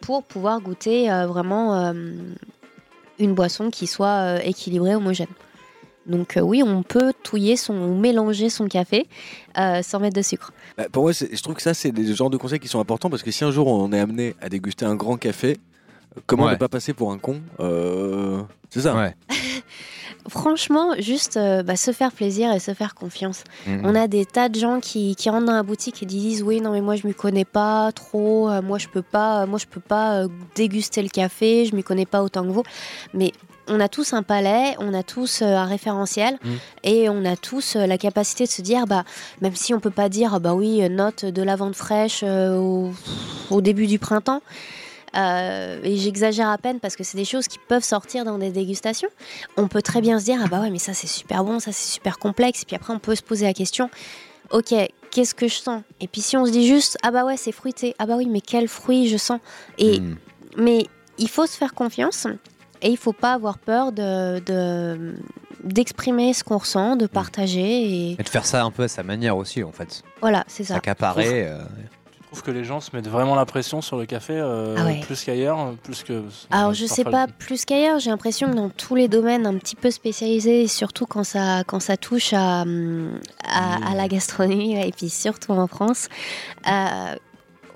[0.00, 1.92] pour pouvoir goûter vraiment
[3.18, 5.26] une boisson qui soit équilibrée, homogène.
[6.08, 9.06] Donc euh, oui, on peut touiller son, ou mélanger son café
[9.58, 10.52] euh, sans mettre de sucre.
[10.76, 12.80] Bah, pour moi, c'est- je trouve que ça, c'est des genres de conseils qui sont
[12.80, 15.56] importants parce que si un jour on est amené à déguster un grand café,
[16.16, 16.52] euh, comment Ouais.
[16.52, 18.40] ne pas passer pour un con Euh,
[18.70, 18.94] C'est ça.
[18.96, 19.14] Ouais.
[20.28, 23.44] Franchement, juste euh, bah, se faire plaisir et se faire confiance.
[23.66, 23.80] Mhm.
[23.84, 26.60] On a des tas de gens qui, qui rentrent dans la boutique et disent oui
[26.60, 29.64] non mais moi je m'y connais pas trop, euh, moi je peux pas, moi je
[29.66, 32.62] peux pas euh, déguster le café, je m'y connais pas autant que vous.
[33.14, 33.32] Mais
[33.68, 36.58] on a tous un palais, on a tous euh, un référentiel Mhm.
[36.84, 39.04] et on a tous euh, la capacité de se dire bah
[39.40, 42.56] même si on peut pas dire ah bah oui euh, note de lavande fraîche euh,
[42.56, 42.92] au,
[43.50, 44.42] au début du printemps.
[45.16, 48.50] euh, et j'exagère à peine parce que c'est des choses qui peuvent sortir dans des
[48.50, 49.08] dégustations.
[49.56, 51.72] On peut très bien se dire ah bah ouais mais ça c'est super bon, ça
[51.72, 52.62] c'est super complexe.
[52.62, 53.88] Et puis après on peut se poser la question
[54.50, 54.74] ok
[55.10, 55.82] qu'est-ce que je sens?
[56.00, 58.26] Et puis si on se dit juste ah bah ouais c'est fruité, ah bah oui
[58.26, 59.40] mais quel fruit je sens?
[59.78, 60.16] Et Mhm.
[60.58, 60.86] mais
[61.18, 62.26] il faut se faire confiance
[62.82, 65.14] et il faut pas avoir peur de de-
[65.64, 69.02] d'exprimer ce qu'on ressent, de partager et Et de faire ça un peu à sa
[69.02, 70.02] manière aussi, en fait.
[70.20, 70.74] voilà c'est ça.
[70.74, 71.46] S'accaparer.
[71.48, 71.58] euh,
[72.20, 74.84] Je trouve que les gens se mettent vraiment la pression sur le café euh, Ah
[74.84, 75.00] ouais.
[75.00, 76.22] plus qu'ailleurs, plus que.
[76.50, 79.56] Alors je sais parfois pas plus qu'ailleurs, j'ai l'impression que dans tous les domaines un
[79.56, 84.78] petit peu spécialisés, surtout quand ça quand ça touche à hum, à, à la gastronomie
[84.78, 86.08] et puis surtout en France,
[86.68, 87.14] euh,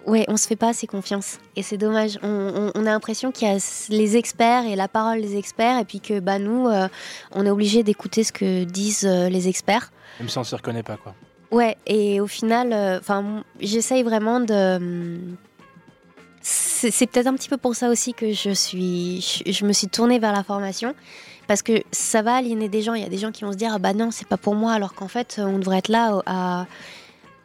[0.07, 2.19] ouais on se fait pas assez confiance et c'est dommage.
[2.23, 3.59] On, on- on a l'impression qu'il y a
[3.91, 6.89] les experts et la parole des experts et puis que bah nous euh,
[7.33, 9.93] on est obligé d'écouter ce que disent euh, les experts.
[10.21, 11.15] Même si on s'y reconnaît pas, quoi.
[11.51, 15.19] Ouais, et au final, euh, enfin, j'essaye vraiment de.
[16.41, 19.73] C'est c'est peut-être un petit peu pour ça aussi que je suis, je, je me
[19.73, 20.95] suis tournée vers la formation,
[21.47, 22.95] parce que ça va aliéner des gens.
[22.95, 24.55] Il y a des gens qui vont se dire ah bah non, c'est pas pour
[24.57, 26.67] moi, alors qu'en fait, on devrait être là à,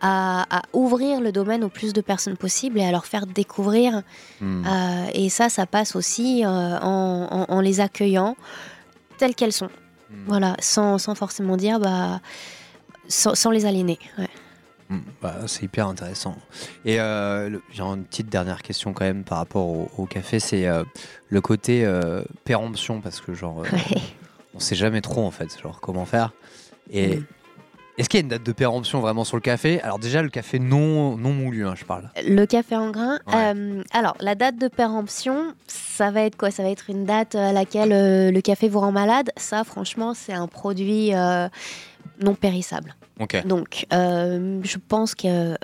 [0.01, 4.03] à, à ouvrir le domaine au plus de personnes possible et à leur faire découvrir.
[4.41, 4.63] hmm.
[4.65, 8.35] Euh, et ça, ça passe aussi euh, en, en- en les accueillant
[9.17, 9.69] telles qu'elles sont.
[10.09, 10.23] Hmm.
[10.27, 12.21] Voilà, sans, sans forcément dire bah.
[13.09, 13.99] Sans, sans les aliéner.
[14.17, 14.27] ouais.
[14.89, 16.35] Mm, bah, c'est hyper intéressant.
[16.85, 20.65] Et euh, j'ai une petite dernière question quand même par rapport au, au café, c'est
[20.67, 20.83] euh,
[21.29, 21.85] le côté
[22.45, 24.01] péremption parce que genre Ouais.
[24.53, 26.31] on sait jamais trop en fait, genre comment faire.
[26.91, 27.21] Et.
[27.97, 29.81] Est-ce qu'il y a une date de péremption vraiment sur le café?
[29.81, 32.09] Alors déjà le café non non moulu, hein, je parle.
[32.23, 33.19] Le café en grain.
[33.27, 33.53] Ouais.
[33.55, 36.51] euh, alors, la date de péremption, ça va être quoi?
[36.51, 39.31] Ça va être une date à laquelle euh, le café vous rend malade?
[39.35, 41.49] Ça, franchement, c'est un produit euh,
[42.21, 42.95] non périssable.
[43.19, 43.45] Ok.
[43.45, 45.55] Donc, euh, je pense que.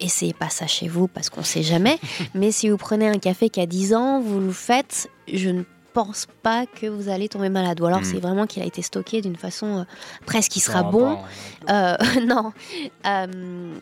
[0.00, 1.96] Essayez pas ça chez vous parce qu'on sait jamais.
[2.34, 5.62] mais si vous prenez un café qui a 10 ans, vous le faites, je ne
[5.92, 7.80] pense pas que vous allez tomber malade.
[7.80, 8.04] Ou alors, Mm.
[8.04, 9.78] c'est vraiment qu'il a été stocké d'une façon.
[9.80, 9.84] euh,
[10.26, 11.18] presque, il sera bon.
[11.70, 12.52] Euh, non.
[13.06, 13.74] Euh,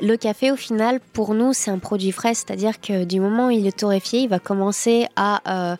[0.00, 3.50] le café, au final, pour nous, c'est un produit frais, c'est-à-dire que du moment où
[3.50, 5.76] il est torréfié, il va commencer à,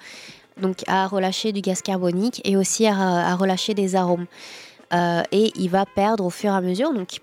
[0.60, 4.26] donc, à relâcher du gaz carbonique et aussi à, à relâcher des arômes.
[4.92, 6.92] et il va perdre au fur et à mesure.
[6.92, 7.20] Donc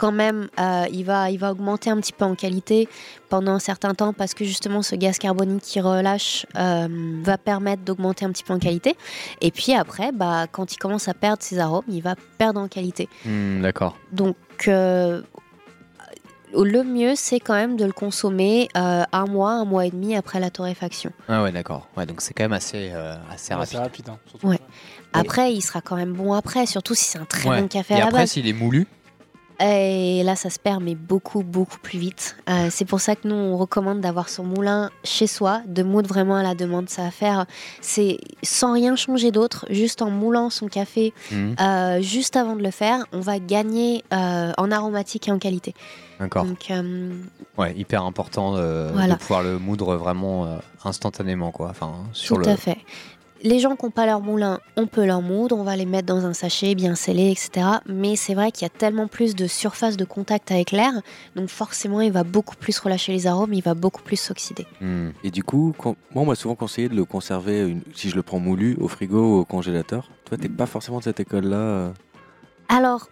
[0.00, 2.88] quand même, euh, il, va, il va augmenter un petit peu en qualité
[3.28, 6.88] pendant un certain temps parce que justement ce gaz carbonique qui relâche euh,
[7.22, 8.96] va permettre d'augmenter un petit peu en qualité.
[9.42, 12.68] Et puis après, bah, quand il commence à perdre ses arômes, il va perdre en
[12.68, 13.10] qualité.
[13.26, 13.98] Hmm, D'accord.
[14.10, 14.36] Donc,
[14.68, 15.20] euh,
[16.52, 20.16] le mieux, c'est quand même de le consommer euh, un mois, un mois et demi
[20.16, 21.12] après la torréfaction.
[21.28, 21.88] Ah ouais, d'accord.
[21.96, 24.08] Ouais, donc c'est quand même assez, euh, assez rapide.
[24.08, 24.48] Hein, surtout.
[24.48, 24.58] Ouais.
[25.12, 27.60] Après, il sera quand même bon après, surtout si c'est un très Ouais.
[27.60, 28.30] bon café Et à la après, base.
[28.30, 28.86] s'il est moulu,
[29.62, 32.36] Et là, ça se perd, mais beaucoup, beaucoup plus vite.
[32.48, 36.08] Euh, c'est pour ça que nous, on recommande d'avoir son moulin chez soi, de moudre
[36.08, 36.88] vraiment à la demande.
[36.88, 37.44] Ça va faire,
[37.82, 42.62] c'est sans rien changer d'autre, juste en moulant son café, hmm, euh, juste avant de
[42.62, 45.74] le faire, on va gagner euh, en aromatique et en qualité.
[46.18, 46.44] d'accord.
[46.46, 46.72] Donc,
[47.58, 49.14] Ouais, hyper important Voilà.
[49.14, 51.68] de pouvoir le moudre vraiment instantanément, quoi.
[51.70, 52.48] Enfin, sur Tout le.
[52.48, 52.78] à fait.
[53.42, 56.06] Les gens qui n'ont pas leur moulin, on peut leur moudre, on va les mettre
[56.06, 57.66] dans un sachet bien scellé, etc.
[57.86, 60.92] Mais c'est vrai qu'il y a tellement plus de surface de contact avec l'air,
[61.36, 64.66] donc forcément il va beaucoup plus relâcher les arômes, il va beaucoup plus s'oxyder.
[64.82, 65.10] Hmm.
[65.24, 68.16] Et du coup, quand- moi, on m'a souvent conseillé de le conserver, une- si je
[68.16, 70.10] le prends moulu, au frigo ou au congélateur.
[70.26, 71.56] Toi, t'es pas forcément de cette école-là.
[71.56, 71.90] euh?
[72.68, 73.08] Alors,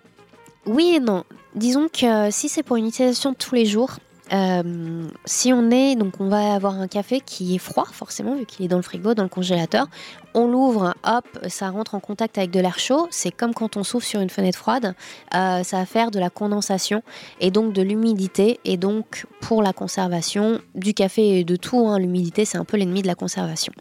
[0.66, 1.24] oui et non.
[1.54, 3.92] Disons que si c'est pour une utilisation de tous les jours,
[4.32, 8.46] euh, si on est, donc on va avoir un café qui est froid, forcément, vu
[8.46, 9.86] qu'il est dans le frigo, dans le congélateur.
[10.34, 13.08] On l'ouvre, hop, ça rentre en contact avec de l'air chaud.
[13.10, 14.94] C'est comme quand on souffle sur une fenêtre froide.
[15.34, 17.02] Euh, ça va faire de la condensation
[17.40, 18.60] et donc de l'humidité.
[18.64, 22.76] Et donc, pour la conservation du café et de tout, hein, l'humidité, c'est un peu
[22.76, 23.72] l'ennemi de la conservation.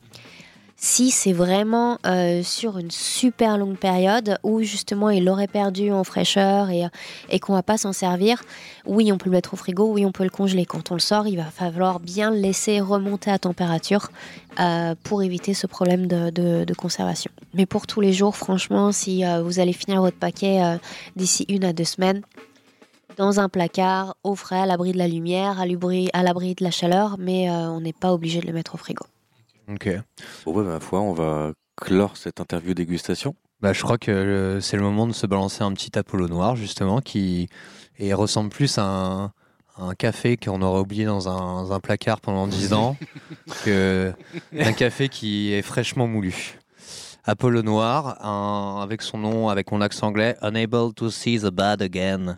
[0.80, 6.04] Si c'est vraiment euh, sur une super longue période où justement il aurait perdu en
[6.04, 6.84] fraîcheur et,
[7.30, 8.44] et qu'on va pas s'en servir,
[8.86, 10.66] oui on peut le mettre au frigo, oui on peut le congeler.
[10.66, 14.10] Quand on le sort, il va falloir bien le laisser remonter à température
[14.60, 17.32] euh, pour éviter ce problème de, conservation.
[17.56, 20.78] Mais pour tous les jours, franchement, si euh, vous allez finir votre paquet euh,
[21.16, 22.22] d'ici une à deux semaines,
[23.18, 25.66] dans un placard, au frais, à l'abri de la lumière, à
[26.24, 29.06] l'abri de la chaleur, mais euh, on n'est pas obligé de le mettre au frigo.
[29.70, 29.90] Ok.
[30.46, 33.36] Bon, ma foi, on va clore cette interview dégustation.
[33.62, 36.56] Bah, je crois que euh, c'est le moment de se balancer un petit Apollo noir,
[36.56, 37.50] justement, qui
[38.00, 39.26] et ressemble plus à un,
[39.76, 42.96] à un café qu'on aurait oublié dans un, un placard pendant 10 ans
[43.66, 44.14] que
[44.58, 46.60] un café qui est fraîchement moulu.
[47.26, 51.82] Apollo noir, un- avec son nom, avec mon accent anglais, Unable to see the bad
[51.82, 52.38] again.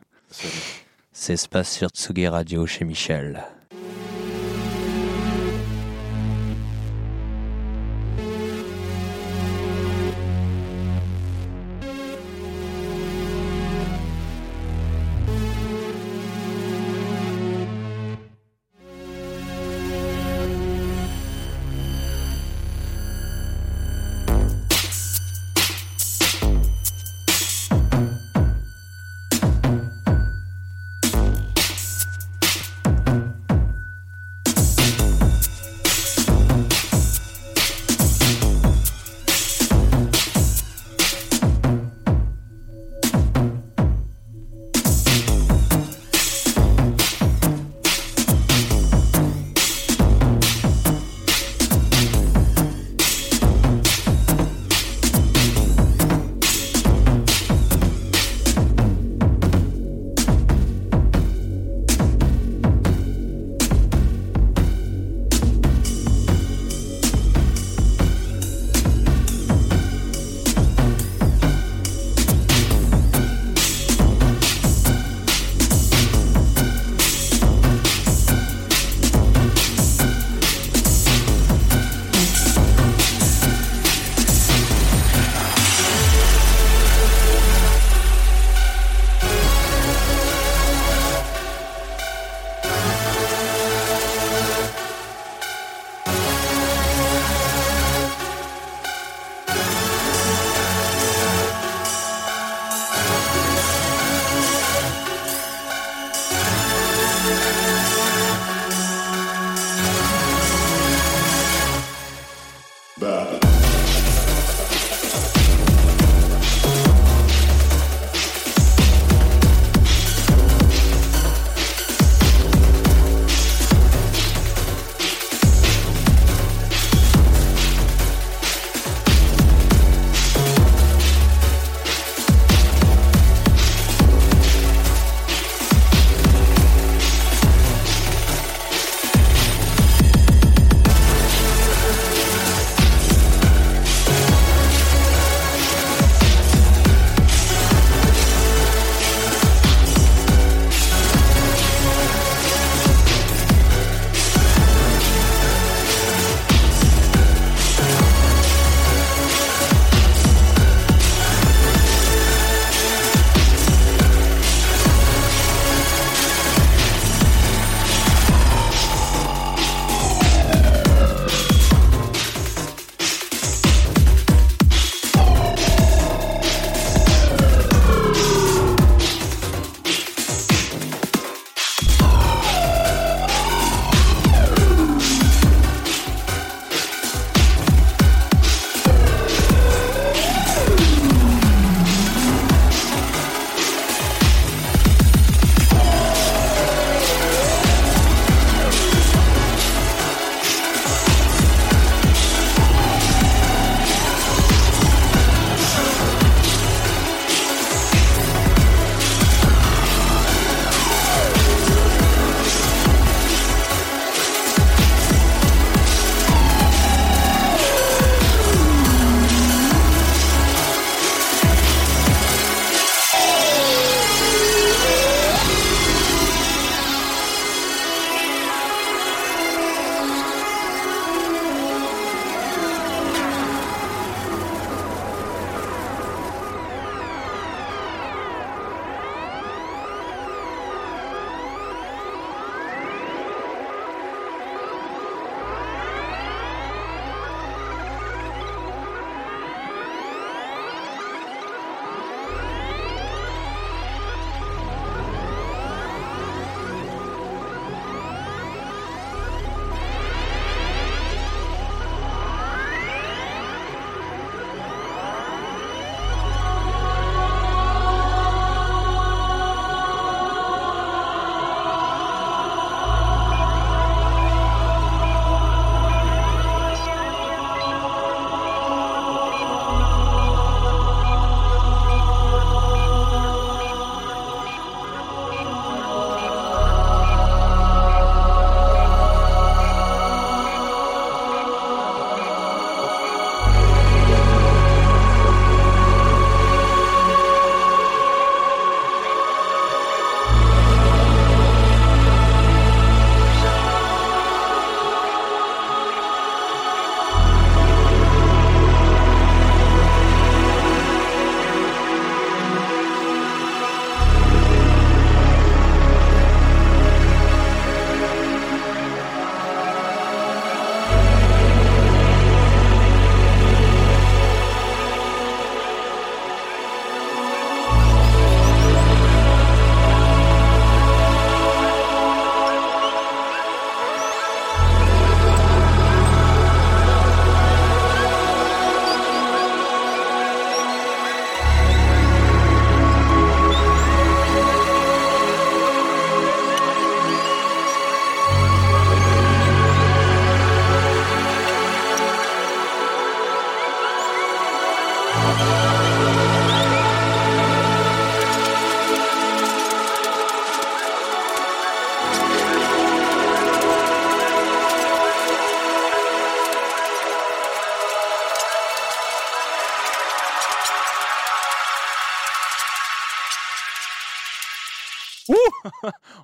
[1.11, 3.43] C'est Space sur Tsugi Radio chez Michel.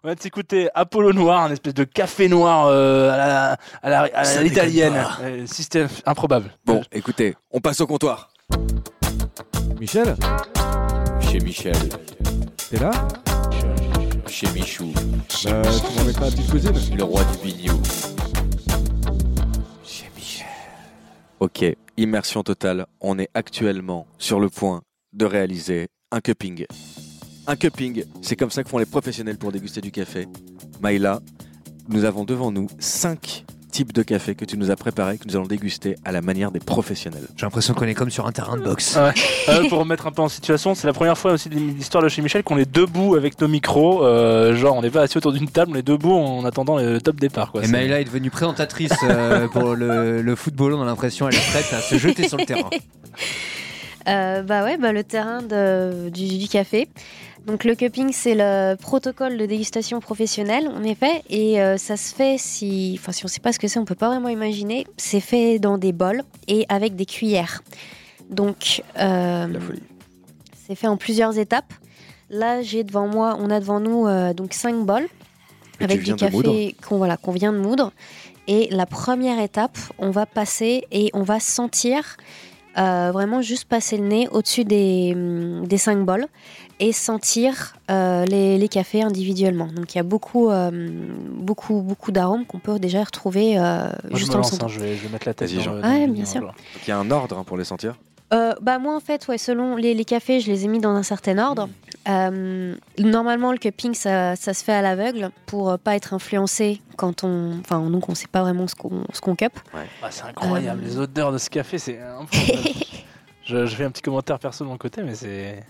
[0.05, 4.93] On va s'écouter Apollo Noir, un espèce de café noir euh, à la, la, l'italienne.
[4.93, 5.17] pas.
[5.23, 6.51] Euh, système improbable.
[6.63, 8.29] Bon, écoutez, on passe au comptoir.
[9.79, 10.15] Michel
[11.21, 11.73] Chez Michel,
[12.69, 12.91] T'es là
[14.27, 17.81] chez Michou, Bah, tu m'en mettras la petite cousine le roi du bignou.
[21.39, 21.65] Ok,
[21.97, 22.85] immersion totale.
[23.01, 24.83] On est actuellement sur le point
[25.13, 26.67] de réaliser un cupping.
[27.47, 30.27] Un cupping, c'est comme ça que font les professionnels pour déguster du café.
[30.81, 31.19] Maïla,
[31.89, 35.35] nous avons devant nous 5 types de café que tu nous as préparés, que nous
[35.35, 37.27] allons déguster à la manière des professionnels.
[37.35, 38.95] J'ai l'impression qu'on est comme sur un terrain de boxe.
[38.95, 39.11] Ouais.
[39.49, 42.07] Euh, pour remettre un peu en situation, c'est la première fois aussi de l'histoire de
[42.09, 44.03] chez Michel qu'on est debout avec nos micros.
[44.05, 46.99] euh, genre, on n'est pas assis autour d'une table, on est debout en attendant le
[47.01, 47.51] top départ.
[47.51, 47.63] Quoi.
[47.65, 50.73] Et Maïla est devenue présentatrice euh, pour le, le football.
[50.73, 52.69] On a l'impression qu'elle est prête à se jeter sur le terrain.
[54.07, 56.87] Euh, bah ouais, bah le terrain de- du, du café.
[57.45, 62.13] Donc le cupping, c'est le protocole de dégustation professionnelle, en effet, et euh, ça se
[62.13, 64.87] fait si, enfin si on sait pas ce que c'est, on peut pas vraiment imaginer.
[64.97, 67.61] C'est fait dans des bols et avec des cuillères.
[68.31, 69.47] Donc euh,
[70.65, 71.71] c'est fait en plusieurs étapes.
[72.31, 75.07] Là, j'ai devant moi, on a devant nous euh, donc cinq bols
[75.79, 77.91] avec du café qu'on voilà, qu'on vient de moudre.
[78.47, 82.17] Et la première étape, on va passer et on va sentir
[82.77, 86.27] euh, vraiment juste passer le nez au-dessus des, hum, des cinq bols
[86.79, 89.67] et sentir euh, les, les cafés individuellement.
[89.67, 90.69] Donc il y a beaucoup, euh,
[91.31, 94.51] beaucoup, beaucoup d'arômes qu'on peut déjà retrouver euh, Moi, je juste me en le lance,
[94.51, 94.65] sentant.
[94.65, 96.41] hein, je, vais, je vais mettre la tête dans Ouais, le bien sûr.
[96.41, 96.53] Donc
[96.85, 97.95] il y a un ordre hein, pour les sentir.
[98.33, 100.89] Euh, bah moi en fait ouais selon les, les cafés je les ai mis dans
[100.95, 101.69] un certain ordre.
[102.09, 106.81] Euh, normalement le cupping ça, ça se fait à l'aveugle pour euh, pas être influencé
[106.97, 109.53] quand on enfin donc on sait pas vraiment ce qu'on ce qu'on cup.
[110.01, 110.87] Ah, c'est incroyable, Euh.
[110.87, 111.99] les odeurs de ce café, c'est
[113.45, 115.63] je, je fais un petit commentaire perso de mon côté, mais c'est.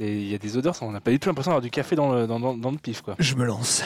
[0.00, 2.12] Il y a des odeurs, on n'a pas du tout l'impression d'avoir du café dans
[2.12, 3.00] le, dans, dans- dans le pif.
[3.02, 3.14] Quoi.
[3.18, 3.82] Je me lance.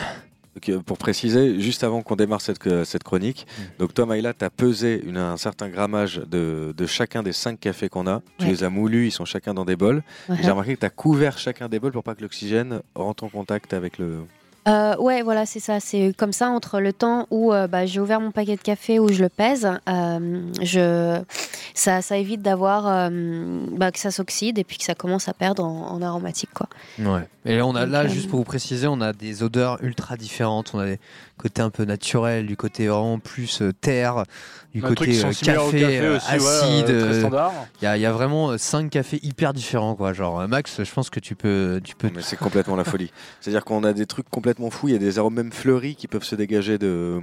[0.55, 3.63] Donc, euh, pour préciser, juste avant qu'on démarre cette, euh, cette chronique, Mm.
[3.79, 7.61] donc toi Maïla, tu as pesé une- un certain grammage de, de chacun des cinq
[7.61, 8.23] cafés qu'on a.
[8.39, 8.51] Tu Ouais.
[8.53, 10.03] les as moulus, ils sont chacun dans des bols.
[10.43, 13.29] J'ai remarqué que tu as couvert chacun des bols pour pas que l'oxygène rentre en
[13.29, 14.21] contact avec le...
[14.69, 15.81] Euh, ouais, voilà, c'est ça.
[15.81, 18.99] C'est comme ça entre le temps où euh, bah, j'ai ouvert mon paquet de café,
[18.99, 21.21] où je le pèse, euh, je...
[21.75, 23.09] ça, ça évite d'avoir euh,
[23.73, 26.51] bah, que ça s'oxyde et puis que ça commence à perdre en, en aromatique.
[26.55, 26.69] Quoi.
[26.99, 27.27] Ouais.
[27.45, 30.73] Et là, on a là juste pour vous préciser, on a des odeurs ultra différentes.
[30.75, 30.99] On a des
[31.39, 34.25] côtés un peu naturels, du côté vraiment plus euh, terre,
[34.75, 35.33] du Un côté euh, au
[35.71, 36.91] café, euh, aussi, ouais, acide.
[36.91, 37.53] euh, très euh, standard.
[37.81, 40.13] Il y, a- il y a vraiment cinq cafés hyper différents, quoi.
[40.13, 42.11] Genre, Max, je pense que tu peux, tu peux.
[42.15, 43.11] Mais c'est complètement la folie.
[43.41, 46.09] C'est-à-dire qu'on a des trucs complètement fous, il y a des arômes même fleuris qui
[46.09, 47.21] peuvent se dégager de...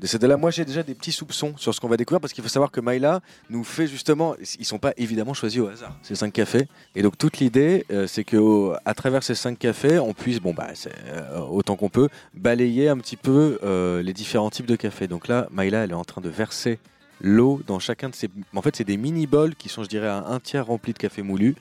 [0.00, 2.32] de ces là Moi j'ai déjà des petits soupçons sur ce qu'on va découvrir parce
[2.32, 3.20] qu'il faut savoir que Maïla
[3.50, 6.66] nous fait justement, ils sont pas évidemment choisis au hasard, ces cinq cafés.
[6.94, 10.54] Et donc toute l'idée euh, c'est que à travers ces cinq cafés, on puisse, bon
[10.54, 15.06] bah euh, autant qu'on peut, balayer un petit peu euh, les différents types de café.
[15.06, 16.78] Donc là, Maïla elle est en train de verser
[17.20, 18.28] l'eau dans chacun de ces...
[18.54, 21.22] En fait c'est des mini-bols qui sont je dirais à un tiers remplis de café
[21.22, 21.54] moulu.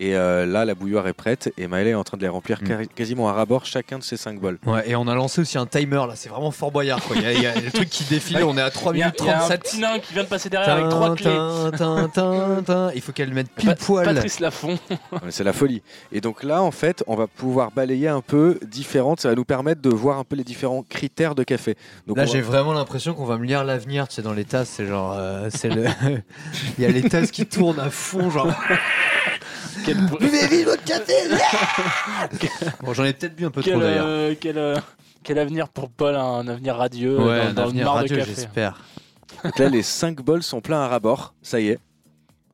[0.00, 2.58] Et euh, là, la bouilloire est prête et Maëlle est en train de les remplir
[2.62, 2.66] Mm.
[2.68, 4.58] quasi- quasiment à rabord chacun de ces cinq bols.
[4.66, 7.16] Ouais, et on a lancé aussi un timer là, c'est vraiment Fort Boyard quoi.
[7.16, 8.98] Il y a, il y a le truc qui défile, on est à 3 Il
[8.98, 9.60] y a, minutes il y a un 37.
[9.62, 11.24] petit nain qui vient de passer derrière avec trois clés.
[11.24, 12.90] Tin, tin, tin, tin.
[12.94, 14.04] Il faut qu'elle mette pile poil.
[14.04, 14.78] Patrice Lafont.
[15.30, 15.82] C'est la folie.
[16.12, 19.20] Et donc là, en fait, on va pouvoir balayer un peu différentes.
[19.20, 21.76] Ça va nous permettre de voir un peu les différents critères de café.
[22.06, 24.68] Donc Là, j'ai vraiment l'impression qu'on va me lire l'avenir, tu sais, dans les tasses,
[24.76, 25.86] c'est genre, euh, c'est le,
[26.78, 28.46] il y a les tasses qui tournent à fond, genre.
[29.88, 31.12] Quel, Buvez vite votre café.
[32.82, 34.04] bon, j'en ai peut-être bu un peu quel, trop d'ailleurs.
[34.06, 34.76] euh, quel, euh,
[35.22, 38.16] quel avenir pour Paul, un avenir radieux Ouais, dans, un dans le avenir de radieux,
[38.18, 38.32] café.
[38.34, 38.80] j'espère.
[39.44, 41.34] donc là, les cinq bols sont pleins à rabord.
[41.42, 41.78] Ça y est.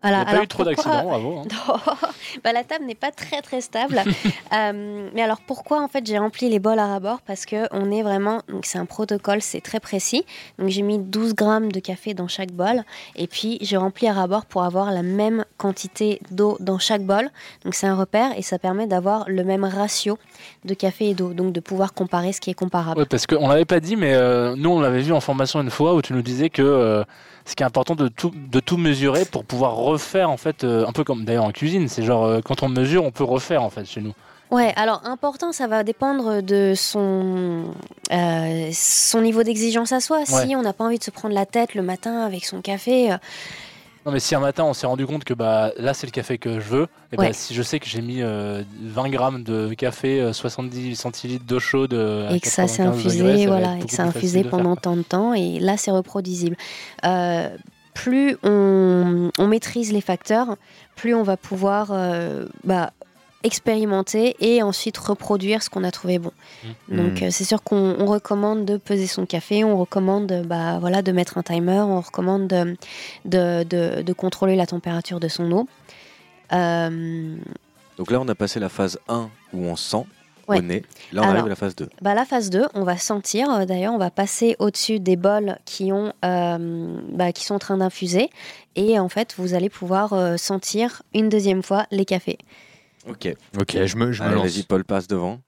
[0.05, 1.39] Il n'y a pas Alors, eu trop pourquoi- d'accidents, bravo.
[1.39, 1.81] hein.
[2.45, 4.03] Bah, la table n'est pas très très stable.
[4.55, 7.91] Euh, mais alors pourquoi en fait j'ai rempli les bols à rabord Parce que on
[7.91, 10.25] est vraiment donc c'est un protocole, c'est très précis.
[10.61, 12.85] Donc j'ai mis 12 grammes de café dans chaque bol
[13.17, 17.31] et puis j'ai rempli à rabord pour avoir la même quantité d'eau dans chaque bol.
[17.65, 20.19] Donc c'est un repère et ça permet d'avoir le même ratio
[20.65, 23.01] de café et d'eau, donc de pouvoir comparer ce qui est comparable.
[23.01, 25.71] Ouais, parce qu'on l'avait pas dit, mais euh, nous on l'avait vu en formation une
[25.71, 27.03] fois où tu nous disais que euh,
[27.45, 30.87] ce qui est important de tout, de tout mesurer pour pouvoir refaire en fait, euh,
[30.87, 33.63] un peu comme d'ailleurs en cuisine, c'est genre euh, quand on mesure, on peut refaire
[33.63, 34.13] en fait chez nous.
[34.51, 37.65] Ouais, alors important, ça va dépendre de son,
[38.13, 40.19] euh, son niveau d'exigence à soi.
[40.19, 40.47] Ouais.
[40.47, 43.11] Si on n'a pas envie de se prendre la tête le matin avec son café,
[44.07, 46.37] Non mais si un matin on s'est rendu compte que bah là c'est le café
[46.37, 47.29] que je veux, et Ouais.
[47.29, 51.47] bah, si je sais que j'ai mis euh, 20 grammes de café, euh, 70 centilitres
[51.47, 53.93] d'eau chaude euh, et que ça s'est 95 infusé, degrés, ça va voilà, et que
[53.93, 56.57] ça infusé faire, pendant tant de temps, et là c'est reproduisible.
[57.05, 57.49] Euh,
[57.95, 60.57] plus on, on maîtrise les facteurs,
[60.97, 62.93] plus on va pouvoir euh, bah,
[63.45, 66.33] expérimenter et ensuite reproduire ce qu'on a trouvé bon.
[66.89, 67.25] Donc Mm.
[67.25, 71.13] euh, c'est sûr qu'on on recommande de peser son café, on recommande bah, voilà, de
[71.13, 72.77] mettre un timer, on recommande de,
[73.25, 75.69] de, de- de contrôler la température de son eau.
[76.53, 77.37] Euh,
[77.99, 80.05] Donc là, on a passé la phase 1 où on sent
[80.47, 80.59] Ouais.
[80.59, 80.83] au nez.
[81.13, 81.89] Là, on Alors, arrive à la phase 2.
[82.03, 85.57] bah, la phase 2, on va sentir, euh, d'ailleurs, on va passer au-dessus des bols
[85.65, 88.29] qui, ont, euh, bah, qui sont en train d'infuser.
[88.77, 92.37] Et en fait, vous allez pouvoir sentir une deuxième fois les cafés.
[93.09, 93.29] Ok.
[93.61, 94.45] Ok, je me, je me lance.
[94.45, 95.41] Vas-y, Paul, passe devant.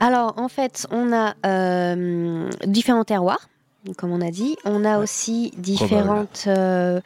[0.00, 3.48] Alors, en fait, on a euh, différents terroirs,
[3.96, 4.56] comme on a dit.
[4.64, 7.00] On a aussi différentes, euh,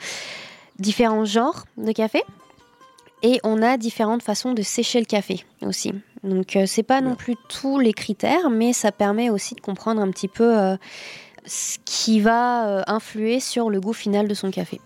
[0.78, 2.22] différents genres de café.
[3.22, 5.92] Et on a différentes façons de sécher le café aussi.
[6.24, 10.00] Donc, euh, c'est pas non plus tous les critères, mais ça permet aussi de comprendre
[10.00, 10.76] un petit peu euh,
[11.46, 14.80] ce qui va euh, influer sur le goût final de son café.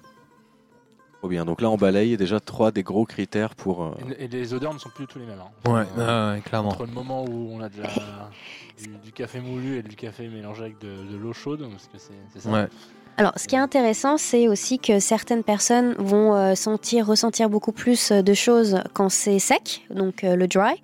[1.26, 1.44] Trop bien.
[1.44, 3.82] Donc là, on balaye déjà trois des gros critères pour.
[3.82, 5.40] euh, Et, et les odeurs ne sont plus du tout les mêmes.
[5.40, 5.68] hein.
[5.68, 6.68] Ouais, Euh, ouais, ouais, clairement.
[6.68, 8.30] Entre le moment où on a de la-
[8.78, 11.98] du, du café moulu et du café mélangé avec de, de l'eau chaude, parce que
[11.98, 12.50] c'est c'est ça.
[12.50, 12.68] Ouais.
[13.16, 17.72] Alors, ce qui est intéressant, c'est aussi que certaines personnes vont euh, sentir, ressentir beaucoup
[17.72, 20.80] plus euh, de choses quand c'est sec, donc euh, le dry,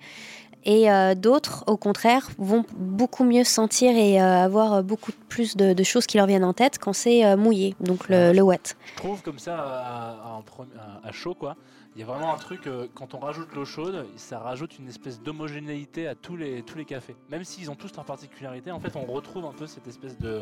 [0.65, 5.57] et euh, d'autres, au contraire, vont beaucoup mieux sentir et euh, avoir euh, beaucoup plus
[5.57, 8.41] de, de choses qui leur viennent en tête quand c'est euh, mouillé, donc le, le
[8.41, 8.75] wet.
[8.85, 11.55] Je trouve comme ça à, chaud quoi.
[11.95, 15.21] Il y a vraiment un truc quand on rajoute l'eau chaude, ça rajoute une espèce
[15.21, 17.15] d'homogénéité à tous les tous les cafés.
[17.29, 20.41] Même s'ils ont tous leur particularité, en fait on retrouve un peu cette espèce de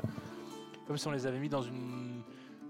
[0.87, 2.21] comme si on les avait mis dans une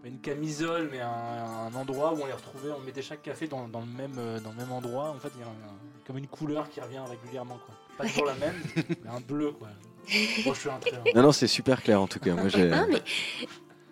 [0.03, 3.67] une camisole mais un, un endroit où on les retrouvait, on mettait chaque café dans,
[3.67, 5.09] dans le même euh, dans le même endroit.
[5.09, 7.75] En fait, il y a un- comme une couleur qui revient régulièrement quoi.
[7.97, 9.67] Pas toujours la même, mais un bleu quoi.
[10.45, 12.33] Moi je suis un très Non, non, c'est super clair en tout cas.
[12.33, 12.71] Moi, j'ai.
[12.73, 13.01] Ah, mais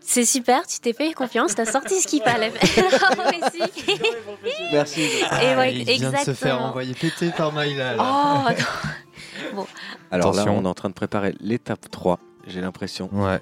[0.01, 2.51] c'est super, tu t'es fait confiance, t'as sorti ce qu'il fallait.
[3.17, 4.35] Non.
[4.71, 5.01] Merci.
[5.01, 7.95] Et ouais, il vient de se faire envoyer péter par Maïla.
[7.95, 8.03] là.
[8.03, 9.67] Oh, non.
[10.11, 10.57] Alors là, Attention.
[10.57, 13.09] on est en train de préparer l'étape 3, j'ai l'impression.
[13.13, 13.39] Ouais.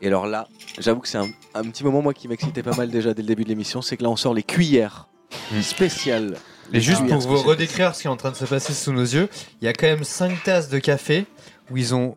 [0.00, 2.90] Et alors là, j'avoue que c'est un, un petit moment, moi, qui m'excitait pas mal
[2.90, 5.08] déjà dès le début de l'émission, c'est que là, on sort les cuillères
[5.52, 5.60] Mm.
[5.60, 6.36] spéciales.
[6.72, 9.02] Et juste pour vous redécrire ce qui est en train de se passer sous nos
[9.02, 9.28] yeux,
[9.60, 11.26] il y a quand même 5 tasses de café
[11.70, 12.16] où ils ont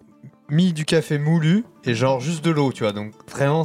[0.50, 2.94] mis du café moulu et genre juste de l'eau, tu vois.
[2.94, 3.64] Donc vraiment,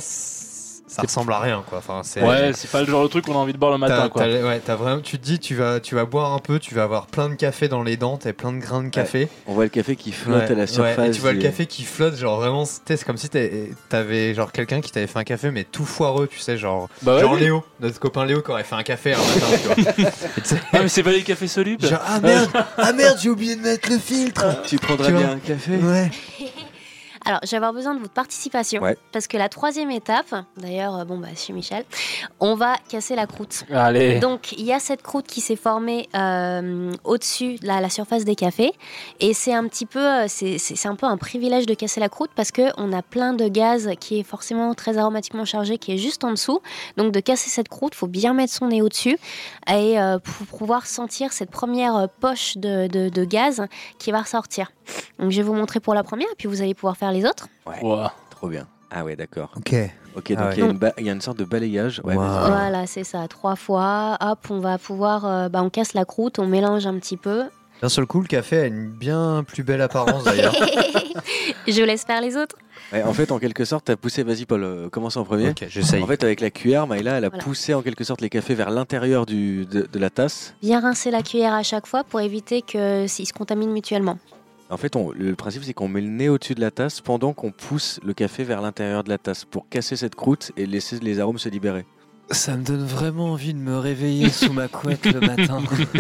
[0.89, 1.79] ça ressemble à rien, quoi.
[1.79, 2.23] Enfin, c'est.
[2.23, 4.09] Ouais, c'est pas le genre de truc qu'on a envie de boire le matin T'as-
[4.09, 4.23] quoi.
[4.23, 6.75] t'as- ouais, t'as vraiment, tu te dis, tu vas, tu vas boire un peu, tu
[6.75, 9.29] vas avoir plein de café dans les dents, t'as plein de grains de café.
[9.47, 11.09] On voit le café qui flotte Ouais, à la ouais, surface.
[11.09, 14.53] et tu vois le café qui flotte, genre vraiment, c'est comme si t'avais t'avais genre
[14.53, 17.33] quelqu'un qui t'avait fait un café, mais tout foireux, tu sais, genre, Bah ouais, genre
[17.33, 17.41] oui.
[17.41, 20.11] Léo, notre copain Léo qui aurait fait un café un matin, tu vois.
[20.73, 21.85] Ah mais c'est pas les cafés solubles.
[21.87, 24.63] genre, ah merde, ah merde, j'ai oublié de mettre le filtre.
[24.67, 26.11] Tu prendrais Tu bien un café Ouais.
[27.27, 28.81] Alors, je vais avoir besoin de votre participation.
[28.81, 28.97] Ouais.
[29.13, 31.85] Parce que la troisième étape, d'ailleurs, euh, bon, bah, chez Michel,
[32.39, 33.65] on va casser la croûte.
[33.73, 34.21] Allez.
[34.21, 38.25] Donc, il y a cette croûte qui s'est formée euh, au-dessus de la, la surface
[38.25, 38.73] des cafés.
[39.19, 42.31] Et c'est un petit peu, euh, c'est un peu un privilège de casser la croûte
[42.37, 46.23] parce qu'on a plein de gaz qui est forcément très aromatiquement chargé, qui est juste
[46.23, 46.61] en dessous.
[46.97, 49.19] Donc, de casser cette croûte, il faut bien mettre son nez au-dessus
[49.69, 53.67] et euh, pour pouvoir sentir cette première poche de, de- de gaz
[53.99, 54.71] qui va ressortir.
[55.19, 57.49] Donc, je vais vous montrer pour la première, puis vous allez pouvoir faire les autres.
[57.67, 57.81] Ouais,
[58.31, 58.67] trop bien.
[58.91, 59.51] Ah ouais, d'accord.
[59.57, 59.75] Ok.
[60.17, 60.55] Ok, donc Ah ouais.
[60.57, 62.01] il y, a une ba- il y a une sorte de balayage.
[62.05, 62.23] Ouais, Wow.
[62.23, 62.51] vas-y.
[62.51, 64.17] Voilà, c'est ça, trois fois.
[64.21, 67.45] Hop, on va pouvoir, euh, bah, on casse la croûte, on mélange un petit peu.
[67.83, 70.55] D'un seul coup, le café a une bien plus belle apparence d'ailleurs.
[71.69, 72.57] je laisse faire les autres.
[72.93, 75.51] Ouais, en fait, en quelque sorte, t'as poussé, vas-y Paul, euh, commence en premier.
[75.51, 76.03] ok, j'essaye.
[76.03, 77.43] En fait, avec la cuillère, Maïla, elle a Voilà.
[77.45, 80.55] poussé en quelque sorte les cafés vers l'intérieur du- de, de la tasse.
[80.63, 84.19] Bien rincer la cuillère à chaque fois pour éviter que s'ils se contaminent mutuellement.
[84.71, 87.33] En fait, on- le principe, c'est qu'on met le nez au-dessus de la tasse pendant
[87.33, 90.99] qu'on pousse le café vers l'intérieur de la tasse pour casser cette croûte et laisser
[91.01, 91.87] les arômes se libérer.
[92.33, 95.63] Ça me donne vraiment envie de me réveiller sous ma couette le matin.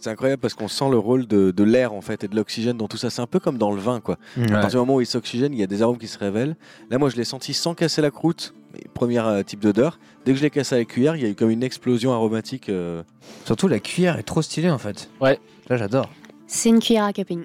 [0.00, 2.76] C'est incroyable parce qu'on sent le rôle de, de l'air en fait et de l'oxygène
[2.76, 3.10] dans tout ça.
[3.10, 4.16] C'est un peu comme dans le vin quoi.
[4.36, 6.56] À partir du moment où il s'oxygène, il y a des arômes qui se révèlent.
[6.88, 8.54] Là, moi, je l'ai senti sans casser la croûte.
[8.94, 9.98] Premier euh, type d'odeur.
[10.24, 12.12] Dès que je l'ai cassé à la cuillère, il y a eu comme une explosion
[12.12, 12.68] aromatique.
[12.68, 13.02] euh.
[13.44, 15.10] Surtout la cuillère est trop stylée en fait.
[15.20, 15.40] Ouais.
[15.68, 16.08] Là j'adore.
[16.48, 17.44] C'est une cuillère à cupping.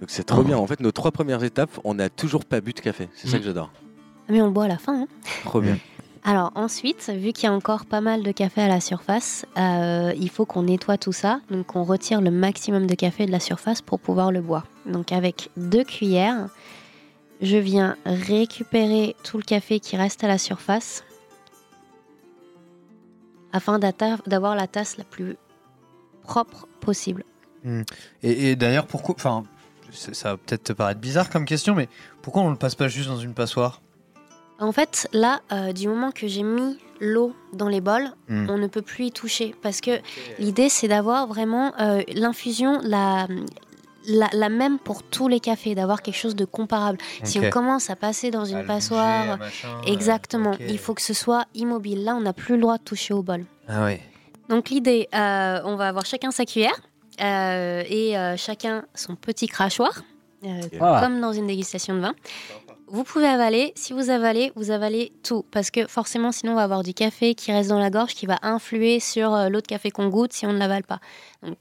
[0.00, 0.56] Donc c'est trop bien.
[0.56, 3.08] En fait, nos trois premières étapes, on n'a toujours pas bu de café.
[3.14, 3.40] C'est ça Mm.
[3.40, 3.70] que j'adore.
[4.28, 5.02] Mais on le boit à la fin.
[5.02, 5.06] hein.
[5.44, 5.76] Trop bien.
[6.24, 10.12] Alors ensuite, vu qu'il y a encore pas mal de café à la surface, euh,
[10.18, 11.40] il faut qu'on nettoie tout ça.
[11.50, 14.66] Donc on retire le maximum de café de la surface pour pouvoir le boire.
[14.86, 16.48] Donc avec deux cuillères,
[17.42, 21.04] je viens récupérer tout le café qui reste à la surface
[23.52, 25.36] afin d'avoir la tasse la plus
[26.22, 27.24] propre possible.
[28.22, 29.44] Et, et d'ailleurs pourquoi, enfin,
[29.90, 31.88] ça va peut-être te paraître bizarre comme question, mais
[32.22, 33.80] pourquoi on le passe pas juste dans une passoire?
[34.58, 38.48] En fait, là, euh, du moment que j'ai mis l'eau dans les bols, Mm.
[38.50, 40.00] on ne peut plus y toucher parce que
[40.38, 43.26] l'idée c'est d'avoir vraiment euh, l'infusion la,
[44.08, 46.96] la, la même pour tous les cafés, d'avoir quelque chose de comparable.
[47.22, 51.02] Si on commence à passer dans une À passoire, machin, euh, exactement, il faut que
[51.02, 52.02] ce soit immobile.
[52.04, 53.44] Là, on n'a plus le droit de toucher au bol.
[53.68, 54.00] Ah ouais.
[54.48, 56.80] Donc l'idée, euh, on va avoir chacun sa cuillère
[57.20, 60.02] euh, et euh, chacun son petit crachoir,
[60.44, 61.00] euh, Ah.
[61.02, 62.14] comme dans une dégustation de vin.
[62.88, 63.72] Vous pouvez avaler.
[63.74, 65.44] Si vous avalez, vous avalez tout.
[65.50, 68.26] Parce que forcément, sinon, on va avoir du café qui reste dans la gorge, qui
[68.26, 71.00] va influer sur l'autre café qu'on goûte si on ne l'avale pas.
[71.42, 71.56] Donc,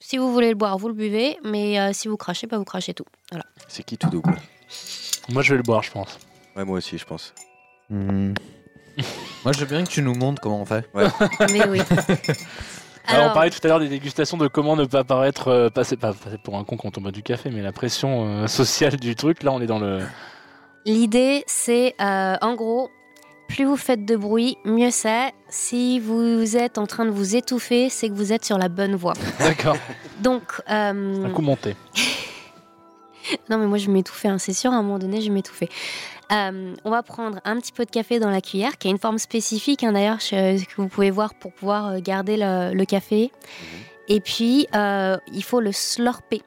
[0.00, 1.38] si vous voulez le boire, vous le buvez.
[1.44, 3.06] Mais euh, si vous crachez pas, vous crachez tout.
[3.30, 3.46] Voilà.
[3.68, 4.36] C'est qui tout double?
[5.30, 6.18] Moi, je vais le boire, je pense.
[6.54, 7.32] Ouais, moi aussi, je pense.
[7.88, 8.34] Hmm.
[9.44, 10.88] Moi, je veux bien que tu nous montres comment on fait.
[11.52, 11.80] Mais oui.
[13.06, 15.96] Alors, on parlait tout à l'heure des dégustations de comment ne pas paraître euh, passer,
[15.96, 18.96] pas passer pour un con quand on boit du café, mais la pression euh, sociale
[18.96, 19.42] du truc.
[19.42, 20.00] Là, on est dans le.
[20.84, 22.90] L'idée, c'est euh, en gros,
[23.48, 25.32] plus vous faites de bruit, mieux c'est.
[25.48, 28.94] Si vous êtes en train de vous étouffer, c'est que vous êtes sur la bonne
[28.94, 29.14] voie.
[29.38, 29.76] D'accord.
[30.20, 31.76] Donc, euh, Un coup monté.
[33.50, 35.68] non mais moi je m'étouffais, hein, c'est sûr, à un moment donné je m'étouffais.
[36.32, 38.98] Euh, on va prendre un petit peu de café dans la cuillère, qui a une
[38.98, 43.30] forme spécifique hein, d'ailleurs que vous pouvez voir pour pouvoir euh, garder le, le café.
[44.08, 46.42] Et puis euh, il faut le slurper.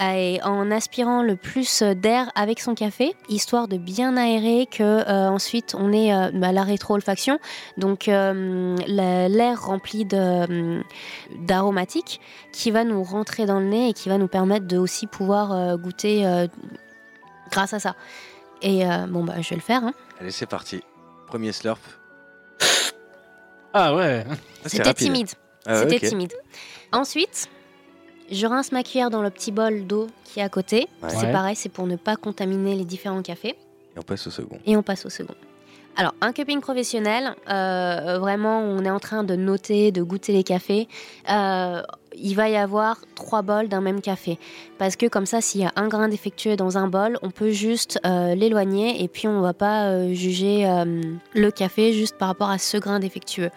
[0.00, 5.28] Et en aspirant le plus d'air avec son café, histoire de bien aérer que euh,
[5.28, 7.38] ensuite on ait euh, bah, la rétro-olfaction,
[7.76, 10.04] donc euh, la- l'air rempli
[11.38, 12.20] d'aromatiques
[12.52, 15.76] qui va nous rentrer dans le nez et qui va nous permettre de aussi pouvoir
[15.78, 16.24] goûter
[17.50, 17.94] grâce à ça.
[18.62, 19.82] Et euh, bon bah je vais le faire.
[19.84, 19.92] hein.
[20.20, 20.82] Allez, c'est parti.
[21.26, 21.80] Premier slurp.
[23.74, 24.24] Ah ouais.
[24.30, 24.34] Ah,
[24.64, 25.30] c'est C'était timide.
[25.64, 26.32] Ah ouais, C'était timide.
[26.92, 27.48] Ensuite,
[28.30, 30.88] je rince ma cuillère dans le petit bol d'eau qui est à côté.
[31.02, 31.08] Ouais.
[31.08, 31.32] C'est Ouais.
[31.32, 33.56] pareil, c'est pour ne pas contaminer les différents cafés.
[33.96, 34.58] Et on passe au second.
[34.66, 35.34] Et on passe au second.
[35.96, 40.42] Alors, un cupping professionnel, euh, vraiment, on est en train de noter, de goûter les
[40.42, 40.88] cafés.
[41.30, 41.82] Euh,
[42.16, 44.38] il va y avoir trois bols d'un même café.
[44.78, 47.50] Parce que comme ça, s'il y a un grain défectueux dans un bol, on peut
[47.50, 51.02] juste euh, l'éloigner et puis on va pas euh, juger euh,
[51.34, 53.50] le café juste par rapport à ce grain défectueux.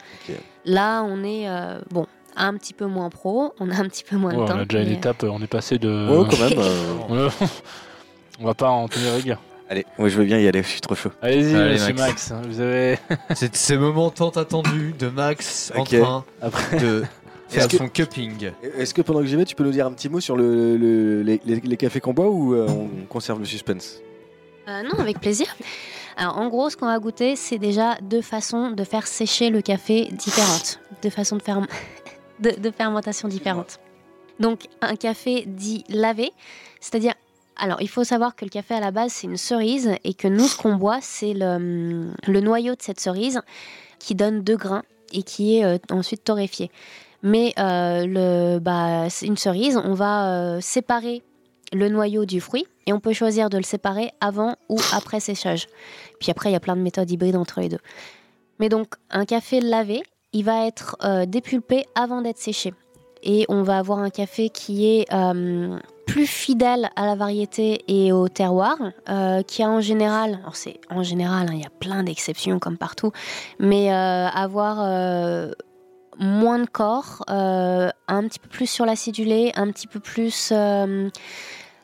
[0.66, 2.06] Là, on est, euh, bon,
[2.36, 4.58] un petit peu moins pro, on a un petit peu moins Ouais, de temps.
[4.58, 6.08] on a déjà une étape, on est passé de.
[6.12, 6.60] Oh, quand même.
[6.60, 7.30] euh, On
[8.42, 9.40] on va pas en tenir rigueur.
[9.70, 11.12] Allez, moi je veux bien y aller, je suis trop chaud.
[11.22, 12.32] Allez-y, Allez, monsieur Max.
[12.32, 12.48] Max.
[12.48, 13.00] Vous avez.
[13.36, 16.78] C'est ce moment tant attendu de Max en train Après.
[16.78, 17.04] de
[17.50, 18.52] faire que- son cupping.
[18.78, 20.78] Est-ce que pendant que j'y vais, tu peux nous dire un petit mot sur le,
[20.78, 24.00] le- les, les- les cafés qu'on boit ou euh, on conserve le suspense?
[24.68, 25.48] Euh, non, avec plaisir.
[26.18, 29.62] Alors, en gros, ce qu'on va goûter, c'est déjà deux façons de faire sécher le
[29.62, 31.68] café différentes, deux façons de, ferm-
[32.40, 33.80] de, de fermentation différentes.
[34.40, 36.32] Donc, un café dit lavé,
[36.80, 37.14] c'est-à-dire,
[37.58, 40.28] alors, il faut savoir que le café à la base, c'est une cerise et que
[40.28, 43.42] nous, ce qu'on boit, c'est le, le noyau de cette cerise
[44.00, 44.84] qui donne deux grains
[45.14, 46.70] et qui est euh, ensuite torréfié.
[47.24, 51.24] Mais euh, le, bah, une cerise, on va euh, séparer
[51.74, 55.68] le noyau du fruit et on peut choisir de le séparer avant ou après séchage.
[56.20, 57.80] Puis après, il y a plein de méthodes hybrides entre les deux.
[58.60, 60.04] Mais donc, un café lavé,
[60.34, 62.74] il va être dépulpé avant d'être séché.
[63.26, 68.12] Et on va avoir un café qui est euh, plus fidèle à la variété et
[68.12, 68.78] au terroir,
[69.10, 72.60] euh, qui a en général, alors c'est en général, hein, il y a plein d'exceptions
[72.60, 73.12] comme partout,
[73.60, 75.52] mais euh, avoir euh,
[76.18, 77.92] moins de corps, un
[78.28, 80.54] petit peu plus sur l'acidulé, un petit peu plus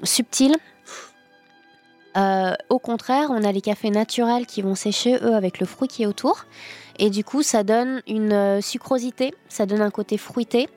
[0.04, 0.56] subtil.
[2.16, 6.04] Au contraire, on a les cafés naturels qui vont sécher, eux, avec le fruit qui
[6.04, 6.46] est autour.
[6.98, 10.70] Et du coup, ça donne une sucrosité, ça donne un côté fruité,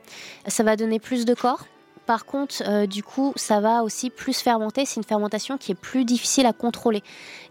[0.49, 1.64] ça va donner plus de corps.
[2.07, 4.84] Par contre, euh, du coup, ça va aussi plus fermenter.
[4.84, 7.02] C'est une fermentation qui est plus difficile à contrôler.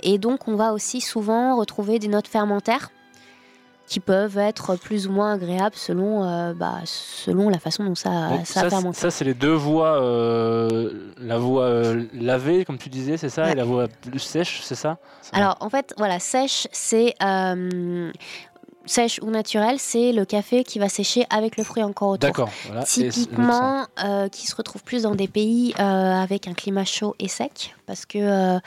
[0.02, 2.90] Et donc, on va aussi souvent retrouver des notes fermentaires
[3.86, 8.30] qui peuvent être plus ou moins agréables selon, euh, bah, selon la façon dont ça,
[8.30, 8.96] Donc, ça, ça, fermente.
[8.96, 10.02] c'est- ça, c'est les deux voies.
[10.02, 13.52] euh, la voie euh, lavée, comme tu disais, c'est ça, Ouais.
[13.52, 14.98] et la voie plus sèche, c'est ça?
[15.34, 17.14] Alors en fait, voilà, sèche, c'est
[18.86, 22.30] sèche ou naturel, c'est le café qui va sécher avec le fruit encore autour.
[22.30, 22.50] D'accord.
[22.66, 22.84] Voilà.
[22.84, 27.28] Typiquement, euh, qui se retrouve plus dans des pays euh, avec un climat chaud et
[27.28, 28.60] sec, parce que euh,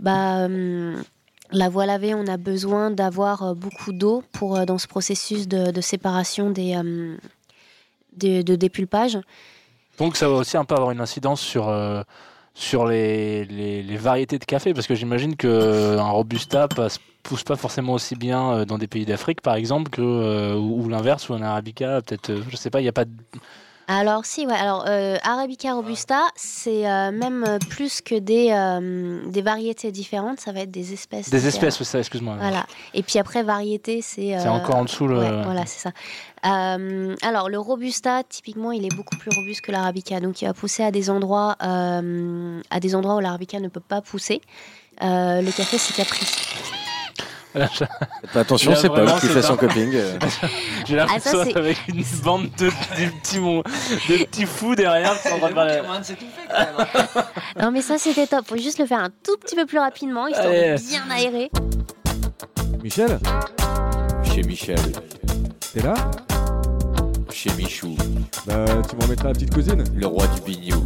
[0.00, 1.02] bah, hum,
[1.50, 5.80] la voie lavée, on a besoin d'avoir beaucoup d'eau pour dans ce processus de, de
[5.80, 7.18] séparation des hum,
[8.16, 9.18] de, de dépulpage.
[9.98, 11.68] Donc ça va aussi un peu avoir une incidence sur,
[12.54, 17.56] sur les, les, les variétés de café, parce que j'imagine qu'un Robusta passe pousse pas
[17.56, 21.28] forcément aussi bien euh, dans des pays d'Afrique, par exemple, que, euh, ou, ou l'inverse,
[21.28, 23.10] ou un Arabica, peut-être, euh, je sais pas, il n'y a pas de...
[23.86, 24.54] Alors si, ouais.
[24.54, 30.40] Alors euh, Arabica Robusta, c'est euh, même euh, plus que des, euh, des variétés différentes,
[30.40, 31.28] ça va être des espèces.
[31.30, 32.36] Des espèces, oui, ça, excuse-moi.
[32.40, 32.66] Voilà.
[32.94, 34.36] Et puis après, variété, c'est.
[34.38, 35.18] C'est encore en dessous le.
[35.18, 35.90] ouais, voilà, c'est ça.
[36.42, 40.20] Alors, le Robusta, typiquement, il est beaucoup plus robuste que l'Arabica.
[40.20, 44.02] Donc, il va pousser à des endroits, à des endroits où l'Arabica ne peut pas
[44.02, 44.42] pousser.
[45.00, 46.36] Le café, c'est caprice.
[48.34, 49.92] Attention, c'est Paul qui fait pas- son coping.
[50.86, 52.70] J'ai l'impression Ah, ça, c'est- avec une bande de, de
[53.22, 55.38] petits, mon- de petits fous derrière qui sont
[56.02, 57.24] c'est tout fait quand même.
[57.62, 58.46] Non, mais ça, c'était top.
[58.48, 60.74] Faut juste le faire un tout petit peu plus rapidement, histoire Allez.
[60.74, 61.50] de bien aérer.
[62.82, 63.18] Michel,
[64.24, 64.78] Chez Michel.
[65.72, 65.94] t'es là
[67.32, 67.96] Chez Michou.
[68.46, 70.84] Bah, tu m'en mettras la petite cousine Le roi du bignou.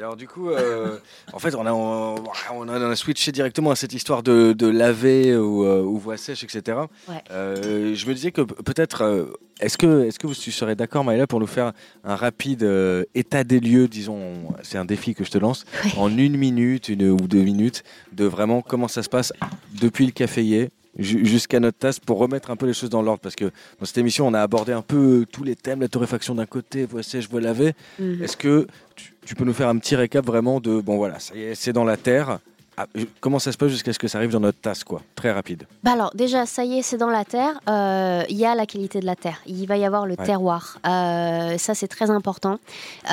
[0.00, 0.96] Alors du coup, euh,
[1.34, 2.14] en fait, on a, on,
[2.54, 6.42] on a, switché directement à cette histoire de, de laver ou, euh, ou voie sèche,
[6.42, 6.78] etc.
[7.06, 7.22] Ouais.
[7.30, 9.26] Euh, je me disais que peut-être, euh,
[9.60, 11.72] est-ce que, est-ce que vous- tu serais d'accord, Maëla, pour nous faire
[12.02, 12.66] un rapide
[13.14, 14.32] état des lieux, disons,
[14.62, 15.90] c'est un défi que je te lance, Ouais.
[15.98, 19.34] en une minute, une ou deux minutes, de vraiment comment ça se passe
[19.80, 23.36] depuis le caféier jusqu'à notre tasse pour remettre un peu les choses dans l'ordre parce
[23.36, 26.46] que dans cette émission on a abordé un peu tous les thèmes la torréfaction d'un
[26.46, 28.22] côté voie sèche voie lavée Mhm.
[28.22, 28.66] est-ce que
[28.96, 31.54] tu, tu peux nous faire un petit récap vraiment de bon voilà, ça y est,
[31.54, 32.40] c'est dans la terre.
[32.76, 32.86] Ah,
[33.20, 35.64] comment ça se passe jusqu'à ce que ça arrive dans notre tasse quoi Très rapide.
[35.82, 37.60] Bah alors déjà, ça y est, c'est dans la terre.
[37.68, 39.38] Euh, Il y a la qualité de la terre.
[39.46, 40.24] Il va y avoir le Ouais.
[40.24, 40.78] terroir.
[40.86, 42.58] Euh, ça, c'est très important.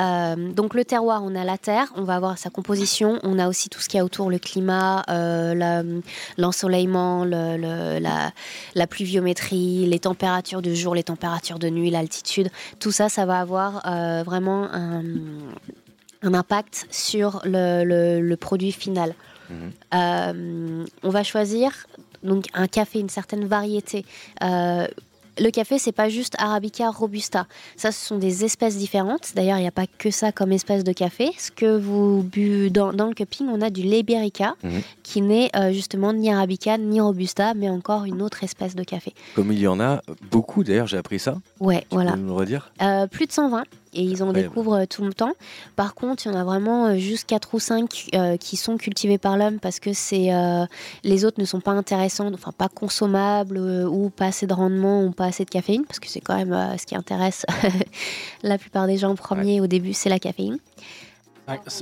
[0.00, 1.92] Euh, donc le terroir, on a la terre.
[1.96, 3.18] On va avoir sa composition.
[3.24, 6.00] On a aussi tout ce qu'il y a autour, le climat, euh,
[6.38, 8.30] l'ensoleillement, le- le- la,
[8.74, 12.48] la pluviométrie, les températures du jour, les températures de nuit, l'altitude.
[12.78, 15.02] Tout ça, ça va avoir euh, vraiment un,
[16.22, 19.14] un impact sur le produit final.
[19.94, 21.70] Euh, on va choisir
[22.22, 24.04] donc un café, une certaine variété.
[24.42, 24.86] Euh,
[25.40, 27.46] le café, c'est pas juste Arabica, Robusta.
[27.76, 29.34] Ça, ce sont des espèces différentes.
[29.36, 31.30] D'ailleurs, il n'y a pas que ça comme espèce de café.
[31.38, 34.82] Ce que vous buvez dans, dans le cupping, on a du Liberica, Mhm.
[35.04, 39.14] qui n'est euh, justement ni Arabica ni Robusta, mais encore une autre espèce de café.
[39.36, 41.36] Comme il y en a beaucoup d'ailleurs, j'ai appris ça.
[41.60, 42.12] Ouais, Tu voilà.
[42.14, 42.72] peux nous le redire?
[42.82, 43.62] Euh, plus de 120
[43.92, 45.32] et ils en découvrent euh, tout le temps.
[45.76, 48.10] Par contre, il y en a vraiment euh, juste 4 ou 5
[48.40, 50.66] qui sont cultivés par l'homme parce que c'est euh,
[51.04, 55.04] les autres ne sont pas intéressants, enfin pas consommables euh, ou pas assez de rendement
[55.04, 57.44] ou pas assez de caféine parce que c'est quand même euh, ce qui intéresse
[58.42, 60.58] la plupart des gens en premier au début, c'est la caféine.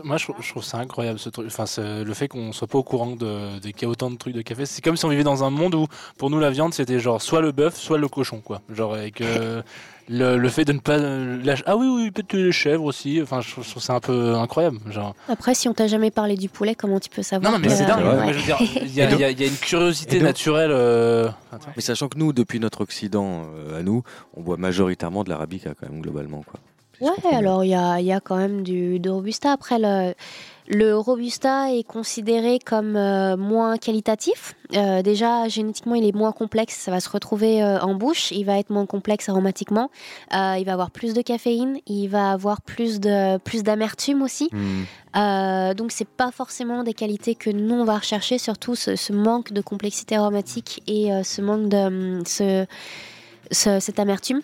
[0.05, 1.47] Moi, je, trouve- je trouve ça incroyable ce truc.
[1.49, 1.65] Enfin,
[2.05, 4.35] le fait qu'on soit pas au courant de, de qu'il y a autant de trucs
[4.35, 5.87] de café, c'est comme si on vivait dans un monde où,
[6.19, 8.61] pour nous, la viande, c'était genre soit le bœuf, soit le cochon, quoi.
[8.73, 9.63] Genre avec euh,
[10.09, 11.65] le, le fait de ne pas lâcher.
[11.67, 13.21] Ah oui, oui, peut-être les chèvres aussi.
[13.23, 14.79] Enfin, je trouve, je trouve ça un peu incroyable.
[14.91, 15.15] Genre.
[15.29, 17.75] Après, si on t'a jamais parlé du poulet, comment tu peux savoir Non, non, mais
[17.75, 18.05] c'est dingue.
[18.33, 20.71] je veux dire, il y, a- Et y y une curiosité et naturelle.
[20.73, 21.71] euh, attends.
[21.75, 24.03] Mais sachant que nous, depuis notre Occident euh, à nous,
[24.37, 26.61] on boit majoritairement de l'arabica quand même globalement quoi.
[27.01, 29.53] Ouais, alors il y a, il y a quand même du, de Robusta.
[29.53, 30.15] Après, le,
[30.69, 34.55] le Robusta est considéré comme euh, moins qualitatif.
[34.75, 36.75] Euh, déjà, génétiquement, il est moins complexe.
[36.77, 38.31] Ça va se retrouver euh, en bouche.
[38.33, 39.91] Il va être moins complexe aromatiquement.
[40.33, 41.79] Il va avoir plus de caféine.
[41.87, 44.49] Il va avoir plus de plus d'amertume aussi.
[45.17, 48.39] Euh, donc, c'est pas forcément des qualités que nous on va rechercher.
[48.39, 52.65] Surtout ce, ce manque de complexité aromatique et ce manque de ce,
[53.51, 54.41] ce- cette amertume.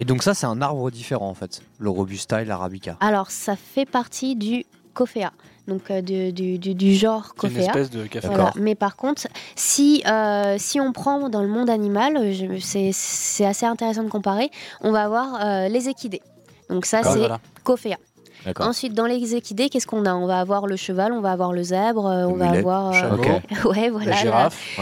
[0.00, 2.96] Et donc ça, c'est un arbre différent en fait, le robusta et l'arabica.
[3.00, 5.30] Alors, ça fait partie du Coffea,
[5.68, 7.66] donc euh, du, du- du- du genre C'est une Coffea.
[7.66, 8.26] espèce de café.
[8.28, 8.52] Voilà.
[8.56, 9.26] Mais par contre,
[9.56, 14.08] si, euh, si on prend dans le monde animal, je- c'est c'est assez intéressant de
[14.10, 14.50] comparer,
[14.82, 16.22] on va avoir euh, les équidés.
[16.70, 17.40] Donc ça, c'est voilà.
[17.64, 17.96] Coffea.
[18.44, 18.68] D'accord.
[18.68, 20.14] Ensuite, dans les équidés, qu'est-ce qu'on a?
[20.14, 22.88] On va avoir le cheval, on va avoir le zèbre, euh, on va avoir...
[22.88, 23.64] euh, Chameau, Ok.
[23.76, 24.10] ouais, voilà.
[24.10, 24.78] la la- girafe.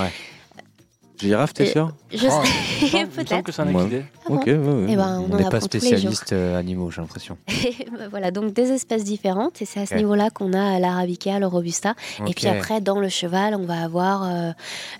[1.28, 2.42] Girafe, t'es Et- sûr Je Oh,
[2.80, 3.42] sais, semble peut-être.
[3.42, 4.02] que c'est un Ouais.
[4.24, 4.86] Ah bon Ok, ouais, ouais.
[4.90, 7.36] Eh ben, on n'est pas spécialiste euh, animaux, j'ai l'impression.
[7.92, 11.46] Bah voilà, donc des espèces différentes, et c'est à ce niveau-là qu'on a l'arabica, le
[11.46, 11.94] robusta.
[12.26, 14.50] Et puis après, dans le cheval, on va avoir euh,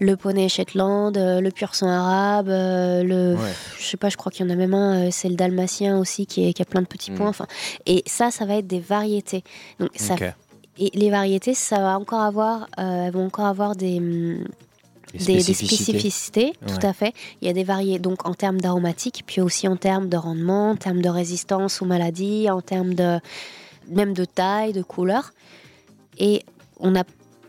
[0.00, 3.34] le poney Shetland, euh, le pur sang arabe, euh, le.
[3.34, 3.50] Ouais.
[3.78, 5.98] Je sais pas, je crois qu'il y en a même un, euh, c'est le dalmatien
[5.98, 7.14] aussi qui, est- qui a plein de petits Mm.
[7.16, 7.28] points.
[7.28, 7.46] Enfin,
[7.86, 9.42] et ça, ça va être des variétés.
[9.80, 10.14] Donc, ça,
[10.78, 14.00] et les variétés, ça va encore avoir, euh, elles vont encore avoir des.
[15.14, 16.52] Des, spécificités.
[16.66, 17.12] tout à fait.
[17.40, 20.70] Il y a des variés donc en termes d'aromatique, puis aussi en termes de rendement,
[20.70, 23.20] en termes de résistance aux maladies, en termes de
[23.88, 25.32] même de taille, de couleur.
[26.18, 26.42] Et
[26.78, 27.04] on n'a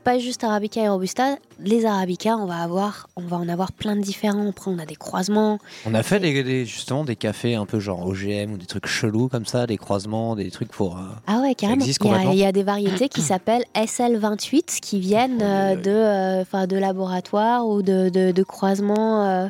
[0.06, 1.36] pas juste Arabica et Robusta.
[1.60, 4.48] Les Arabica, on va avoir, on va en avoir plein de différents.
[4.50, 5.58] Après, on a des croisements.
[5.86, 8.86] On a fait des, des- justement des cafés un peu genre OGM ou des trucs
[8.88, 10.98] chelous comme ça, des croisements, des trucs pour.
[10.98, 11.84] euh, Ah ouais, carrément.
[11.84, 16.68] Il y, a, y des variétés qui s'appellent SL28 qui viennent euh, de, euh, enfin,
[16.68, 19.50] de laboratoires ou de, de, de croisements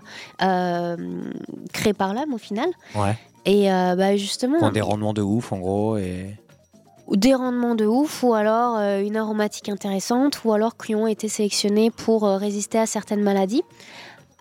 [1.73, 2.69] créés par l'homme au final.
[2.95, 3.17] Ouais.
[3.45, 5.97] Et euh, bah, justement, des rendements de ouf en gros.
[5.97, 6.35] Et...
[7.07, 11.07] ou des rendements de ouf, ou alors euh, une aromatique intéressante, ou alors qui ont
[11.07, 13.63] été sélectionnés pour euh, résister à certaines maladies.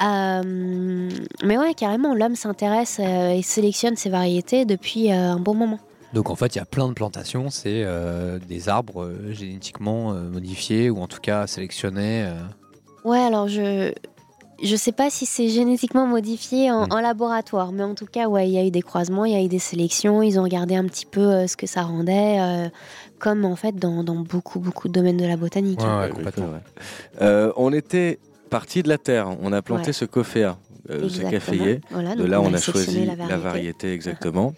[0.03, 1.11] Euh,
[1.45, 5.79] mais ouais, carrément, l'homme s'intéresse et sélectionne ces variétés depuis un bon moment.
[6.13, 7.87] Donc en fait, il y a plein de plantations, c'est
[8.49, 12.29] des arbres génétiquement modifiés ou en tout cas sélectionnés.
[13.05, 13.93] Ouais, alors je
[14.63, 16.93] je sais pas si c'est génétiquement modifié en, Mm.
[16.93, 19.37] en laboratoire, mais en tout cas, ouais, il y a eu des croisements, il y
[19.37, 22.39] a eu des sélections, ils ont regardé un petit peu euh, ce que ça rendait,
[22.41, 22.69] euh,
[23.19, 25.81] comme en fait dans, dans beaucoup beaucoup de domaines de la botanique.
[25.81, 26.47] Ouais, ouais, oui, complètement.
[26.47, 27.29] c'est vrai.
[27.31, 28.19] Euh, on était
[28.51, 29.93] parti de la terre, on a planté Ouais.
[29.93, 30.57] ce coffea,
[30.91, 31.81] euh, ce caféier.
[31.91, 34.55] Voilà, De là, on a choisi la la variété, exactement.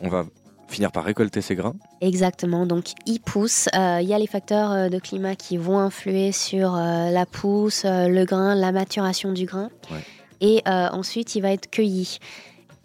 [0.00, 0.24] On va
[0.68, 1.74] finir par récolter ces grains.
[2.00, 3.68] Exactement, donc il pousse.
[3.74, 7.26] Euh, Il y a les facteurs euh, de climat qui vont influer sur euh, la
[7.26, 9.70] pousse, euh, le grain, la maturation du grain.
[9.90, 10.02] Ouais.
[10.40, 12.18] Et ensuite, il va être cueilli.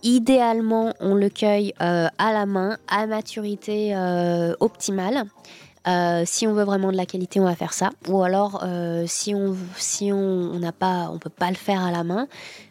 [0.04, 3.94] Idéalement, on le cueille à la main, à maturité
[4.62, 5.26] optimale.
[5.88, 7.90] Euh, si on veut vraiment de la qualité, on va faire ça.
[8.08, 11.84] Ou alors, euh, si on si on on n'a pas, on peut pas le faire
[11.84, 12.28] à la main,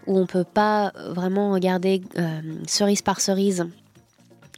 [0.07, 3.67] ou on peut pas vraiment regarder euh, cerise par cerise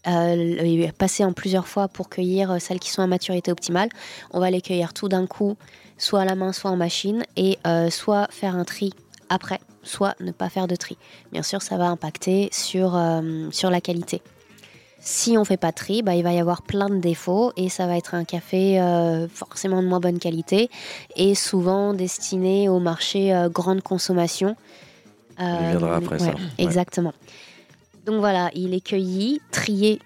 [0.07, 3.89] euh, passer en plusieurs fois pour cueillir euh, celles qui sont à maturité optimale.
[4.33, 5.57] On va les cueillir tout d'un coup,
[5.99, 8.93] soit à la main, soit en machine, et euh, soit faire un tri
[9.29, 10.97] après, soit ne pas faire de tri.
[11.33, 14.23] Bien sûr, ça va impacter sur, euh, sur la qualité.
[15.05, 17.69] Si on fait pas de tri, bah, il va y avoir plein de défauts et
[17.69, 18.81] ça va être un café
[19.35, 20.71] forcément de moins bonne qualité
[21.17, 24.55] et souvent destiné au marché grande consommation.
[25.39, 26.35] On y viendra après ça.
[26.57, 27.13] Exactement.
[28.05, 30.01] Donc voilà, il est cueilli, trié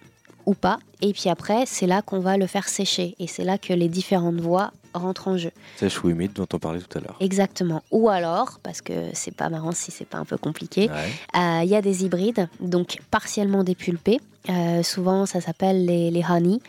[0.44, 3.59] ou pas, et puis après, c'est là qu'on va le faire sécher, et c'est là
[3.59, 5.51] que les différentes voies rentrent en jeu.
[5.76, 7.16] Sèche ou humide dont on parlait tout à l'heure.
[7.20, 7.82] Exactement.
[7.90, 11.40] Ou alors, parce que c'est pas marrant si c'est pas un peu compliqué, Ouais.
[11.40, 14.20] euh, il y a des hybrides, donc partiellement dépulpés.
[14.49, 16.61] Euh, souvent, ça s'appelle les, les honey.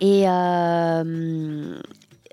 [0.00, 1.78] Et euh,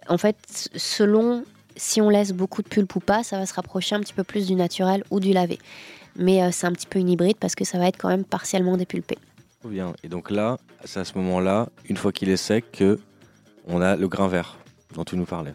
[0.08, 1.44] en fait, selon
[1.76, 4.24] si on laisse beaucoup de pulpe ou pas, ça va se rapprocher un petit peu
[4.26, 5.58] plus du naturel ou du lavé.
[6.20, 8.24] Mais euh, c'est un petit peu une hybride parce que ça va être quand même
[8.26, 9.18] partiellement dépulpé.
[9.66, 9.94] Bien.
[10.04, 13.00] Et donc là, c'est à ce moment-là, une fois qu'il est sec, que
[13.68, 14.58] on a le grain vert
[14.96, 15.54] dont tu nous parlais.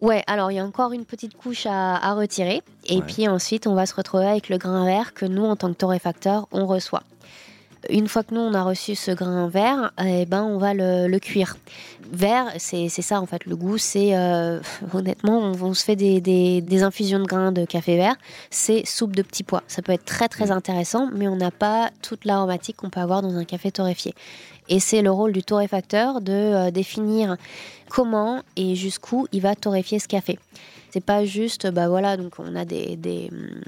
[0.00, 2.62] Ouais, alors il y a encore une petite couche à, à retirer.
[2.86, 3.02] Et Ouais.
[3.06, 5.76] puis ensuite, on va se retrouver avec le grain vert que nous, en tant que
[5.78, 7.02] torréfacteur, on reçoit.
[7.90, 11.08] Une fois que nous, on a reçu ce grain vert, eh ben, on va le,
[11.08, 11.56] le cuire.
[12.12, 14.60] Vert, c'est ça en fait, le goût, c'est euh,
[14.94, 18.14] honnêtement, on, on se fait des, des- des infusions de grains de café vert,
[18.50, 19.62] c'est soupe de petits pois.
[19.66, 23.22] Ça peut être très très intéressant, mais on n'a pas toute l'aromatique qu'on peut avoir
[23.22, 24.14] dans un café torréfié.
[24.68, 27.36] Et c'est le rôle du torréfacteur de euh, définir
[27.88, 30.38] comment et jusqu'où il va torréfier ce café.
[30.92, 33.62] C'est pas juste, bah voilà, donc on a des, des hum,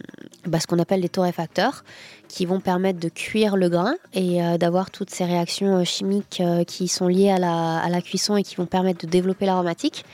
[0.46, 1.82] bah, ce qu'on appelle les torréfacteurs
[2.28, 6.42] qui vont permettre de cuire le grain et euh, d'avoir toutes ces réactions euh, chimiques
[6.42, 9.46] euh, qui sont liées à la, à la cuisson et qui vont permettre de développer
[9.46, 10.04] l'aromatique.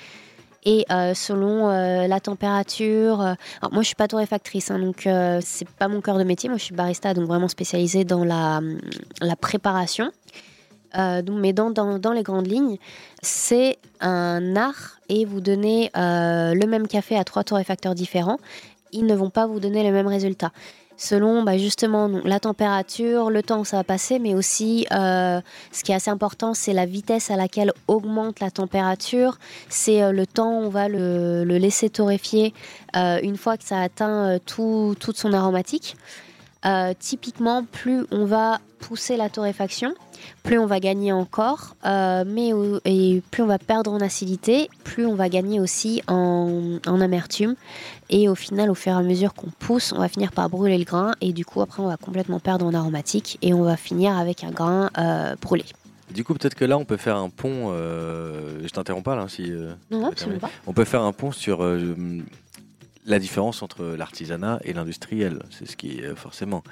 [0.64, 0.84] Et
[1.14, 5.08] selon la température, alors moi je suis pas torréfactrice, hein, donc
[5.40, 6.50] c'est pas mon cœur de métier.
[6.50, 8.78] Moi je suis barista, donc vraiment spécialisée dans la, hum,
[9.22, 10.12] la préparation.
[10.96, 12.78] Euh, mais dans, dans, dans les grandes lignes,
[13.22, 18.38] c'est un art et vous donnez euh, le même café à trois torréfacteurs différents,
[18.92, 20.52] ils ne vont pas vous donner le même résultat.
[20.96, 25.40] Selon bah, justement la température, le temps où ça va passer, mais aussi euh,
[25.72, 29.38] ce qui est assez important, c'est la vitesse à laquelle augmente la température,
[29.70, 32.52] c'est le temps où on va le, laisser torréfier
[32.94, 35.96] une fois que ça a atteint tout, toute son aromatique.
[36.98, 39.94] Typiquement, plus on va pousser la torréfaction,
[40.42, 42.50] plus on va gagner encore, euh, mais
[42.84, 47.54] et plus on va perdre en acidité, plus on va gagner aussi en, en amertume.
[48.08, 50.78] Et au final, au fur et à mesure qu'on pousse, on va finir par brûler
[50.78, 53.76] le grain et du coup après on va complètement perdre en aromatique et on va
[53.76, 55.64] finir avec un grain euh, brûlé.
[56.10, 57.70] Du coup, peut-être que là, on peut faire un pont.
[57.70, 59.48] euh, je t'interromps pas là, si.
[59.92, 60.50] Non, non, absolument pas.
[60.66, 61.60] On peut faire un pont sur
[63.10, 65.40] la différence entre l'artisanat et l'industriel.
[65.50, 66.62] C'est ce qui est euh, forcément.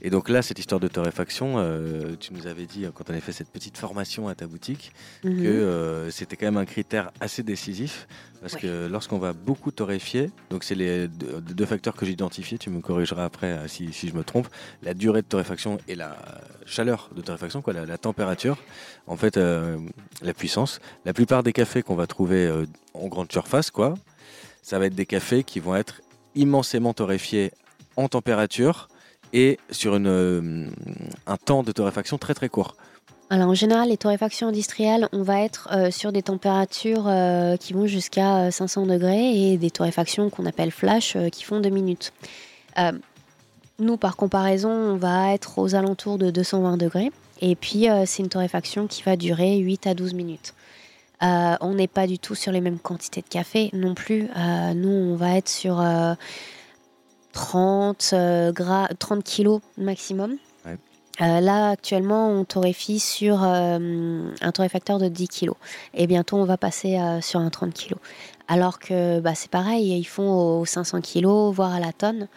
[0.00, 3.12] Et donc là, cette histoire de torréfaction, euh, tu nous avais dit euh, quand on
[3.12, 4.92] avait fait cette petite formation à ta boutique
[5.24, 5.42] Mhm.
[5.42, 8.06] que euh, c'était quand même un critère assez décisif
[8.40, 8.60] parce Ouais.
[8.60, 12.70] que lorsqu'on va beaucoup torréfier, donc c'est les deux, deux facteurs que j'ai identifiés, tu
[12.70, 14.48] me corrigeras après si, si je me trompe,
[14.82, 16.16] la durée de torréfaction et la
[16.66, 18.56] chaleur de torréfaction, quoi, la, la température,
[19.06, 19.78] en fait, euh,
[20.22, 20.80] la puissance.
[21.04, 22.50] La plupart des cafés qu'on va trouver
[22.94, 23.94] en grande surface, quoi,
[24.62, 26.00] ça va être des cafés qui vont être
[26.34, 27.52] immensément torréfiés
[27.96, 28.88] en température
[29.32, 30.66] et sur une, euh,
[31.26, 32.76] un temps de torréfaction très très court.
[33.32, 37.72] Alors en général, les torréfactions industrielles, on va être euh, sur des températures euh, qui
[37.72, 42.12] vont jusqu'à euh, 500 degrés et des torréfactions qu'on appelle flash qui font 2 minutes.
[43.78, 47.10] Nous, par comparaison, on va être aux alentours de 220 degrés.
[47.40, 50.52] Et puis, c'est une torréfaction qui va durer 8 à 12 minutes.
[51.22, 54.28] Euh, on n'est pas du tout sur les mêmes quantités de café non plus.
[54.36, 56.14] Euh, nous, on va être sur euh,
[57.32, 60.36] 30, euh, gras, 30 kilos maximum.
[60.66, 60.76] Ouais.
[61.20, 65.56] Euh, là, actuellement, on torréfie sur un torréfacteur de 10 kilos.
[65.94, 68.00] Et bientôt, on va passer sur un 30 kilos.
[68.48, 72.28] Alors que bah, c'est pareil, ils font aux 500 kilos, voire à la tonne.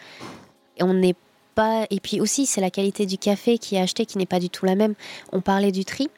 [0.78, 1.16] Et on n'est
[1.56, 1.88] pas.
[1.90, 4.50] Et puis aussi, c'est la qualité du café qui est acheté qui n'est pas du
[4.50, 4.94] tout la même.
[5.32, 6.10] On parlait du tri.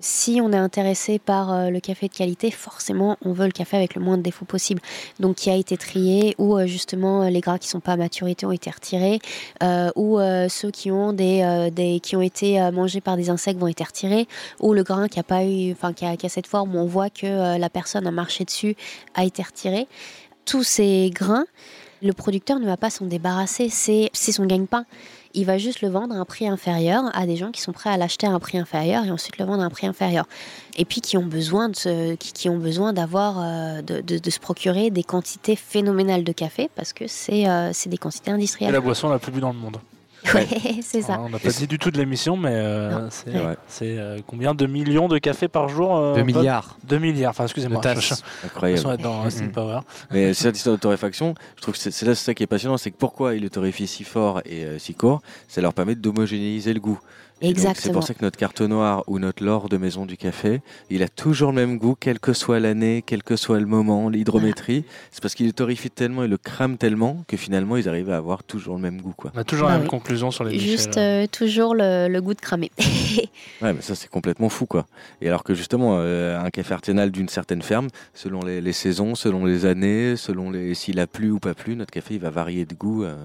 [0.00, 3.76] Si on est intéressé par euh, le café de qualité, forcément, on veut le café
[3.76, 4.80] avec le moins de défauts possible.
[5.18, 7.96] Donc, qui a été trié, ou euh, justement euh, les gras qui sont pas à
[7.96, 9.18] maturité ont été retirés,
[9.62, 10.18] euh, ou
[10.48, 14.28] ceux qui ont des, qui ont été mangés par des insectes vont être retirés,
[14.60, 17.10] ou le grain qui a pas eu, enfin qui a, cette forme où on voit
[17.10, 18.76] que la personne a marché dessus
[19.14, 19.86] a été retiré.
[20.44, 21.46] Tous ces grains,
[22.02, 24.84] le producteur ne va pas s'en débarrasser, c'est son gagne-pain.
[25.34, 27.90] Il va juste le vendre à un prix inférieur à des gens qui sont prêts
[27.90, 30.26] à l'acheter à un prix inférieur et ensuite le vendre à un prix inférieur.
[30.76, 34.30] Et puis qui ont besoin de se- qui, qui ont besoin d'avoir euh, de, de-
[34.30, 38.72] se procurer des quantités phénoménales de café parce que c'est euh, des quantités industrielles.
[38.72, 39.76] la boisson la plus bu dans le monde.
[40.34, 40.46] Ouais,
[40.82, 41.14] c'est ça.
[41.18, 43.56] Ah, on n'a pas dit du tout de l'émission, mais euh, c'est Ouais.
[43.98, 47.44] euh, combien de millions de cafés par jour euh, 2 Paul milliards 2 milliards, enfin
[47.44, 47.80] excusez-moi.
[48.44, 49.02] Incroyable.
[49.02, 49.52] dans Austin Mhm.
[49.52, 49.80] Power.
[50.10, 52.76] Mais cette histoire de torréfaction, je trouve que c'est là c'est ça qui est passionnant,
[52.78, 55.94] c'est que pourquoi ils le torréfient si fort et euh, si court, ça leur permet
[55.94, 56.98] d'homogénéiser le goût.
[57.40, 57.92] Donc, C'est Exactement.
[57.94, 60.60] pour ça que notre carte noire ou notre l'or de maison du café,
[60.90, 64.08] il a toujours le même goût, quelle que soit l'année, quel que soit le moment,
[64.08, 64.84] l'hydrométrie.
[65.12, 68.16] C'est parce qu'il le torréfie tellement, il le crame tellement que finalement ils arrivent à
[68.16, 69.14] avoir toujours le même goût.
[69.16, 69.30] Quoi.
[69.34, 69.90] On a toujours Bah la même oui.
[69.90, 71.24] conclusion sur les Juste Michel.
[71.24, 72.70] euh, toujours le, le goût de cramer.
[73.62, 74.86] Ouais, mais ça c'est complètement fou quoi.
[75.20, 79.14] Et alors que justement, euh, un café artisanal d'une certaine ferme, selon les, les saisons,
[79.14, 82.30] selon les années, selon les s'il a plu ou pas plu, notre café il va
[82.30, 83.04] varier de goût.
[83.04, 83.16] euh.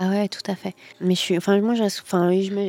[0.00, 0.74] Ah ouais, tout à fait.
[1.00, 1.74] Mais je suis, enfin moi,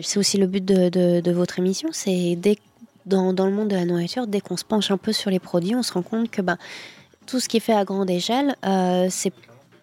[0.01, 2.57] c'est aussi le but de, votre émission, c'est dès
[3.05, 5.75] dans, le monde de la nourriture, dès qu'on se penche un peu sur les produits,
[5.75, 6.57] on se rend compte que ben
[7.25, 9.33] tout ce qui est fait à grande échelle, euh, c'est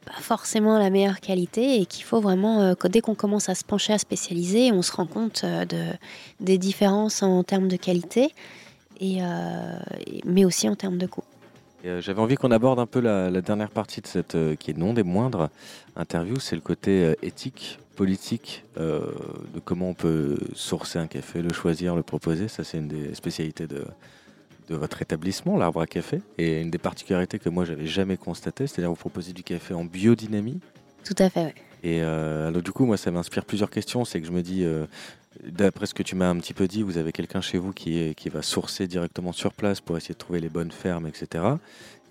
[0.06, 3.64] pas forcément la meilleure qualité et qu'il faut vraiment, euh, dès qu'on commence à se
[3.64, 5.84] pencher, à spécialiser, on se rend compte euh, de,
[6.40, 8.32] des différences en termes de qualité,
[9.00, 9.78] et, euh,
[10.24, 11.24] mais aussi en termes de coût.
[11.86, 14.70] Euh, J'avais envie qu'on aborde un peu la, la dernière partie de cette, euh, qui
[14.70, 15.48] est non des moindres,
[15.96, 21.50] interview, c'est le côté euh, éthique, politique, de comment on peut sourcer un café, le
[21.50, 22.46] choisir, le proposer.
[22.46, 23.86] Ça, c'est une des spécialités de,
[24.68, 26.20] de votre établissement, l'Arbre à Café.
[26.36, 29.86] Et une des particularités que moi, j'avais jamais constatées, c'est-à-dire vous proposez du café en
[29.86, 30.60] biodynamie.
[31.04, 31.54] Tout à fait, ouais.
[31.82, 34.04] Et euh, alors du coup, moi, ça m'inspire plusieurs questions.
[34.04, 34.84] C'est que je me dis, euh,
[35.44, 37.98] d'après ce que tu m'as un petit peu dit, vous avez quelqu'un chez vous qui,
[37.98, 41.44] est, qui va sourcer directement sur place pour essayer de trouver les bonnes fermes, etc.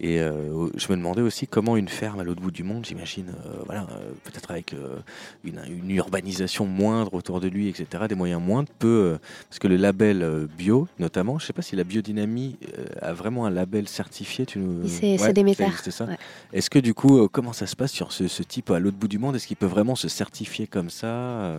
[0.02, 3.30] Et euh, je me demandais aussi comment une ferme à l'autre bout du monde, j'imagine,
[3.46, 4.76] euh, voilà, euh, peut-être avec
[5.46, 9.18] une, une urbanisation moindre autour de lui, etc., des moyens moindres, peut,
[9.50, 12.58] parce que le label bio, notamment, je sais pas si la biodynamie
[13.02, 14.46] a vraiment un label certifié.
[14.46, 14.86] Tu nous...
[14.90, 16.04] C'est- Ouais, Déméter, C'est ça.
[16.06, 16.18] ouais.
[16.52, 19.08] Est-ce que du coup, comment ça se passe sur ce, ce type à l'autre bout
[19.08, 19.38] du monde?
[19.38, 21.56] Est-ce qu'il peut vraiment se certifier comme ça,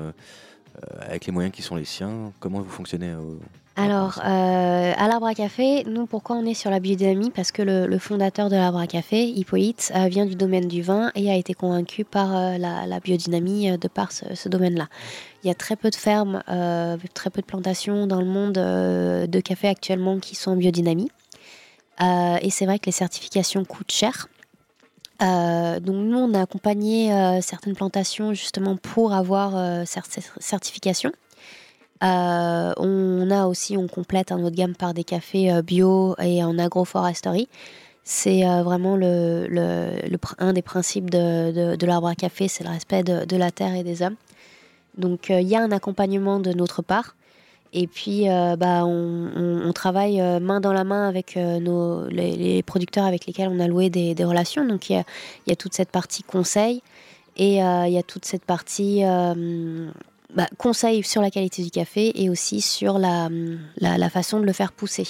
[1.01, 3.39] avec les moyens qui sont les siens Comment vous fonctionnez au-
[3.77, 7.31] Alors, euh, à l'arbre à café, nous, pourquoi on est sur la biodynamie?
[7.31, 10.81] Parce que le, le fondateur de l'arbre à café, Hippolyte, euh, vient du domaine du
[10.83, 14.49] vin et a été convaincu par euh, la, la biodynamie euh, de par ce, ce
[14.49, 14.89] domaine-là.
[15.45, 18.57] Il y a très peu de fermes, euh, très peu de plantations dans le monde
[18.59, 21.11] euh, de café actuellement qui sont en biodynamie.
[22.03, 24.29] Euh, et c'est vrai que les certifications coûtent cher.
[25.23, 31.13] Euh, donc nous, on a accompagné euh, certaines plantations justement pour avoir euh, cette certification.
[32.03, 37.49] On a aussi, on complète hein, notre gamme par des cafés bio et en agroforesterie.
[38.05, 39.49] C'est vraiment le,
[40.39, 44.03] un des principes de, l'arbre à café, c'est le respect de, la terre et des
[44.03, 44.15] hommes.
[44.99, 47.17] Donc il y a un accompagnement de notre part.
[47.79, 52.63] Et puis euh, bah, on, travaille euh, main dans la main avec euh, nos, les,
[52.63, 54.65] producteurs avec lesquels on a loué des, relations.
[54.65, 55.05] Donc il
[55.47, 56.83] y a, toute cette partie conseil
[57.37, 62.31] et il y a toute cette partie bah, conseil sur la qualité du café et
[62.31, 63.29] aussi sur la,
[63.77, 65.07] la, façon de le faire pousser.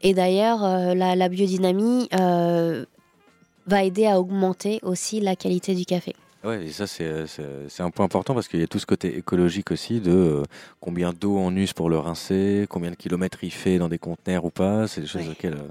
[0.00, 0.60] Et d'ailleurs,
[0.94, 6.14] la, biodynamie va aider à augmenter aussi la qualité du café.
[6.44, 7.26] Ouais, et ça c'est euh,
[7.68, 10.42] c'est- un point important parce qu'il y a tout ce côté écologique aussi de euh,
[10.80, 14.44] combien d'eau on use pour le rincer, combien de kilomètres il fait dans des conteneurs
[14.44, 14.86] ou pas.
[14.86, 15.68] C'est des choses auxquelles euh,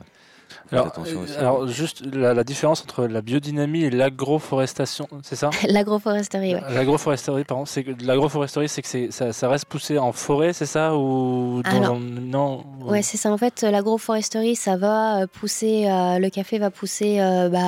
[0.71, 1.33] Alors, attention aussi.
[1.33, 5.49] euh, alors, juste la, la différence entre la biodynamie et l'agroforestation, c'est ça?
[5.67, 6.61] L'agroforesterie, ouais.
[6.69, 10.65] L'agroforesterie, pardon, c'est que l'agroforesterie, c'est que c'est, ça, ça reste poussé en forêt, c'est
[10.65, 10.95] ça?
[10.95, 13.31] Ou dans Alors, un- non ou- Ouais, c'est ça.
[13.31, 17.59] En fait, l'agroforesterie, ça va euh, pousser, euh, le café va pousser euh, bah,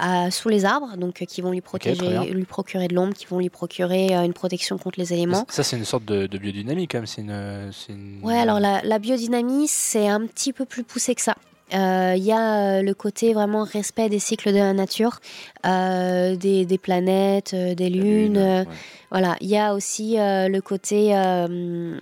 [0.00, 3.26] à- sous les arbres, donc euh, qui vont lui protéger, lui procurer de l'ombre, qui
[3.26, 5.44] vont lui procurer euh, une protection contre les éléments.
[5.48, 7.06] Ça, c'est une sorte de, de biodynamie quand même.
[7.06, 11.14] C'est une, c'est une- Ouais, alors la, la biodynamie, c'est un petit peu plus poussé
[11.14, 11.34] que ça.
[11.74, 15.20] Euh, Il y a euh, le côté vraiment respect des cycles de la nature,
[15.66, 18.34] euh, des, des planètes, euh, des lunes.
[18.34, 18.76] lune, euh, ouais.
[19.10, 21.98] Voilà, il y a aussi euh, le côté euh,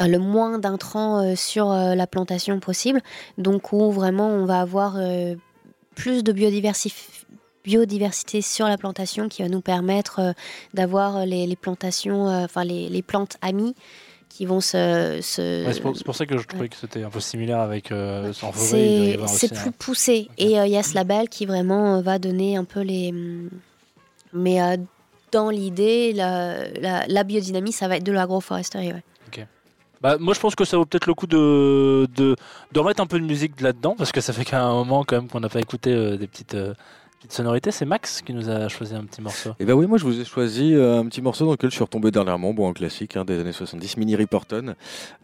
[0.00, 3.00] euh, le moins d'intrants euh, sur euh, la plantation possible,
[3.38, 5.34] donc où vraiment on va avoir euh,
[5.94, 7.24] plus de biodiversif-
[7.64, 10.32] biodiversité sur la plantation qui va nous permettre euh,
[10.74, 13.74] d'avoir les, les plantations, euh, enfin les, les plantes amies
[14.36, 15.18] qui vont se...
[15.22, 18.30] se- Ouais, c'est, pour, ça que je trouvais que c'était un peu similaire avec euh,
[18.30, 20.28] y c'est c'est plus poussé.
[20.36, 23.08] Et euh, il y a ce label qui vraiment euh, va donner un peu les.
[23.08, 23.48] hum,
[24.34, 24.76] Mais euh,
[25.32, 28.92] dans l'idée, la, la, la biodynamie, ça va être de l'agroforesterie.
[28.92, 29.02] Ouais.
[30.02, 32.36] Bah, moi, je pense que ça vaut peut-être le coup de, de,
[32.72, 35.16] de remettre un peu de musique là-dedans, parce que ça fait qu'à un moment quand
[35.16, 36.74] même qu'on n'a pas écouté euh, des petites, euh,
[37.26, 37.70] petites sonorités.
[37.70, 39.50] C'est Max qui nous a choisi un petit morceau.
[39.58, 41.74] Et bah oui, moi je vous ai choisi euh, un petit morceau dans lequel je
[41.74, 44.74] suis retombé dernièrement, bon un classique hein, des années 70, Minnie Riperton,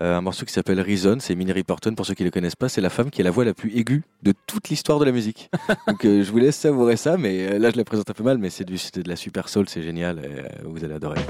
[0.02, 2.56] Euh, un morceau qui s'appelle Reason, c'est Minnie Riperton pour ceux qui ne le connaissent
[2.56, 5.04] pas, c'est la femme qui a la voix la plus aiguë de toute l'histoire de
[5.04, 5.50] la musique.
[5.86, 8.24] Donc euh, je vous laisse savourer ça, mais euh, là je la présente un peu
[8.24, 10.20] mal, mais c'est de la super soul, c'est génial,
[10.64, 11.20] vous allez adorer.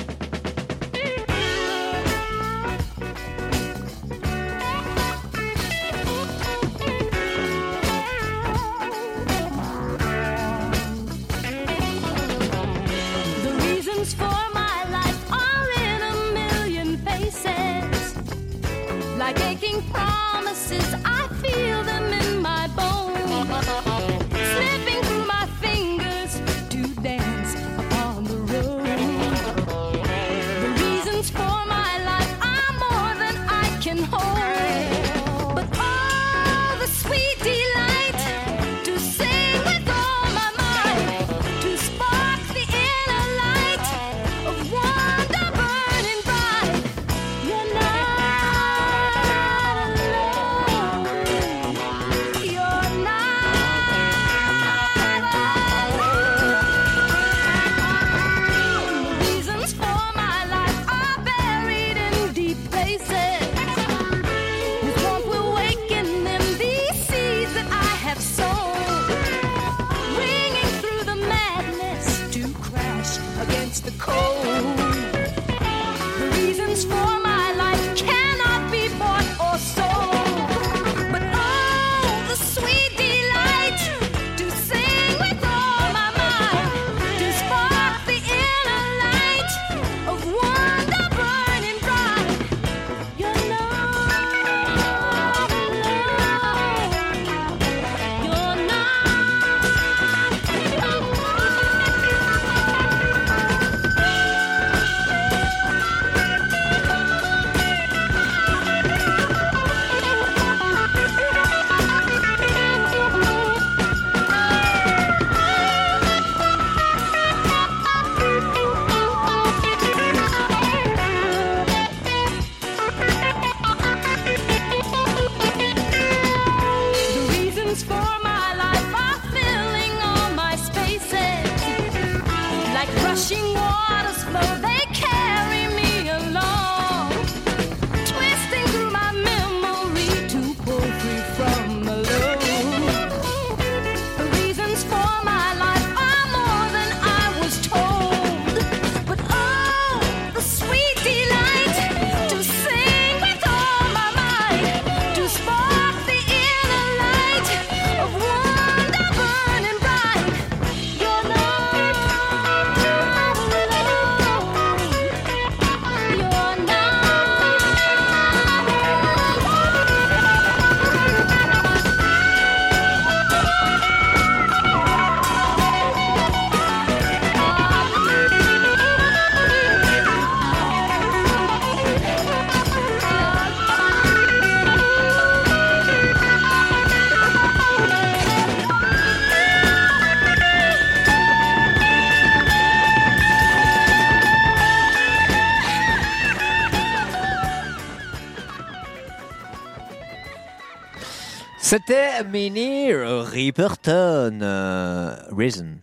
[201.73, 204.41] C'était Minnie Riperton.
[204.43, 205.79] euh, Reason.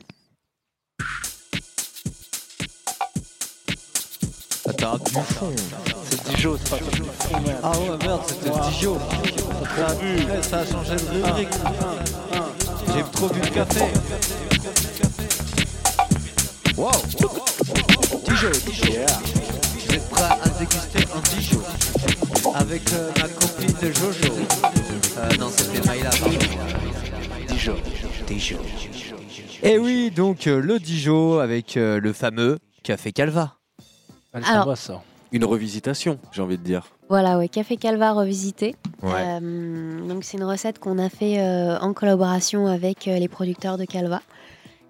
[4.68, 5.52] Attends, du fond.
[6.12, 7.60] C'est Dijon, c'est pas merde.
[7.64, 9.00] Ah ouais, merde, c'était Dijon.
[9.76, 11.50] T'as vu Ça a changé de rubrique.
[12.94, 13.86] J'ai trop bu de café.
[16.78, 16.92] Wow.
[18.28, 19.06] Dijon, Dijon.
[19.74, 21.62] Vous êtes prêts à déguster un Dijon
[22.54, 24.79] avec euh, ma copine de Jojo.
[25.20, 26.10] Euh, non, c'était Maïla.
[26.12, 26.38] pardon.
[27.50, 27.76] Dijon.
[28.26, 28.58] Dijon.
[29.64, 33.56] Et oui, donc euh, le Dijon avec euh, le fameux café Calva.
[34.34, 35.02] Alors- s'en va, ça.
[35.32, 36.88] Une revisitation, j'ai envie de dire.
[37.10, 38.76] Voilà, ouais, Café Calva revisité.
[39.04, 39.12] Ouais.
[39.42, 43.78] Euh, donc c'est une recette qu'on a fait euh, en collaboration avec euh, les producteurs
[43.78, 44.22] de Calva.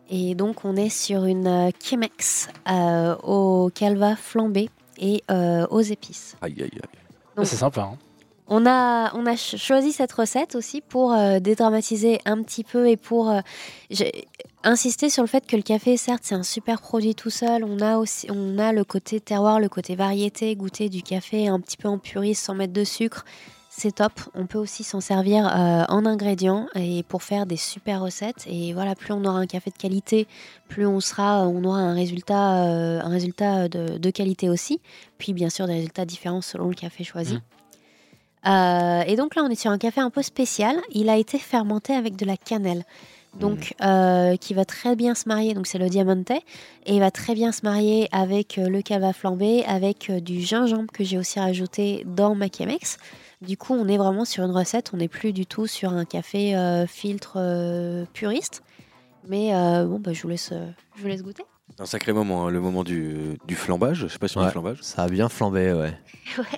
[0.09, 5.81] Et donc on est sur une euh, Chemex euh, au Calva flambé et euh, aux
[5.81, 6.37] épices.
[6.41, 6.99] Aïe, aïe, aïe.
[7.35, 7.81] Ah, C'est sympa.
[7.81, 7.97] Hein.
[8.51, 13.41] On a, choisi cette recette aussi pour euh, dédramatiser un petit peu et pour euh,
[13.91, 14.25] j'ai
[14.63, 17.63] insisté sur le fait que le café, certes, c'est un super produit tout seul.
[17.63, 21.59] On a aussi, on a le côté terroir, le côté variété, goûter du café un
[21.59, 23.23] petit peu en puriste sans mettre de sucre.
[23.69, 24.13] C'est top.
[24.33, 28.47] On peut aussi s'en servir euh, en ingrédients et pour faire des super recettes.
[28.47, 30.27] Et voilà, plus on aura un café de qualité,
[30.67, 34.81] plus on sera, on aura un résultat, un résultat de, qualité aussi.
[35.19, 37.35] Puis bien sûr des résultats différents selon le café choisi.
[37.35, 37.41] Mm.
[38.47, 40.75] Euh, et donc là, on est sur un café un peu spécial.
[40.91, 42.83] Il a été fermenté avec de la cannelle.
[43.39, 45.53] Donc, euh, qui va très bien se marier.
[45.53, 46.31] Donc, c'est le diamante.
[46.31, 50.91] Et il va très bien se marier avec euh, le cava flambé, avec du gingembre
[50.91, 52.97] que j'ai aussi rajouté dans ma Chemex.
[53.41, 54.91] Du coup, on est vraiment sur une recette.
[54.93, 58.63] On n'est plus du tout sur un café euh, filtre puriste.
[59.27, 59.51] Mais
[59.85, 60.51] bon, bah, je, vous laisse,
[60.95, 61.43] je vous laisse goûter.
[61.79, 63.99] Un sacré moment, hein, le moment du, du flambage.
[63.99, 64.51] Je sais pas si on dit Ouais.
[64.51, 64.79] flambage.
[64.81, 65.93] Ça a bien flambé, ouais.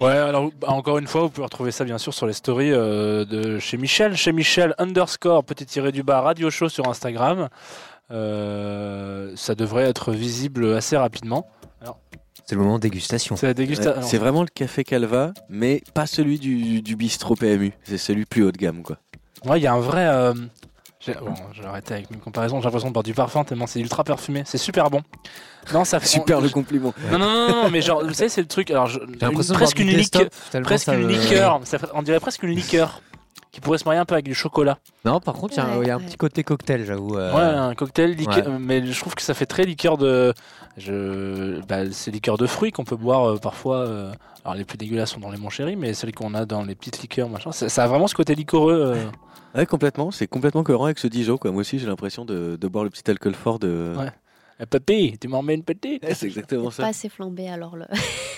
[0.01, 2.71] Ouais, alors bah, encore une fois, vous pouvez retrouver ça bien sûr sur les stories
[2.71, 7.49] euh, de chez Michel, chez Michel underscore petit tiré du bas radio show sur Instagram.
[8.09, 11.47] Euh, ça devrait être visible assez rapidement.
[12.45, 13.37] C'est le moment de dégustation.
[13.37, 14.01] C'est la dégustation.
[14.01, 17.71] Ouais, C'est vraiment le café Calva, mais pas celui du, du bistrot PMU.
[17.83, 18.97] C'est celui plus haut de gamme, quoi.
[19.45, 20.05] Ouais, il y a un vrai.
[20.07, 20.33] euh,
[21.07, 22.59] Bon, je vais arrêter avec mes comparaisons.
[22.59, 24.43] J'ai l'impression de boire du parfum tellement c'est ultra parfumé.
[24.45, 25.01] C'est super bon.
[25.73, 26.93] Non, ça fait Super le compliment.
[27.11, 28.69] Non, non, non, non, mais genre, vous savez, c'est le truc.
[28.71, 30.27] Alors, je- J'ai une- presque une liqueur,
[30.63, 31.59] presque ça une liqueur.
[31.63, 33.01] ça fait- on dirait presque une liqueur
[33.51, 34.77] qui pourrait se marier un peu avec du chocolat.
[35.03, 36.05] Non, par contre, il y a un- Ouais, il y, a un ouais.
[36.05, 37.17] petit côté cocktail, j'avoue.
[37.17, 38.59] euh, Ouais, un cocktail, liqueur, ouais.
[38.59, 40.33] mais je trouve que ça fait très liqueur de.
[40.77, 43.77] Je, bah, c'est liqueur de fruits qu'on peut boire euh, parfois.
[43.79, 44.11] euh,
[44.43, 46.75] alors les plus dégueulasses sont dans les mon chéri, mais celles qu'on a dans les
[46.75, 47.51] petites liqueurs, machin.
[47.51, 48.73] Ça, ça a vraiment ce côté liquoreux.
[48.95, 49.05] euh.
[49.53, 50.11] Ouais, complètement.
[50.11, 51.51] C'est complètement cohérent avec ce Dijon, quoi.
[51.51, 53.93] Moi aussi, j'ai l'impression de, de boire le petit alcool fort de.
[53.97, 54.11] Ouais.
[54.61, 56.85] Eh, papy, tu m'en mets une petite Ouais, c'est exactement Pas ça.
[56.87, 57.85] assez flambé alors le,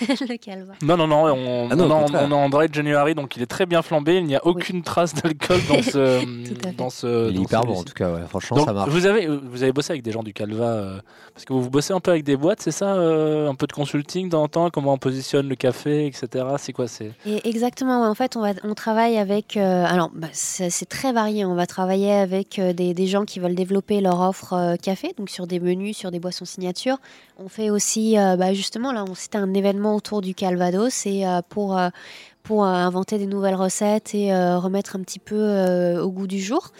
[0.00, 0.72] le calva.
[0.82, 2.22] Non, non, non, on, Ah non, on, au est en- contraire.
[2.26, 4.16] on est en Dry January, donc il est très bien flambé.
[4.16, 6.20] Il n'y a aucune trace d'alcool dans ce.
[6.64, 6.72] Fait.
[6.76, 8.22] dans ce Il est dans hyper bon, en tout cas, ouais.
[8.28, 8.90] Franchement, Donc, ça marche.
[8.90, 10.98] Vous avez, vous avez bossé avec des gens du Calva, euh,
[11.34, 13.72] parce que vous bossez un peu avec des boîtes, c'est ça euh, Un peu de
[13.72, 16.46] consulting dans le temps, comment on positionne le café, etc.
[16.58, 17.12] C'est quoi c'est?
[17.26, 18.08] Et exactement, ouais.
[18.08, 19.56] en fait, on, va, on travaille avec.
[19.58, 21.44] euh, alors, bah, c'est très varié.
[21.44, 25.12] On va travailler avec euh, des, des gens qui veulent développer leur offre euh, café,
[25.18, 26.98] donc sur des menus, sur des boissons signatures.
[27.38, 31.42] On fait aussi, euh, bah, justement, là, c'était un événement autour du Calvados et euh,
[31.48, 31.90] pour, euh,
[32.42, 36.72] pour inventer des nouvelles recettes et remettre un petit peu au goût du jour.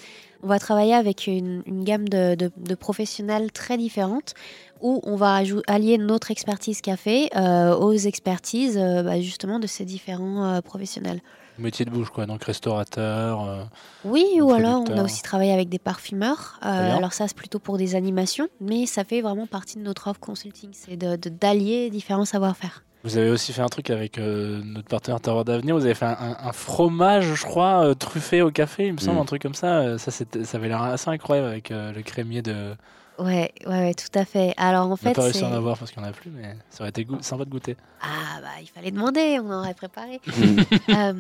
[0.42, 4.34] On va travailler avec une, gamme de, professionnels très différentes
[4.82, 11.22] où on va allier notre expertise café aux expertises bah, justement de ces différents professionnels.
[11.58, 13.42] Métier de bouche, quoi, donc restaurateur.
[13.48, 13.62] euh,
[14.04, 16.58] Oui, ou alors on a aussi travaillé avec des parfumeurs.
[16.64, 20.08] Euh, alors ça, c'est plutôt pour des animations, mais ça fait vraiment partie de notre
[20.08, 22.82] offre consulting, c'est de de- d'allier différents savoir-faire.
[23.04, 25.76] Vous avez aussi fait un truc avec euh, notre partenaire Terroir d'Avenir.
[25.76, 28.98] Vous avez fait un, un- un fromage, je crois, euh, truffé au café, il me
[28.98, 29.22] semble, Mm.
[29.22, 29.98] un truc comme ça.
[29.98, 30.24] Ça, ça
[30.54, 32.74] avait l'air assez incroyable avec euh, le crémier de.
[33.18, 34.54] Ouais, ouais, ouais, tout à fait.
[34.56, 36.12] Alors en On n'a fait, pas réussi à en avoir parce qu'il n'y en a
[36.14, 37.76] plus, mais ça aurait été sympa de goûter.
[38.02, 40.20] ah bah il fallait demander, on aurait préparé.
[40.36, 40.60] Mm.
[40.90, 41.12] Euh,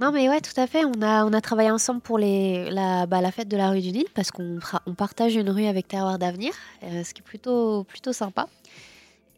[0.00, 0.84] non mais ouais, tout à fait.
[0.86, 3.80] On a, on a travaillé ensemble pour les, la, bah, la fête de la rue
[3.82, 6.52] du Nil parce qu'on on partage une rue avec Terroir d'Avenir,
[6.84, 8.46] euh, ce qui est plutôt, plutôt sympa.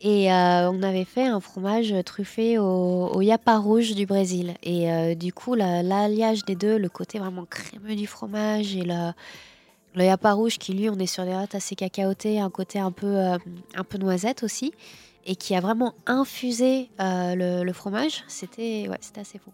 [0.01, 4.55] Et euh, on avait fait un fromage truffé au, au yapa rouge du Brésil.
[4.63, 8.83] Et euh, du coup, la- l'alliage des deux, le côté vraiment crémeux du fromage et
[8.83, 9.13] le,
[9.95, 12.93] le yapa rouge qui, lui, on est sur des notes assez cacaotées, un côté un
[12.93, 13.37] peu, euh,
[13.75, 14.73] un peu noisette aussi,
[15.27, 19.53] et qui a vraiment infusé euh, le, le fromage, c'était ouais, c'était assez fou.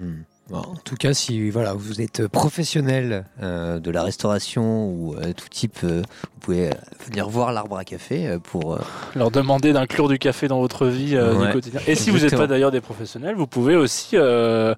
[0.00, 0.22] Hmm.
[0.50, 5.32] Bon, en tout cas, si voilà, vous êtes professionnel euh, de la restauration ou euh,
[5.32, 6.70] tout type, euh, vous pouvez
[7.04, 8.74] venir voir l'arbre à café euh, pour.
[8.74, 8.78] euh,
[9.16, 11.46] Leur demander d'inclure du café dans votre vie euh, Ouais.
[11.46, 11.80] du quotidien.
[11.88, 14.74] Et si vous n'êtes pas d'ailleurs des professionnels, vous pouvez aussi euh,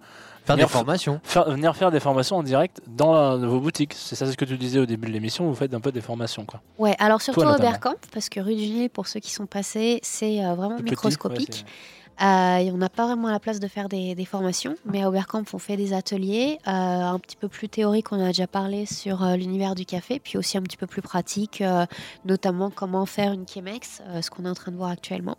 [0.49, 1.21] Faire des venir, formations.
[1.23, 3.95] faire- venir faire des formations en direct dans euh, vos boutiques.
[3.95, 6.01] C'est ça ce que tu disais au début de l'émission, vous faites un peu des
[6.01, 6.45] formations.
[6.45, 6.61] Quoi.
[6.79, 7.69] Ouais, alors surtout à notamment.
[7.69, 10.91] Oberkamp, parce que rue du Nil, pour ceux qui sont passés, c'est euh, vraiment petit,
[10.91, 11.65] microscopique.
[11.67, 15.05] ouais, Euh, et on n'a pas vraiment la place de faire des, des formations, mais
[15.05, 18.49] à Oberkamp, on fait des ateliers euh, un petit peu plus théoriques, on a déjà
[18.49, 21.87] parlé sur euh, l'univers du café, puis aussi un petit peu plus pratique, euh,
[22.25, 25.37] notamment comment faire une Chemex, euh, ce qu'on est en train de voir actuellement.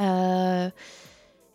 [0.00, 0.68] Euh,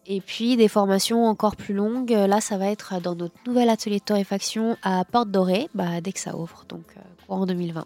[0.08, 4.00] et puis des formations encore plus longues, là ça va être dans notre nouvel atelier
[4.00, 7.86] de torréfaction à Porte Dorée, bah, dès que ça ouvre, donc euh, courant 2020.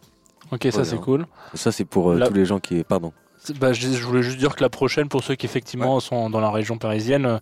[0.52, 1.26] Ok, ça Ouais, c'est cool.
[1.54, 2.84] Ça, c'est pour euh, tous les gens qui.
[2.84, 3.14] Pardon.
[3.60, 6.40] Bah, je, je voulais juste dire que la prochaine, pour ceux qui effectivement sont dans
[6.40, 7.40] la région parisienne, euh,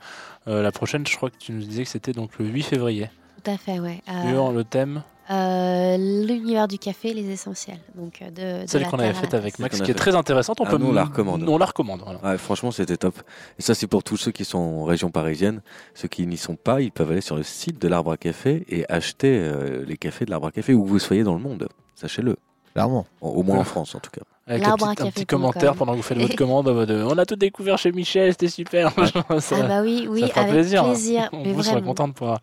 [0.47, 3.09] euh, la prochaine, je crois que tu nous disais que c'était donc le 8 février.
[3.43, 4.01] Tout à fait, ouais.
[4.09, 7.79] Euh, Sur le thème, euh, l'univers du café, les essentiels.
[7.95, 9.93] Donc, euh, de, de celle qu'on avait faite avec Max, qui est fait.
[9.93, 10.59] très intéressante.
[10.59, 11.43] On, Ah, peut nous, on la recommande.
[11.47, 12.01] On la recommande.
[12.03, 12.37] voilà.
[12.37, 13.15] Franchement, c'était top.
[13.57, 15.61] Et ça, c'est pour tous ceux qui sont en région parisienne.
[15.93, 18.65] Ceux qui n'y sont pas, ils peuvent aller sur le site de l'Arbre à Café
[18.69, 21.67] et acheter euh, les cafés de l'Arbre à Café où vous soyez dans le monde.
[21.95, 22.35] Sachez-le.
[22.73, 23.05] Clairement.
[23.21, 24.21] Au au moins en France, en tout cas.
[24.47, 26.67] Avec un petit, un commentaire pendant que vous faites votre commande.
[26.67, 28.91] en mode, euh, on a tout découvert chez Michel, c'était super.
[29.39, 30.83] ça, Ah bah oui, oui, ça fera avec plaisir.
[30.85, 31.29] plaisir.
[31.33, 31.87] On mais vous sera vraiment.
[31.89, 32.39] content de pouvoir.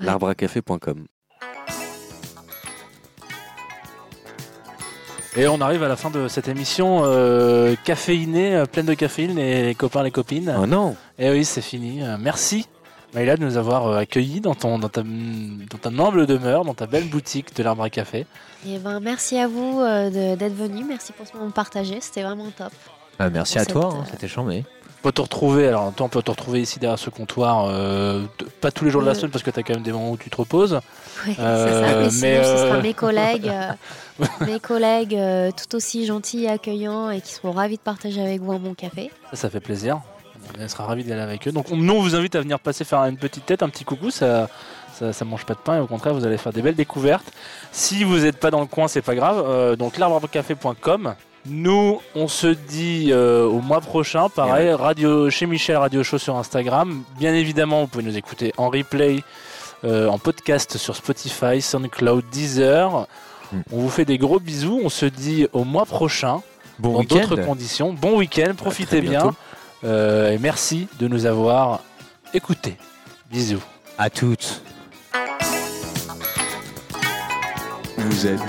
[0.00, 0.06] Ouais.
[0.06, 1.06] L'arbreacafé.com.
[5.38, 9.36] Et on arrive à la fin de cette émission euh, caféinée, euh, pleine de caféine,
[9.36, 10.52] les copains, les copines.
[10.60, 12.02] Oh non Et oui, c'est fini.
[12.02, 12.66] Euh, merci,
[13.14, 16.74] Maïla, de nous avoir euh, accueillis dans, ton, dans, ta, dans ta humble demeure, dans
[16.74, 18.26] ta belle boutique de l'arbre à café.
[18.66, 20.84] Et ben, merci à vous euh, d'être venus.
[20.88, 21.98] Merci pour ce moment partagé.
[22.00, 22.72] C'était vraiment top.
[23.20, 24.64] Ah, merci Pour à toi, hein, euh, c'était chambé.
[25.00, 28.22] On peut te retrouver, alors toi, on peut te retrouver ici derrière ce comptoir, euh,
[28.40, 29.14] de- pas tous les jours de la Euh.
[29.14, 30.80] semaine parce que tu as quand même des moments où tu te reposes.
[31.26, 31.98] Oui, Euh, c'est ça.
[32.00, 33.52] Mais, sinon, mais, ce sera mes collègues,
[34.40, 35.18] mes collègues
[35.56, 38.74] tout aussi gentils et accueillants et qui seront ravis de partager avec vous un bon
[38.74, 39.10] café.
[39.30, 40.00] Ça, ça fait plaisir.
[40.60, 41.52] On sera ravis d'aller avec eux.
[41.52, 43.84] Donc, on- nous, on vous invite à venir passer faire une petite tête, un petit
[43.84, 44.10] coucou.
[44.10, 44.48] Ça,
[44.98, 47.30] ça, ça mange pas de pain et au contraire, vous allez faire des belles découvertes.
[47.70, 49.44] Si vous n'êtes pas dans le coin, c'est pas grave.
[49.46, 51.14] Euh, donc, l'arbrecafé.com.
[51.46, 54.28] Nous, on se dit euh, au mois prochain.
[54.28, 57.02] Pareil, radio, chez Michel Radio Show sur Instagram.
[57.18, 59.22] Bien évidemment, vous pouvez nous écouter en replay,
[59.84, 63.06] euh, en podcast sur Spotify, SoundCloud, Deezer.
[63.52, 63.60] Mm.
[63.72, 64.80] On vous fait des gros bisous.
[64.82, 66.42] On se dit au mois prochain
[66.78, 67.20] Bon dans week-end.
[67.28, 67.92] d'autres conditions.
[67.92, 69.34] Bon week-end, profitez bien.
[69.84, 71.80] Euh, et merci de nous avoir
[72.34, 72.76] écoutés.
[73.30, 73.62] Bisous.
[73.96, 74.62] À toutes.
[77.96, 78.40] Vous êtes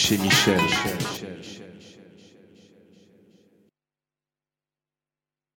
[0.00, 0.58] chez Michel.